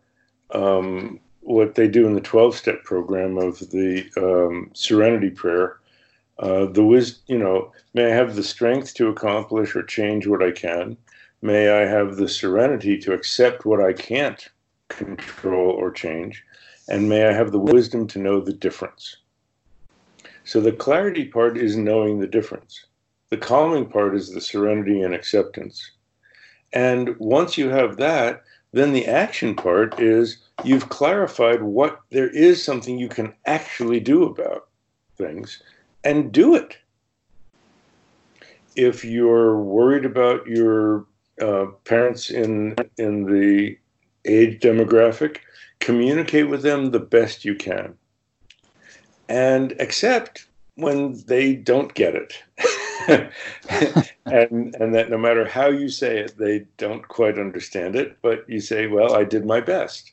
um, 0.55 1.19
what 1.41 1.75
they 1.75 1.89
do 1.89 2.07
in 2.07 2.15
the 2.15 2.21
12 2.21 2.57
step 2.57 2.85
program 2.85 3.37
of 3.39 3.59
the 3.71 4.09
um, 4.17 4.71
serenity 4.75 5.31
prayer. 5.31 5.79
Uh, 6.39 6.67
the 6.67 6.85
wis- 6.85 7.21
you 7.27 7.39
know, 7.39 7.73
may 7.95 8.07
I 8.07 8.15
have 8.15 8.35
the 8.35 8.43
strength 8.43 8.95
to 8.95 9.09
accomplish 9.09 9.77
or 9.77 9.83
change 9.83 10.27
what 10.27 10.43
I 10.43 10.51
can. 10.51 10.97
May 11.41 11.69
I 11.69 11.87
have 11.87 12.17
the 12.17 12.29
serenity 12.29 12.99
to 12.99 13.13
accept 13.13 13.65
what 13.65 13.81
I 13.81 13.93
can't 13.93 14.49
control 14.89 15.71
or 15.71 15.91
change. 15.91 16.45
And 16.89 17.09
may 17.09 17.27
I 17.27 17.33
have 17.33 17.53
the 17.53 17.59
wisdom 17.59 18.07
to 18.09 18.19
know 18.19 18.41
the 18.41 18.53
difference. 18.53 19.17
So 20.45 20.61
the 20.61 20.73
clarity 20.73 21.25
part 21.25 21.57
is 21.57 21.77
knowing 21.77 22.19
the 22.19 22.27
difference. 22.27 22.87
The 23.31 23.37
calming 23.37 23.87
part 23.87 24.15
is 24.15 24.33
the 24.33 24.41
serenity 24.41 25.01
and 25.01 25.15
acceptance. 25.15 25.93
And 26.73 27.17
once 27.19 27.57
you 27.57 27.69
have 27.69 27.97
that, 27.99 28.43
then 28.73 28.93
the 28.93 29.07
action 29.07 29.55
part 29.55 30.01
is 30.01 30.39
you've 30.65 30.89
clarified 30.89 31.63
what 31.63 32.01
there 32.11 32.31
is 32.31 32.63
something 32.63 32.99
you 32.99 33.09
can 33.09 33.35
actually 33.47 34.01
do 34.01 34.25
about 34.25 34.69
things 35.17 35.63
and 36.05 36.33
do 36.33 36.55
it. 36.55 36.77
If 38.75 39.05
you're 39.05 39.59
worried 39.59 40.05
about 40.05 40.47
your 40.47 41.07
uh, 41.41 41.67
parents 41.85 42.31
in 42.31 42.77
in 42.99 43.25
the 43.25 43.77
age 44.25 44.61
demographic, 44.61 45.39
communicate 45.81 46.49
with 46.49 46.63
them 46.63 46.91
the 46.91 47.01
best 47.01 47.45
you 47.45 47.55
can, 47.55 47.97
and 49.29 49.73
accept 49.81 50.47
when 50.77 51.23
they 51.27 51.55
don't 51.55 51.93
get 51.95 52.15
it. 52.15 52.43
and 54.27 54.75
and 54.77 54.95
that 54.95 55.11
no 55.11 55.19
matter 55.19 55.45
how 55.45 55.69
you 55.69 55.89
say 55.89 56.19
it, 56.19 56.37
they 56.39 56.67
don't 56.77 57.07
quite 57.09 57.39
understand 57.39 57.97
it. 57.97 58.17
But 58.23 58.49
you 58.49 58.61
say, 58.61 58.87
"Well, 58.87 59.15
I 59.15 59.25
did 59.25 59.45
my 59.45 59.61
best." 59.61 60.13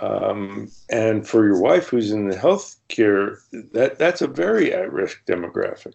Um, 0.00 0.70
and 0.88 1.26
for 1.28 1.44
your 1.46 1.60
wife 1.60 1.88
who's 1.88 2.10
in 2.10 2.28
the 2.28 2.36
healthcare, 2.36 3.36
that 3.72 3.98
that's 3.98 4.22
a 4.22 4.26
very 4.26 4.72
at-risk 4.72 5.24
demographic, 5.26 5.94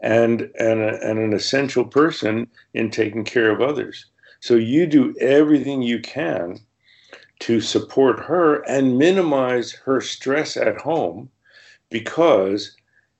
and 0.00 0.50
and, 0.58 0.80
a, 0.80 0.98
and 1.02 1.18
an 1.18 1.32
essential 1.34 1.84
person 1.84 2.48
in 2.72 2.90
taking 2.90 3.24
care 3.24 3.50
of 3.50 3.60
others. 3.60 4.06
So 4.40 4.54
you 4.54 4.86
do 4.86 5.14
everything 5.20 5.82
you 5.82 6.00
can 6.00 6.60
to 7.40 7.60
support 7.60 8.18
her 8.20 8.62
and 8.62 8.98
minimize 8.98 9.72
her 9.72 10.00
stress 10.00 10.56
at 10.56 10.80
home 10.80 11.30
because 11.90 12.76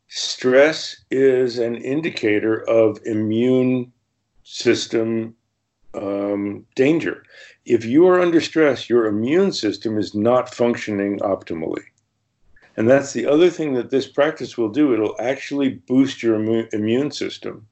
stress 0.08 1.04
is 1.10 1.58
an 1.58 1.76
indicator 1.76 2.62
of 2.68 2.98
immune 3.04 3.92
system 4.42 5.34
um, 5.94 6.64
danger. 6.74 7.22
If 7.68 7.84
you 7.84 8.08
are 8.08 8.18
under 8.18 8.40
stress, 8.40 8.88
your 8.88 9.04
immune 9.04 9.52
system 9.52 9.98
is 9.98 10.14
not 10.14 10.54
functioning 10.54 11.18
optimally. 11.18 11.84
And 12.78 12.88
that's 12.88 13.12
the 13.12 13.26
other 13.26 13.50
thing 13.50 13.74
that 13.74 13.90
this 13.90 14.08
practice 14.08 14.56
will 14.56 14.70
do. 14.70 14.94
It'll 14.94 15.16
actually 15.20 15.74
boost 15.86 16.22
your 16.22 16.36
immune 16.36 17.10
system 17.10 17.66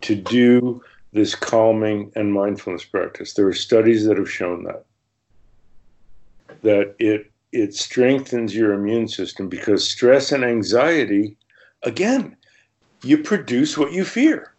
to 0.00 0.16
do 0.16 0.82
this 1.12 1.36
calming 1.36 2.10
and 2.16 2.32
mindfulness 2.32 2.84
practice. 2.84 3.34
There 3.34 3.46
are 3.46 3.52
studies 3.52 4.06
that 4.06 4.18
have 4.18 4.30
shown 4.30 4.64
that 4.64 4.84
that 6.62 6.96
it 6.98 7.30
it 7.52 7.74
strengthens 7.74 8.56
your 8.56 8.72
immune 8.72 9.06
system 9.06 9.48
because 9.48 9.88
stress 9.88 10.32
and 10.32 10.44
anxiety, 10.44 11.36
again, 11.84 12.36
you 13.04 13.18
produce 13.18 13.78
what 13.78 13.92
you 13.92 14.04
fear. 14.04 14.52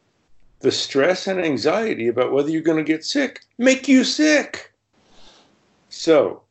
The 0.62 0.72
stress 0.72 1.28
and 1.28 1.40
anxiety 1.40 2.08
about 2.08 2.32
whether 2.32 2.50
you're 2.50 2.62
going 2.62 2.78
to 2.78 2.84
get 2.84 3.04
sick 3.04 3.42
make 3.58 3.88
you 3.88 4.04
sick. 4.04 4.72
So, 5.90 6.44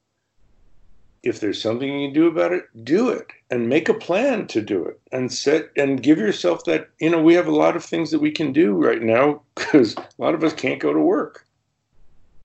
if 1.23 1.41
there's 1.41 1.61
something 1.61 2.01
you 2.01 2.09
can 2.09 2.15
do 2.15 2.27
about 2.27 2.53
it, 2.53 2.65
do 2.85 3.11
it 3.11 3.29
and 3.51 3.69
make 3.69 3.89
a 3.89 3.95
plan 3.95 4.47
to 4.49 4.61
do 4.61 4.85
it 4.85 5.01
and 5.13 5.33
set 5.33 5.71
and 5.77 6.03
give 6.03 6.19
yourself 6.19 6.65
that. 6.65 6.89
You 6.99 7.11
know, 7.11 7.23
we 7.23 7.35
have 7.35 7.47
a 7.47 7.55
lot 7.55 7.77
of 7.77 7.85
things 7.85 8.11
that 8.11 8.21
we 8.21 8.31
can 8.31 8.53
do 8.53 8.75
right 8.75 9.03
now 9.03 9.43
because 9.55 9.97
a 9.97 10.05
lot 10.19 10.35
of 10.35 10.45
us 10.45 10.53
can't 10.53 10.81
go 10.81 10.93
to 10.93 11.01
work. 11.01 11.47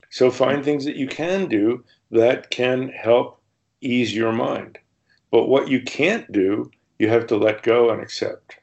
So, 0.10 0.32
find 0.32 0.64
things 0.64 0.86
that 0.86 0.96
you 0.96 1.08
can 1.08 1.48
do 1.48 1.84
that 2.12 2.50
can 2.50 2.90
help 2.90 3.42
ease 3.82 4.16
your 4.16 4.32
mind. 4.32 4.78
But 5.32 5.48
what 5.48 5.68
you 5.68 5.82
can't 5.82 6.32
do, 6.32 6.72
you 7.00 7.10
have 7.10 7.28
to 7.28 7.38
let 7.38 7.64
go 7.64 7.90
and 7.90 8.02
accept. 8.02 8.58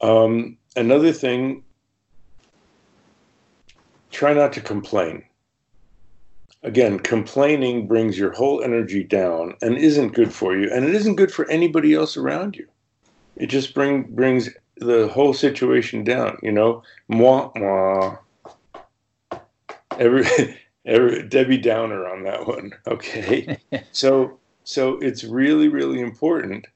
Um, 0.00 0.58
another 0.76 1.12
thing, 1.12 1.62
try 4.10 4.32
not 4.32 4.52
to 4.54 4.60
complain. 4.60 5.24
Again, 6.62 6.98
complaining 6.98 7.86
brings 7.86 8.18
your 8.18 8.32
whole 8.32 8.62
energy 8.62 9.04
down 9.04 9.54
and 9.60 9.76
isn't 9.76 10.14
good 10.14 10.32
for 10.32 10.56
you, 10.56 10.70
and 10.72 10.84
it 10.84 10.94
isn't 10.94 11.16
good 11.16 11.32
for 11.32 11.48
anybody 11.50 11.92
else 11.94 12.16
around 12.16 12.56
you. 12.56 12.66
It 13.36 13.46
just 13.46 13.74
bring, 13.74 14.04
brings 14.04 14.48
the 14.76 15.08
whole 15.08 15.34
situation 15.34 16.04
down, 16.04 16.38
you 16.42 16.52
know? 16.52 16.82
Mwah, 17.10 17.54
mwah. 17.54 18.18
Every, 19.98 20.24
every, 20.86 21.22
Debbie 21.28 21.58
Downer 21.58 22.06
on 22.08 22.22
that 22.24 22.46
one. 22.46 22.72
Okay, 22.86 23.58
so 23.92 24.38
so 24.64 24.98
it's 25.00 25.24
really 25.24 25.68
really 25.68 26.00
important 26.00 26.66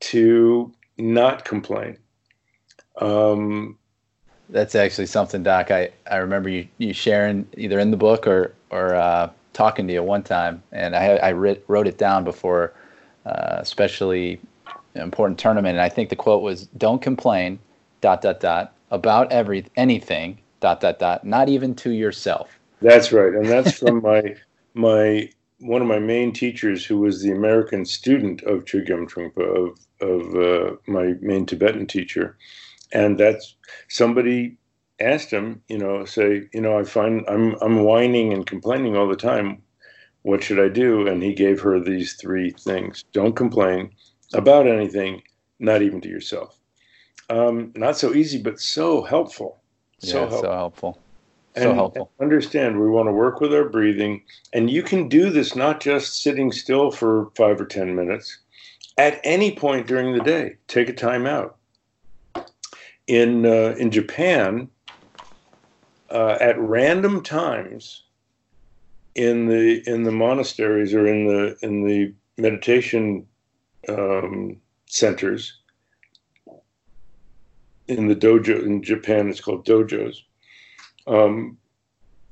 to 0.00 0.72
not 0.98 1.44
complain. 1.44 1.98
Um, 2.96 3.78
That's 4.48 4.74
actually 4.74 5.06
something, 5.06 5.42
Doc. 5.42 5.70
I, 5.70 5.90
I 6.10 6.16
remember 6.16 6.48
you, 6.48 6.68
you 6.78 6.92
sharing 6.92 7.46
either 7.56 7.78
in 7.78 7.90
the 7.90 7.96
book 7.96 8.26
or 8.26 8.54
or 8.70 8.94
uh, 8.94 9.30
talking 9.52 9.86
to 9.86 9.92
you 9.92 10.02
one 10.02 10.22
time, 10.22 10.62
and 10.72 10.94
I 10.94 11.16
I 11.16 11.28
writ, 11.30 11.64
wrote 11.68 11.86
it 11.86 11.98
down 11.98 12.24
before, 12.24 12.74
uh, 13.26 13.56
especially 13.58 14.40
important 14.94 15.38
tournament. 15.38 15.76
And 15.76 15.82
I 15.82 15.88
think 15.88 16.10
the 16.10 16.16
quote 16.16 16.42
was, 16.42 16.66
"Don't 16.78 17.00
complain, 17.00 17.58
dot 18.00 18.22
dot 18.22 18.40
dot, 18.40 18.74
about 18.90 19.32
every 19.32 19.64
anything, 19.76 20.38
dot 20.60 20.80
dot 20.80 20.98
dot, 20.98 21.24
not 21.24 21.48
even 21.48 21.74
to 21.76 21.90
yourself." 21.90 22.58
That's 22.80 23.12
right, 23.12 23.32
and 23.32 23.46
that's 23.46 23.78
from 23.78 24.02
my 24.10 24.36
my 24.74 25.30
one 25.60 25.80
of 25.80 25.88
my 25.88 26.00
main 26.00 26.32
teachers, 26.32 26.84
who 26.84 26.98
was 26.98 27.22
the 27.22 27.30
American 27.30 27.84
student 27.84 28.42
of 28.42 28.64
Chogyam 28.64 29.08
Trungpa, 29.08 29.42
of 29.42 29.78
of 30.00 30.34
uh, 30.34 30.76
my 30.86 31.14
main 31.20 31.46
Tibetan 31.46 31.86
teacher, 31.86 32.36
and 32.92 33.18
that's 33.18 33.56
somebody 33.88 34.56
asked 35.00 35.30
him, 35.30 35.62
you 35.68 35.78
know, 35.78 36.04
say, 36.04 36.48
you 36.52 36.60
know, 36.60 36.78
I 36.78 36.84
find 36.84 37.24
I'm 37.28 37.56
I'm 37.60 37.84
whining 37.84 38.32
and 38.32 38.46
complaining 38.46 38.96
all 38.96 39.08
the 39.08 39.16
time. 39.16 39.62
What 40.22 40.42
should 40.42 40.60
I 40.60 40.68
do? 40.68 41.08
And 41.08 41.22
he 41.22 41.34
gave 41.34 41.60
her 41.60 41.80
these 41.80 42.14
three 42.14 42.50
things: 42.50 43.04
don't 43.12 43.36
complain 43.36 43.90
about 44.34 44.66
anything, 44.66 45.22
not 45.58 45.82
even 45.82 46.00
to 46.02 46.08
yourself. 46.08 46.58
Um, 47.28 47.72
not 47.76 47.96
so 47.96 48.14
easy, 48.14 48.40
but 48.40 48.60
so 48.60 49.02
helpful. 49.02 49.60
So 49.98 50.06
yeah, 50.06 50.20
helpful. 50.20 50.40
so 50.40 50.52
helpful 50.52 51.02
so 51.56 51.68
and, 51.68 51.74
helpful. 51.74 52.10
understand 52.20 52.80
we 52.80 52.88
want 52.88 53.08
to 53.08 53.12
work 53.12 53.40
with 53.40 53.52
our 53.52 53.68
breathing, 53.68 54.22
and 54.52 54.70
you 54.70 54.82
can 54.82 55.08
do 55.08 55.30
this 55.30 55.54
not 55.54 55.80
just 55.80 56.22
sitting 56.22 56.50
still 56.52 56.90
for 56.90 57.30
five 57.36 57.60
or 57.60 57.66
ten 57.66 57.94
minutes. 57.94 58.38
At 58.98 59.20
any 59.24 59.54
point 59.54 59.86
during 59.86 60.16
the 60.16 60.22
day, 60.22 60.56
take 60.66 60.88
a 60.88 60.94
time 60.94 61.26
out. 61.26 61.56
In 63.12 63.44
uh, 63.44 63.74
in 63.78 63.90
Japan, 63.90 64.68
uh, 66.10 66.38
at 66.40 66.58
random 66.58 67.22
times, 67.22 68.04
in 69.14 69.46
the 69.46 69.82
in 69.86 70.04
the 70.04 70.12
monasteries 70.12 70.94
or 70.94 71.06
in 71.06 71.26
the 71.26 71.56
in 71.60 71.84
the 71.86 72.14
meditation 72.38 73.26
um, 73.88 74.56
centers, 74.86 75.60
in 77.86 78.08
the 78.08 78.16
dojo 78.16 78.64
in 78.64 78.82
Japan, 78.82 79.28
it's 79.28 79.40
called 79.40 79.66
dojos 79.66 80.22
um, 81.06 81.58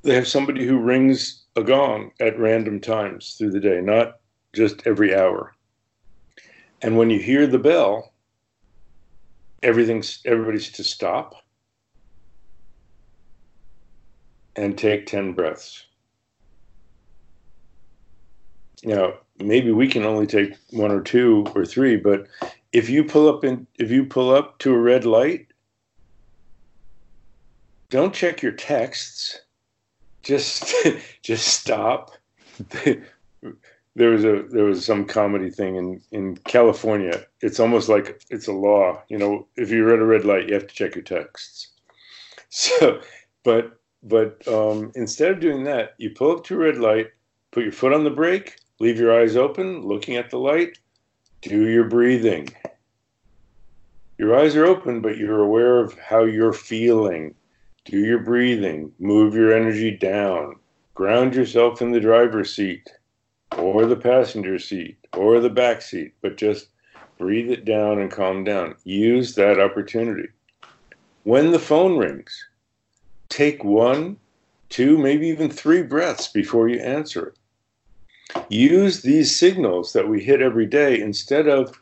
they 0.03 0.15
have 0.15 0.27
somebody 0.27 0.65
who 0.65 0.79
rings 0.79 1.43
a 1.55 1.63
gong 1.63 2.11
at 2.19 2.39
random 2.39 2.79
times 2.79 3.35
through 3.37 3.51
the 3.51 3.59
day, 3.59 3.81
not 3.81 4.19
just 4.53 4.85
every 4.85 5.15
hour. 5.15 5.53
And 6.81 6.97
when 6.97 7.09
you 7.09 7.19
hear 7.19 7.45
the 7.45 7.59
bell, 7.59 8.10
everything's 9.63 10.19
everybody's 10.25 10.69
to 10.71 10.83
stop 10.83 11.35
and 14.55 14.77
take 14.77 15.05
10 15.05 15.33
breaths. 15.33 15.85
Now, 18.83 19.13
maybe 19.37 19.71
we 19.71 19.87
can 19.87 20.03
only 20.03 20.27
take 20.27 20.55
one 20.71 20.91
or 20.91 21.01
two 21.01 21.45
or 21.55 21.65
three, 21.65 21.95
but 21.95 22.27
if 22.73 22.89
you 22.89 23.03
pull 23.03 23.29
up 23.29 23.43
in 23.43 23.67
if 23.77 23.91
you 23.91 24.05
pull 24.05 24.33
up 24.33 24.57
to 24.59 24.73
a 24.73 24.77
red 24.77 25.05
light 25.05 25.51
don't 27.91 28.13
check 28.13 28.41
your 28.41 28.53
texts. 28.53 29.41
Just 30.23 30.73
just 31.21 31.47
stop 31.47 32.11
there 33.95 34.11
was 34.11 34.23
a 34.23 34.43
there 34.49 34.63
was 34.63 34.85
some 34.85 35.05
comedy 35.05 35.49
thing 35.49 35.75
in 35.75 36.01
in 36.11 36.37
California. 36.37 37.25
It's 37.41 37.59
almost 37.59 37.89
like 37.89 38.23
it's 38.29 38.47
a 38.47 38.53
law. 38.53 39.01
You 39.09 39.17
know, 39.17 39.47
if 39.57 39.69
you're 39.69 39.93
at 39.93 39.99
a 39.99 40.05
red 40.05 40.25
light, 40.25 40.47
you 40.47 40.53
have 40.53 40.67
to 40.67 40.73
check 40.73 40.95
your 40.95 41.03
texts. 41.03 41.67
So, 42.53 42.99
but 43.43 43.79
but 44.03 44.45
um, 44.45 44.91
instead 44.95 45.31
of 45.31 45.39
doing 45.39 45.63
that, 45.63 45.93
you 45.97 46.09
pull 46.09 46.33
up 46.33 46.43
to 46.45 46.55
a 46.55 46.57
red 46.57 46.77
light, 46.77 47.11
put 47.51 47.63
your 47.63 47.71
foot 47.71 47.93
on 47.93 48.03
the 48.03 48.09
brake, 48.09 48.57
leave 48.81 48.99
your 48.99 49.17
eyes 49.17 49.37
open, 49.37 49.87
looking 49.87 50.17
at 50.17 50.29
the 50.29 50.37
light, 50.37 50.77
do 51.41 51.69
your 51.69 51.85
breathing. 51.85 52.49
Your 54.17 54.37
eyes 54.37 54.57
are 54.57 54.65
open, 54.65 54.99
but 54.99 55.17
you're 55.17 55.39
aware 55.39 55.79
of 55.79 55.97
how 55.97 56.25
you're 56.25 56.51
feeling. 56.51 57.35
Do 57.85 57.97
your 57.97 58.19
breathing, 58.19 58.91
move 58.99 59.33
your 59.33 59.55
energy 59.55 59.91
down, 59.91 60.57
ground 60.93 61.35
yourself 61.35 61.81
in 61.81 61.91
the 61.91 62.01
driver's 62.01 62.53
seat 62.53 62.85
or 63.57 63.85
the 63.85 63.95
passenger 63.95 64.59
seat 64.59 64.97
or 65.15 65.39
the 65.39 65.49
back 65.49 65.81
seat, 65.81 66.13
but 66.21 66.37
just 66.37 66.67
breathe 67.17 67.51
it 67.51 67.65
down 67.65 67.99
and 67.99 68.11
calm 68.11 68.43
down. 68.43 68.75
Use 68.83 69.35
that 69.35 69.59
opportunity. 69.59 70.29
When 71.23 71.51
the 71.51 71.59
phone 71.59 71.97
rings, 71.97 72.45
take 73.29 73.63
one, 73.63 74.17
two, 74.69 74.97
maybe 74.97 75.27
even 75.27 75.49
three 75.49 75.83
breaths 75.83 76.27
before 76.27 76.67
you 76.67 76.79
answer 76.79 77.27
it. 77.27 78.45
Use 78.49 79.01
these 79.01 79.37
signals 79.37 79.93
that 79.93 80.07
we 80.07 80.23
hit 80.23 80.41
every 80.41 80.65
day 80.65 80.99
instead 80.99 81.47
of 81.47 81.77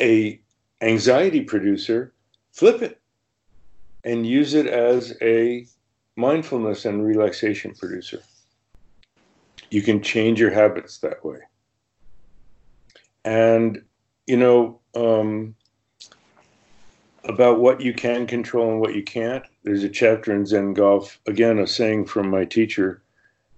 a 0.00 0.40
anxiety 0.80 1.42
producer, 1.42 2.12
flip 2.52 2.82
it 2.82 3.00
and 4.04 4.26
use 4.26 4.54
it 4.54 4.66
as 4.66 5.16
a 5.22 5.66
mindfulness 6.16 6.84
and 6.84 7.06
relaxation 7.06 7.72
producer 7.74 8.20
you 9.72 9.80
can 9.80 10.02
change 10.02 10.38
your 10.38 10.50
habits 10.50 10.98
that 10.98 11.24
way. 11.24 11.38
And, 13.24 13.82
you 14.26 14.36
know, 14.36 14.80
um, 14.94 15.54
about 17.24 17.58
what 17.58 17.80
you 17.80 17.94
can 17.94 18.26
control 18.26 18.70
and 18.70 18.80
what 18.80 18.94
you 18.94 19.02
can't, 19.02 19.44
there's 19.62 19.82
a 19.82 19.88
chapter 19.88 20.34
in 20.34 20.44
Zen 20.44 20.74
Golf, 20.74 21.18
again, 21.26 21.58
a 21.58 21.66
saying 21.66 22.04
from 22.04 22.28
my 22.28 22.44
teacher 22.44 23.02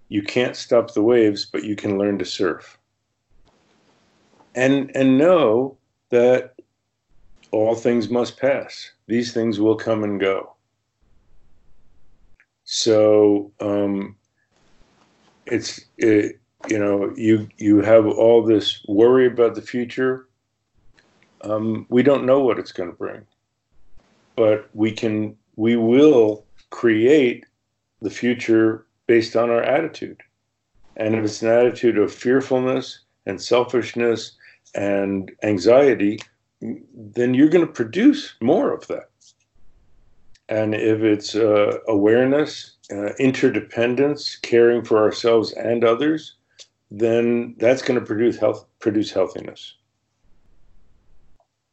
you 0.09 0.23
can't 0.23 0.55
stop 0.55 0.95
the 0.95 1.03
waves, 1.03 1.47
but 1.47 1.65
you 1.65 1.75
can 1.75 1.99
learn 1.99 2.19
to 2.19 2.25
surf. 2.25 2.79
And, 4.55 4.95
and 4.95 5.19
know 5.19 5.77
that 6.11 6.55
all 7.51 7.75
things 7.75 8.09
must 8.09 8.39
pass. 8.39 8.93
These 9.09 9.33
things 9.33 9.59
will 9.59 9.77
come 9.77 10.05
and 10.05 10.21
go. 10.21 10.55
So, 12.63 13.51
um, 13.59 14.17
it's 15.47 15.81
it, 15.99 16.41
you 16.69 16.79
know 16.79 17.13
you 17.17 17.49
you 17.59 17.83
have 17.83 18.07
all 18.07 18.43
this 18.43 18.85
worry 18.89 19.27
about 19.27 19.55
the 19.55 19.63
future. 19.63 20.29
Um, 21.43 21.87
we 21.91 22.03
don't 22.03 22.25
know 22.25 22.41
what 22.41 22.59
it's 22.59 22.73
going 22.73 22.91
to 22.91 22.97
bring, 22.97 23.27
but 24.37 24.69
we 24.73 24.93
can 24.93 25.37
we 25.57 25.77
will 25.77 26.45
create 26.71 27.45
the 28.01 28.11
future 28.11 28.87
based 29.07 29.37
on 29.37 29.51
our 29.51 29.63
attitude. 29.63 30.21
And 30.97 31.15
if 31.15 31.25
it's 31.25 31.43
an 31.43 31.49
attitude 31.49 31.99
of 31.99 32.13
fearfulness 32.13 33.01
and 33.27 33.41
selfishness 33.41 34.33
and 34.75 35.31
anxiety, 35.43 36.21
then 36.61 37.35
you're 37.35 37.49
going 37.49 37.67
to 37.67 37.73
produce 37.73 38.35
more 38.41 38.73
of 38.73 38.87
that. 38.89 39.11
And 40.49 40.75
if 40.75 41.01
it's 41.03 41.35
uh, 41.35 41.79
awareness 41.89 42.74
uh, 42.93 43.15
interdependence, 43.19 44.37
caring 44.37 44.85
for 44.85 44.99
ourselves 44.99 45.53
and 45.53 45.85
others, 45.85 46.35
then 46.91 47.55
that's 47.59 47.83
going 47.83 47.99
to 47.99 48.05
produce 48.05 48.37
health, 48.37 48.67
produce 48.79 49.11
healthiness. 49.11 49.75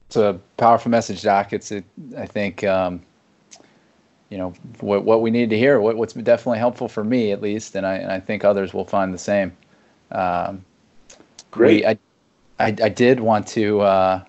It's 0.07 0.15
a 0.15 0.39
powerful 0.57 0.89
message, 0.91 1.21
Doc. 1.21 1.53
It's, 1.53 1.71
a, 1.71 1.83
I 2.17 2.25
think, 2.25 2.63
um, 2.63 3.01
you 4.29 4.37
know, 4.37 4.53
what, 4.79 5.03
what 5.03 5.21
we 5.21 5.31
need 5.31 5.49
to 5.49 5.57
hear, 5.57 5.79
what, 5.79 5.97
what's 5.97 6.13
definitely 6.13 6.59
helpful 6.59 6.87
for 6.87 7.03
me 7.03 7.31
at 7.31 7.41
least, 7.41 7.75
and 7.75 7.85
I, 7.85 7.95
and 7.95 8.11
I 8.11 8.19
think 8.19 8.43
others 8.43 8.73
will 8.73 8.85
find 8.85 9.13
the 9.13 9.17
same. 9.17 9.55
Um, 10.11 10.63
Great. 11.51 11.83
We, 11.83 11.85
I, 11.85 11.99
I, 12.59 12.67
I, 12.67 12.89
did 12.89 13.19
want 13.19 13.47
to, 13.49 13.81
uh, 13.81 14.23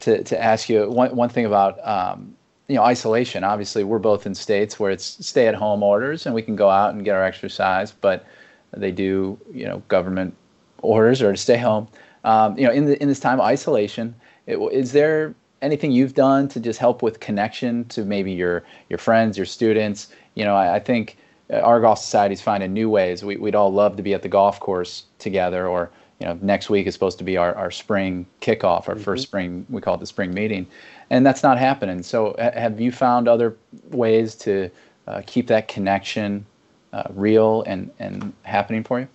to, 0.00 0.22
to 0.22 0.42
ask 0.42 0.68
you 0.68 0.88
one, 0.88 1.14
one 1.14 1.28
thing 1.28 1.46
about, 1.46 1.84
um, 1.86 2.36
you 2.68 2.76
know 2.76 2.82
isolation. 2.82 3.44
Obviously 3.44 3.84
we're 3.84 3.98
both 3.98 4.26
in 4.26 4.34
states 4.34 4.78
where 4.78 4.90
it's 4.90 5.24
stay 5.26 5.46
at 5.46 5.54
home 5.54 5.82
orders 5.82 6.26
and 6.26 6.34
we 6.34 6.42
can 6.42 6.56
go 6.56 6.70
out 6.70 6.94
and 6.94 7.04
get 7.04 7.14
our 7.14 7.24
exercise 7.24 7.92
but 7.92 8.26
they 8.72 8.92
do 8.92 9.38
you 9.52 9.64
know 9.66 9.82
government 9.88 10.36
orders 10.82 11.22
or 11.22 11.32
to 11.32 11.38
stay 11.38 11.56
home. 11.56 11.88
Um, 12.24 12.58
you 12.58 12.66
know 12.66 12.72
in 12.72 12.84
the 12.84 13.00
in 13.02 13.08
this 13.08 13.20
time 13.20 13.40
of 13.40 13.46
isolation 13.46 14.14
it, 14.46 14.56
is 14.72 14.92
there 14.92 15.34
anything 15.60 15.90
you've 15.90 16.14
done 16.14 16.46
to 16.48 16.60
just 16.60 16.78
help 16.78 17.02
with 17.02 17.20
connection 17.20 17.84
to 17.86 18.04
maybe 18.04 18.32
your 18.32 18.62
your 18.90 18.98
friends 18.98 19.36
your 19.36 19.46
students? 19.46 20.08
You 20.34 20.44
know 20.44 20.54
i, 20.54 20.76
I 20.76 20.78
think 20.78 21.16
our 21.50 21.80
golf 21.80 21.98
society 21.98 22.34
is 22.34 22.42
finding 22.42 22.72
new 22.72 22.90
ways. 22.90 23.24
We, 23.24 23.36
we'd 23.36 23.54
all 23.54 23.72
love 23.72 23.96
to 23.96 24.02
be 24.02 24.14
at 24.14 24.22
the 24.22 24.28
golf 24.28 24.60
course 24.60 25.04
together 25.18 25.66
or 25.66 25.90
you 26.18 26.26
know 26.26 26.38
next 26.42 26.68
week 26.70 26.86
is 26.86 26.94
supposed 26.94 27.18
to 27.18 27.24
be 27.24 27.36
our, 27.36 27.54
our 27.54 27.70
spring 27.70 28.26
kickoff 28.40 28.88
our 28.88 28.94
mm-hmm. 28.94 29.02
first 29.02 29.22
spring 29.22 29.66
we 29.70 29.80
call 29.80 29.94
it 29.94 30.00
the 30.00 30.06
spring 30.06 30.32
meeting 30.34 30.66
and 31.10 31.24
that's 31.24 31.42
not 31.42 31.58
happening. 31.58 32.02
So, 32.02 32.34
have 32.38 32.80
you 32.80 32.92
found 32.92 33.28
other 33.28 33.56
ways 33.90 34.34
to 34.36 34.70
uh, 35.06 35.22
keep 35.26 35.46
that 35.48 35.68
connection 35.68 36.44
uh, 36.92 37.04
real 37.10 37.62
and 37.62 37.90
and 37.98 38.32
happening 38.42 38.84
for 38.84 39.00
you? 39.00 39.08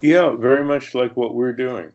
Yeah, 0.00 0.30
very 0.36 0.64
much 0.64 0.94
like 0.94 1.16
what 1.16 1.34
we're 1.34 1.52
doing. 1.52 1.92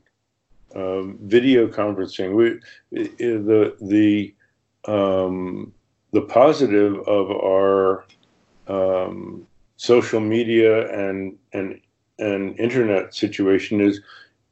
Um, 0.75 1.17
video 1.21 1.67
conferencing. 1.67 2.35
We 2.35 2.59
the 2.91 3.75
the 3.81 4.33
um, 4.85 5.73
the 6.11 6.21
positive 6.21 6.99
of 7.07 7.31
our 7.31 8.05
um, 8.67 9.47
social 9.77 10.19
media 10.19 10.91
and 10.93 11.37
and 11.53 11.79
and 12.19 12.59
internet 12.59 13.13
situation 13.13 13.79
is 13.79 14.01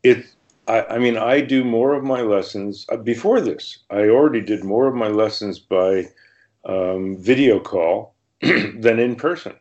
it 0.05 0.25
I, 0.67 0.81
I, 0.81 0.97
mean, 0.97 1.17
I 1.17 1.41
do 1.41 1.63
more 1.63 1.93
of 1.93 2.03
my 2.03 2.21
lessons 2.21 2.85
uh, 2.89 2.97
before 2.97 3.39
this. 3.41 3.79
I 3.89 4.09
already 4.09 4.41
did 4.41 4.63
more 4.63 4.87
of 4.87 4.95
my 4.95 5.07
lessons 5.07 5.59
by 5.59 6.09
um, 6.65 7.17
video 7.19 7.59
call 7.59 8.15
than 8.41 8.99
in 8.99 9.15
person. 9.15 9.53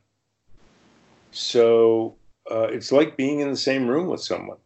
So 1.30 2.16
uh, 2.51 2.68
it's 2.70 2.92
like 2.92 3.16
being 3.16 3.40
in 3.40 3.51
the 3.51 3.57
same 3.57 3.86
room 3.86 4.09
with 4.09 4.22
someone 4.22 4.59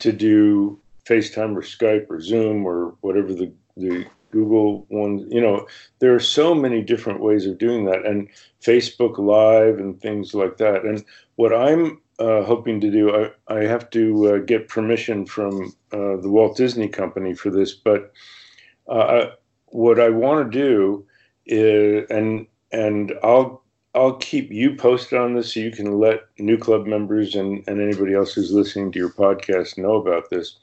to 0.00 0.12
do 0.12 0.78
FaceTime 1.08 1.56
or 1.56 1.62
Skype 1.62 2.10
or 2.10 2.20
Zoom 2.20 2.66
or 2.66 2.94
whatever 3.00 3.32
the, 3.32 3.52
the 3.76 4.06
Google 4.30 4.84
one. 4.88 5.30
You 5.30 5.40
know, 5.40 5.66
there 6.00 6.14
are 6.14 6.20
so 6.20 6.54
many 6.54 6.82
different 6.82 7.20
ways 7.20 7.46
of 7.46 7.58
doing 7.58 7.84
that, 7.86 8.04
and 8.04 8.28
Facebook 8.62 9.18
Live 9.18 9.78
and 9.78 9.98
things 10.00 10.34
like 10.34 10.56
that. 10.58 10.84
And 10.84 11.04
what 11.36 11.54
I'm 11.54 12.00
uh, 12.18 12.42
hoping 12.42 12.80
to 12.80 12.90
do. 12.90 13.14
I, 13.48 13.54
I 13.54 13.64
have 13.64 13.90
to 13.90 14.34
uh, 14.34 14.38
get 14.38 14.68
permission 14.68 15.26
from 15.26 15.74
uh, 15.92 16.16
the 16.16 16.30
Walt 16.30 16.56
Disney 16.56 16.88
Company 16.88 17.34
for 17.34 17.50
this, 17.50 17.74
but 17.74 18.12
uh, 18.88 19.26
what 19.66 19.98
I 19.98 20.10
want 20.10 20.52
to 20.52 20.58
do 20.58 21.06
is, 21.46 22.06
and 22.10 22.46
and 22.72 23.12
I'll 23.22 23.62
I'll 23.94 24.16
keep 24.16 24.50
you 24.50 24.74
posted 24.74 25.18
on 25.18 25.34
this 25.34 25.54
so 25.54 25.60
you 25.60 25.70
can 25.70 25.98
let 25.98 26.34
NewClub 26.36 26.86
members 26.86 27.34
and, 27.36 27.62
and 27.68 27.80
anybody 27.80 28.14
else 28.14 28.34
who's 28.34 28.52
listening 28.52 28.90
to 28.92 28.98
your 28.98 29.10
podcast 29.10 29.78
know 29.78 29.94
about 29.94 30.30
this. 30.30 30.56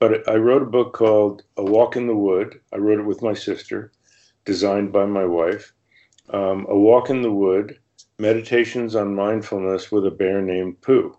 But 0.00 0.28
I 0.28 0.34
wrote 0.36 0.62
a 0.62 0.66
book 0.66 0.92
called 0.92 1.42
A 1.56 1.64
Walk 1.64 1.96
in 1.96 2.06
the 2.06 2.16
Wood. 2.16 2.60
I 2.72 2.78
wrote 2.78 3.00
it 3.00 3.06
with 3.06 3.22
my 3.22 3.34
sister, 3.34 3.92
designed 4.44 4.92
by 4.92 5.06
my 5.06 5.24
wife. 5.24 5.72
Um, 6.30 6.66
a 6.68 6.76
Walk 6.76 7.10
in 7.10 7.22
the 7.22 7.32
Wood 7.32 7.78
Meditations 8.20 8.96
on 8.96 9.14
Mindfulness 9.14 9.92
with 9.92 10.04
a 10.04 10.10
Bear 10.10 10.42
Named 10.42 10.80
Pooh. 10.80 11.16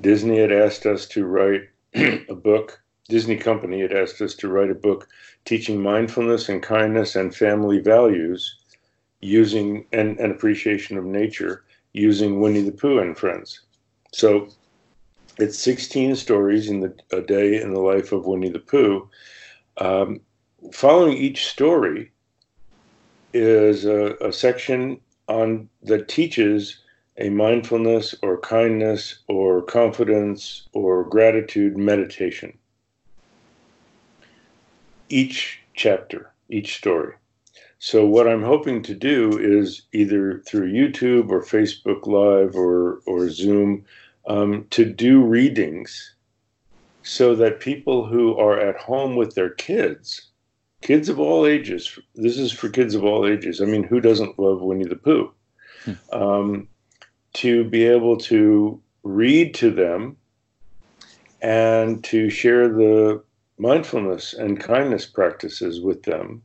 Disney 0.00 0.38
had 0.38 0.52
asked 0.52 0.86
us 0.86 1.04
to 1.08 1.24
write 1.26 1.62
a 1.94 2.34
book, 2.34 2.80
Disney 3.08 3.36
Company 3.36 3.80
had 3.80 3.92
asked 3.92 4.20
us 4.20 4.36
to 4.36 4.48
write 4.48 4.70
a 4.70 4.74
book 4.76 5.08
teaching 5.44 5.82
mindfulness 5.82 6.48
and 6.48 6.62
kindness 6.62 7.16
and 7.16 7.34
family 7.34 7.80
values 7.80 8.56
using 9.20 9.84
and, 9.92 10.16
and 10.20 10.30
appreciation 10.30 10.96
of 10.96 11.04
nature 11.04 11.64
using 11.92 12.40
Winnie 12.40 12.62
the 12.62 12.70
Pooh 12.70 13.00
and 13.00 13.18
friends. 13.18 13.62
So 14.12 14.48
it's 15.38 15.58
16 15.58 16.14
stories 16.14 16.68
in 16.68 16.78
the, 16.78 16.94
a 17.10 17.20
day 17.20 17.60
in 17.60 17.74
the 17.74 17.80
life 17.80 18.12
of 18.12 18.26
Winnie 18.26 18.50
the 18.50 18.60
Pooh. 18.60 19.08
Um, 19.78 20.20
following 20.72 21.16
each 21.16 21.46
story 21.46 22.12
is 23.34 23.86
a, 23.86 24.14
a 24.20 24.32
section 24.32 25.00
on 25.30 25.68
that 25.82 26.08
teaches 26.08 26.78
a 27.16 27.30
mindfulness 27.30 28.14
or 28.22 28.38
kindness 28.38 29.20
or 29.28 29.62
confidence 29.62 30.68
or 30.72 31.04
gratitude 31.04 31.76
meditation. 31.76 32.56
Each 35.08 35.60
chapter, 35.74 36.32
each 36.48 36.76
story. 36.76 37.14
So, 37.78 38.04
what 38.04 38.28
I'm 38.28 38.42
hoping 38.42 38.82
to 38.82 38.94
do 38.94 39.38
is 39.38 39.82
either 39.92 40.40
through 40.40 40.72
YouTube 40.72 41.30
or 41.30 41.42
Facebook 41.42 42.06
Live 42.06 42.54
or, 42.54 43.00
or 43.06 43.30
Zoom, 43.30 43.84
um, 44.26 44.66
to 44.70 44.84
do 44.84 45.22
readings 45.22 46.14
so 47.02 47.34
that 47.34 47.60
people 47.60 48.06
who 48.06 48.36
are 48.36 48.60
at 48.60 48.76
home 48.76 49.16
with 49.16 49.34
their 49.34 49.50
kids, 49.50 50.29
kids 50.80 51.08
of 51.08 51.20
all 51.20 51.46
ages, 51.46 51.98
this 52.14 52.38
is 52.38 52.52
for 52.52 52.68
kids 52.68 52.94
of 52.94 53.04
all 53.04 53.26
ages. 53.26 53.60
I 53.60 53.64
mean, 53.64 53.82
who 53.82 54.00
doesn't 54.00 54.38
love 54.38 54.60
Winnie 54.60 54.84
the 54.84 54.96
Pooh? 54.96 55.32
Hmm. 55.84 55.92
Um, 56.12 56.68
to 57.34 57.64
be 57.64 57.84
able 57.84 58.16
to 58.16 58.80
read 59.02 59.54
to 59.54 59.70
them 59.70 60.16
and 61.40 62.02
to 62.04 62.28
share 62.28 62.68
the 62.68 63.22
mindfulness 63.58 64.34
and 64.34 64.60
kindness 64.60 65.06
practices 65.06 65.80
with 65.80 66.02
them. 66.02 66.42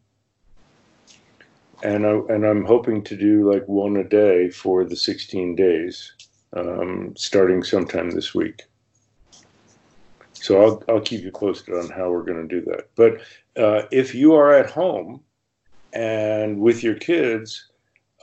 And, 1.83 2.05
I, 2.05 2.19
and 2.29 2.45
I'm 2.45 2.65
hoping 2.65 3.03
to 3.03 3.17
do 3.17 3.51
like 3.51 3.67
one 3.67 3.97
a 3.97 4.03
day 4.03 4.49
for 4.49 4.83
the 4.83 4.95
16 4.95 5.55
days, 5.55 6.13
um, 6.53 7.13
starting 7.17 7.63
sometime 7.63 8.11
this 8.11 8.33
week. 8.33 8.63
So 10.45 10.61
I'll, 10.61 10.83
I'll 10.87 11.01
keep 11.01 11.23
you 11.23 11.31
posted 11.31 11.73
on 11.73 11.89
how 11.89 12.11
we're 12.11 12.21
going 12.21 12.47
to 12.47 12.59
do 12.59 12.63
that. 12.69 12.89
But 12.95 13.21
uh, 13.59 13.87
if 13.91 14.13
you 14.13 14.35
are 14.35 14.53
at 14.53 14.69
home 14.69 15.21
and 15.91 16.59
with 16.59 16.83
your 16.83 16.93
kids, 16.93 17.67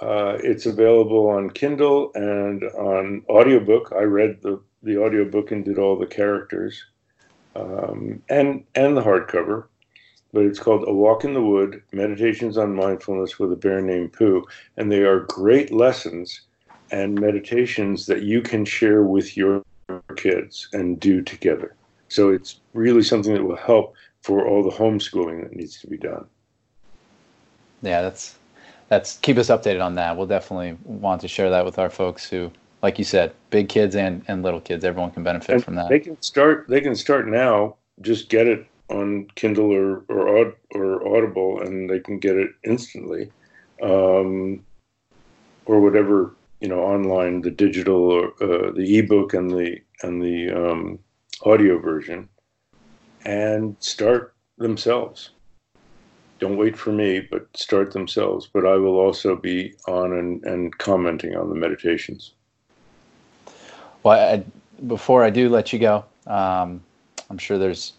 uh, 0.00 0.38
it's 0.40 0.66
available 0.66 1.28
on 1.28 1.50
Kindle 1.50 2.12
and 2.14 2.62
on 2.62 3.24
audiobook. 3.28 3.92
I 3.96 4.02
read 4.02 4.40
the, 4.40 4.62
the 4.84 4.98
audiobook 4.98 5.50
and 5.50 5.64
did 5.64 5.80
all 5.80 5.98
the 5.98 6.06
characters 6.06 6.84
um, 7.56 8.22
and, 8.28 8.62
and 8.76 8.96
the 8.96 9.02
hardcover. 9.02 9.64
But 10.32 10.44
it's 10.44 10.60
called 10.60 10.84
A 10.86 10.94
Walk 10.94 11.24
in 11.24 11.34
the 11.34 11.42
Wood 11.42 11.82
Meditations 11.90 12.56
on 12.56 12.76
Mindfulness 12.76 13.40
with 13.40 13.52
a 13.52 13.56
Bear 13.56 13.80
Named 13.80 14.12
Pooh. 14.12 14.44
And 14.76 14.92
they 14.92 15.02
are 15.02 15.26
great 15.26 15.72
lessons 15.72 16.42
and 16.92 17.20
meditations 17.20 18.06
that 18.06 18.22
you 18.22 18.42
can 18.42 18.64
share 18.64 19.02
with 19.02 19.36
your 19.36 19.64
kids 20.14 20.68
and 20.72 21.00
do 21.00 21.20
together. 21.20 21.74
So 22.12 22.28
it's 22.28 22.60
really 22.74 23.02
something 23.02 23.32
that 23.32 23.42
will 23.42 23.56
help 23.56 23.94
for 24.20 24.46
all 24.46 24.62
the 24.62 24.70
homeschooling 24.70 25.42
that 25.42 25.56
needs 25.56 25.80
to 25.80 25.86
be 25.86 25.96
done. 25.96 26.26
Yeah, 27.80 28.02
that's 28.02 28.36
that's 28.88 29.16
keep 29.18 29.38
us 29.38 29.48
updated 29.48 29.82
on 29.82 29.94
that. 29.94 30.14
We'll 30.16 30.26
definitely 30.26 30.76
want 30.84 31.22
to 31.22 31.28
share 31.28 31.48
that 31.48 31.64
with 31.64 31.78
our 31.78 31.88
folks 31.88 32.28
who, 32.28 32.50
like 32.82 32.98
you 32.98 33.04
said, 33.04 33.32
big 33.48 33.70
kids 33.70 33.96
and, 33.96 34.22
and 34.28 34.42
little 34.42 34.60
kids. 34.60 34.84
Everyone 34.84 35.10
can 35.10 35.22
benefit 35.22 35.54
and 35.54 35.64
from 35.64 35.76
that. 35.76 35.88
They 35.88 36.00
can 36.00 36.20
start. 36.20 36.66
They 36.68 36.82
can 36.82 36.94
start 36.94 37.28
now. 37.28 37.76
Just 38.02 38.28
get 38.28 38.46
it 38.46 38.66
on 38.90 39.26
Kindle 39.34 39.72
or 39.72 40.04
or, 40.10 40.54
or 40.74 41.16
Audible, 41.16 41.62
and 41.62 41.88
they 41.88 41.98
can 41.98 42.18
get 42.18 42.36
it 42.36 42.50
instantly, 42.62 43.32
um, 43.82 44.62
or 45.64 45.80
whatever 45.80 46.34
you 46.60 46.68
know 46.68 46.80
online, 46.80 47.40
the 47.40 47.50
digital, 47.50 48.12
or, 48.12 48.26
uh, 48.42 48.70
the 48.72 48.98
ebook, 48.98 49.32
and 49.32 49.50
the 49.50 49.80
and 50.02 50.22
the 50.22 50.50
um, 50.50 50.98
audio 51.45 51.78
version, 51.78 52.28
and 53.24 53.76
start 53.80 54.34
themselves 54.59 55.30
don't 56.43 56.57
wait 56.57 56.76
for 56.76 56.90
me, 56.90 57.20
but 57.20 57.47
start 57.57 57.93
themselves. 57.93 58.49
But 58.53 58.66
I 58.66 58.74
will 58.74 58.99
also 58.99 59.36
be 59.36 59.74
on 59.86 60.12
and, 60.12 60.45
and 60.45 60.76
commenting 60.76 61.36
on 61.36 61.49
the 61.49 61.55
meditations. 61.55 62.32
Well, 64.03 64.18
I, 64.18 64.45
before 64.88 65.22
I 65.22 65.30
do 65.30 65.49
let 65.49 65.72
you 65.72 65.78
go, 65.78 66.05
um, 66.26 66.82
I'm 67.30 67.38
sure 67.38 67.59
there's 67.59 67.93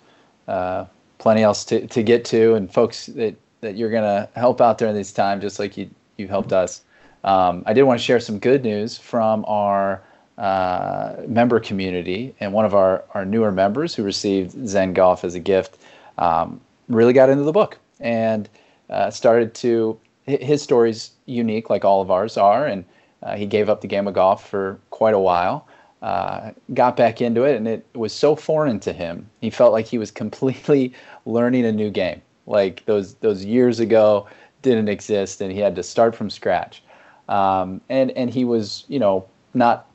uh, 0.49 0.83
plenty 1.19 1.41
else 1.41 1.63
to, 1.65 1.87
to 1.87 2.03
get 2.03 2.25
to, 2.25 2.55
and 2.55 2.71
folks 2.71 3.05
that, 3.05 3.33
that 3.61 3.77
you're 3.77 3.89
going 3.89 4.03
to 4.03 4.27
help 4.35 4.59
out 4.59 4.77
during 4.77 4.93
this 4.93 5.13
time, 5.13 5.39
just 5.39 5.57
like 5.57 5.77
you, 5.77 5.89
you've 6.17 6.29
helped 6.29 6.51
us. 6.51 6.81
Um, 7.23 7.63
I 7.65 7.71
did 7.71 7.83
want 7.83 7.97
to 7.97 8.03
share 8.03 8.19
some 8.19 8.39
good 8.39 8.61
news 8.61 8.97
from 8.97 9.45
our 9.47 10.03
uh, 10.37 11.15
member 11.27 11.59
community, 11.59 12.35
and 12.39 12.53
one 12.53 12.65
of 12.65 12.73
our, 12.73 13.03
our 13.13 13.25
newer 13.25 13.51
members 13.51 13.93
who 13.93 14.03
received 14.03 14.67
Zen 14.67 14.93
Golf 14.93 15.23
as 15.23 15.35
a 15.35 15.39
gift 15.39 15.77
um, 16.17 16.59
really 16.89 17.13
got 17.13 17.29
into 17.29 17.43
the 17.43 17.51
book 17.51 17.77
and 17.99 18.49
uh, 18.89 19.09
started 19.09 19.53
to. 19.55 19.99
His 20.25 20.61
story's 20.61 21.11
unique, 21.25 21.69
like 21.69 21.83
all 21.83 22.01
of 22.01 22.09
ours 22.09 22.37
are, 22.37 22.65
and 22.65 22.85
uh, 23.23 23.35
he 23.35 23.45
gave 23.45 23.67
up 23.69 23.81
the 23.81 23.87
game 23.87 24.07
of 24.07 24.13
golf 24.13 24.47
for 24.47 24.79
quite 24.89 25.13
a 25.13 25.19
while. 25.19 25.67
Uh, 26.01 26.51
got 26.73 26.97
back 26.97 27.21
into 27.21 27.43
it, 27.43 27.55
and 27.55 27.67
it 27.67 27.85
was 27.93 28.13
so 28.13 28.35
foreign 28.35 28.79
to 28.79 28.93
him. 28.93 29.29
He 29.41 29.49
felt 29.49 29.71
like 29.71 29.85
he 29.85 29.97
was 29.97 30.11
completely 30.11 30.93
learning 31.25 31.65
a 31.65 31.71
new 31.71 31.89
game. 31.89 32.21
Like 32.47 32.85
those 32.85 33.15
those 33.15 33.45
years 33.45 33.79
ago 33.79 34.27
didn't 34.61 34.89
exist, 34.89 35.41
and 35.41 35.51
he 35.51 35.59
had 35.59 35.75
to 35.75 35.83
start 35.83 36.15
from 36.15 36.29
scratch. 36.29 36.83
Um, 37.29 37.81
and 37.89 38.11
and 38.11 38.29
he 38.29 38.45
was, 38.45 38.85
you 38.87 38.99
know, 38.99 39.25
not 39.53 39.87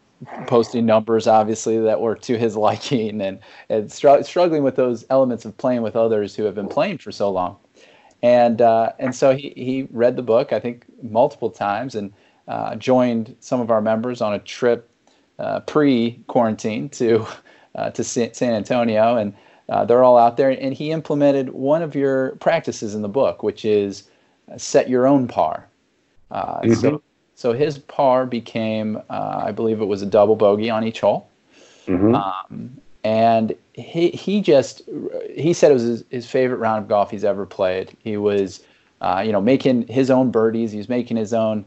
posting 0.47 0.85
numbers 0.85 1.27
obviously 1.27 1.79
that 1.79 2.01
were 2.01 2.15
to 2.15 2.37
his 2.37 2.57
liking, 2.69 3.21
and, 3.21 3.39
and 3.69 3.91
str- 3.93 4.23
struggling 4.23 4.63
with 4.63 4.77
those 4.77 5.05
elements 5.11 5.45
of 5.45 5.57
playing 5.57 5.83
with 5.83 5.97
others 5.97 6.35
who 6.35 6.45
have 6.45 6.55
been 6.55 6.69
playing 6.69 6.99
for 6.99 7.13
so 7.13 7.31
long 7.31 7.57
and 8.23 8.61
uh, 8.61 8.93
and 8.99 9.15
so 9.15 9.35
he 9.35 9.53
he 9.57 9.89
read 9.91 10.17
the 10.17 10.23
book 10.23 10.53
I 10.53 10.61
think 10.61 10.85
multiple 11.03 11.51
times 11.51 11.95
and 11.95 12.13
uh, 12.49 12.75
joined 12.77 13.37
some 13.41 13.61
of 13.61 13.71
our 13.71 13.81
members 13.81 14.21
on 14.21 14.35
a 14.35 14.39
trip 14.39 14.91
uh, 15.39 15.61
pre 15.61 16.21
quarantine 16.27 16.89
to 16.91 17.27
uh, 17.75 17.91
to 17.91 18.03
San 18.03 18.33
Antonio 18.43 19.17
and 19.17 19.35
uh, 19.69 19.85
they're 19.85 20.03
all 20.03 20.19
out 20.19 20.37
there 20.37 20.51
and 20.51 20.75
he 20.75 20.91
implemented 20.91 21.51
one 21.51 21.83
of 21.83 21.95
your 21.95 22.31
practices 22.37 22.95
in 22.95 23.03
the 23.03 23.09
book 23.09 23.43
which 23.43 23.65
is 23.65 24.09
set 24.57 24.89
your 24.89 25.07
own 25.07 25.29
par. 25.29 25.69
Mm-hmm. 26.33 26.73
So 26.75 27.03
so 27.39 27.53
his 27.53 27.79
par 27.79 28.27
became 28.27 29.01
I 29.09 29.53
believe 29.53 29.81
it 29.81 29.85
was 29.85 30.03
a 30.03 30.07
double 30.07 30.35
bogey 30.35 30.71
on 30.71 30.83
each 30.83 30.99
hole. 30.99 31.31
Mm-hmm. 31.87 32.17
Um, 32.17 32.77
and 33.05 33.55
he 33.75 34.11
he 34.11 34.41
just 34.41 34.83
he 35.37 35.53
said 35.53 35.71
it 35.71 35.75
was 35.75 35.85
his, 35.85 36.05
his, 36.11 36.29
favorite 36.29 36.57
round 36.57 36.83
of 36.83 36.89
golf 36.89 37.13
he's 37.13 37.23
ever 37.23 37.47
played. 37.47 37.97
He 38.03 38.17
was, 38.17 38.65
uh, 39.03 39.23
you 39.25 39.31
know, 39.31 39.41
making 39.41 39.87
his 39.87 40.11
own 40.11 40.33
birdies. 40.33 40.73
He 40.73 40.79
was 40.79 40.89
making 40.89 41.17
his 41.17 41.33
own 41.33 41.65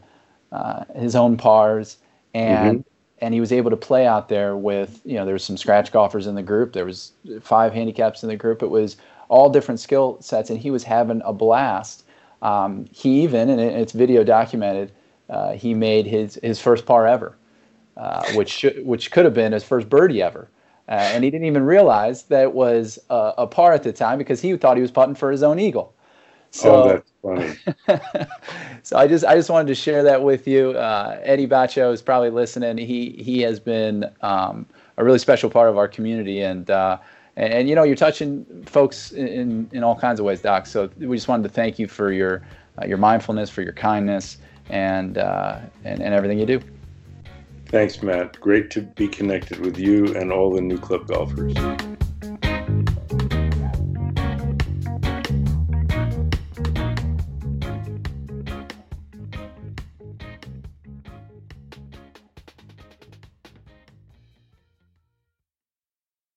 uh, 0.52 0.84
his 0.94 1.16
own 1.16 1.38
pars, 1.38 1.96
and 2.34 2.80
mm-hmm. 2.80 3.24
and 3.24 3.32
he 3.32 3.40
was 3.40 3.50
able 3.50 3.70
to 3.70 3.76
play 3.78 4.06
out 4.06 4.28
there 4.28 4.58
with 4.58 5.00
you 5.06 5.14
know 5.14 5.24
there 5.24 5.32
was 5.32 5.42
some 5.42 5.56
scratch 5.56 5.90
golfers 5.90 6.26
in 6.26 6.34
the 6.34 6.42
group. 6.42 6.74
There 6.74 6.84
was 6.84 7.12
five 7.40 7.72
handicaps 7.72 8.22
in 8.22 8.28
the 8.28 8.36
group. 8.36 8.62
It 8.62 8.68
was 8.68 8.98
all 9.30 9.48
different 9.48 9.80
skill 9.80 10.18
sets, 10.20 10.50
and 10.50 10.58
he 10.58 10.70
was 10.70 10.84
having 10.84 11.22
a 11.24 11.32
blast. 11.32 12.04
Um, 12.42 12.84
he 12.92 13.22
even 13.22 13.48
and 13.48 13.58
it's 13.58 13.92
video 13.92 14.22
documented. 14.22 14.92
Uh, 15.28 15.52
he 15.52 15.74
made 15.74 16.06
his 16.06 16.38
his 16.42 16.60
first 16.60 16.86
par 16.86 17.06
ever, 17.06 17.36
uh, 17.96 18.24
which 18.32 18.50
should, 18.50 18.84
which 18.84 19.10
could 19.10 19.24
have 19.24 19.34
been 19.34 19.52
his 19.52 19.64
first 19.64 19.88
birdie 19.88 20.22
ever. 20.22 20.48
Uh, 20.88 20.92
and 21.14 21.24
he 21.24 21.30
didn't 21.30 21.46
even 21.46 21.62
realize 21.62 22.24
that 22.24 22.42
it 22.42 22.52
was 22.52 22.98
uh, 23.08 23.32
a 23.38 23.46
par 23.46 23.72
at 23.72 23.82
the 23.82 23.92
time 23.92 24.18
because 24.18 24.40
he 24.40 24.56
thought 24.56 24.76
he 24.76 24.82
was 24.82 24.90
putting 24.90 25.14
for 25.14 25.30
his 25.30 25.42
own 25.42 25.58
eagle. 25.58 25.94
So, 26.50 26.70
oh, 26.74 26.88
that's 26.88 27.56
funny. 27.88 28.26
so 28.82 28.98
I 28.98 29.06
just 29.08 29.24
I 29.24 29.34
just 29.34 29.48
wanted 29.48 29.68
to 29.68 29.74
share 29.74 30.02
that 30.02 30.22
with 30.22 30.46
you. 30.46 30.72
Uh, 30.72 31.18
Eddie 31.22 31.46
Bacho 31.46 31.92
is 31.92 32.02
probably 32.02 32.28
listening. 32.28 32.76
He 32.76 33.10
he 33.10 33.40
has 33.40 33.58
been 33.58 34.10
um, 34.20 34.66
a 34.98 35.04
really 35.04 35.18
special 35.18 35.48
part 35.48 35.70
of 35.70 35.78
our 35.78 35.88
community, 35.88 36.42
and, 36.42 36.68
uh, 36.68 36.98
and, 37.36 37.54
and 37.54 37.68
you 37.70 37.74
know 37.74 37.84
you're 37.84 37.96
touching 37.96 38.44
folks 38.66 39.12
in, 39.12 39.68
in 39.72 39.82
all 39.82 39.96
kinds 39.96 40.20
of 40.20 40.26
ways, 40.26 40.42
Doc. 40.42 40.66
So 40.66 40.90
we 40.98 41.16
just 41.16 41.28
wanted 41.28 41.44
to 41.44 41.48
thank 41.48 41.78
you 41.78 41.88
for 41.88 42.12
your 42.12 42.42
uh, 42.80 42.84
your 42.84 42.98
mindfulness, 42.98 43.48
for 43.48 43.62
your 43.62 43.72
kindness, 43.72 44.36
and 44.72 45.18
uh, 45.18 45.60
and 45.84 46.02
and 46.02 46.12
everything 46.12 46.38
you 46.38 46.46
do. 46.46 46.60
Thanks, 47.66 48.02
Matt. 48.02 48.38
Great 48.40 48.70
to 48.72 48.82
be 48.82 49.06
connected 49.06 49.60
with 49.60 49.78
you 49.78 50.14
and 50.16 50.32
all 50.32 50.52
the 50.52 50.60
NewClub 50.60 51.06
golfers. 51.06 52.01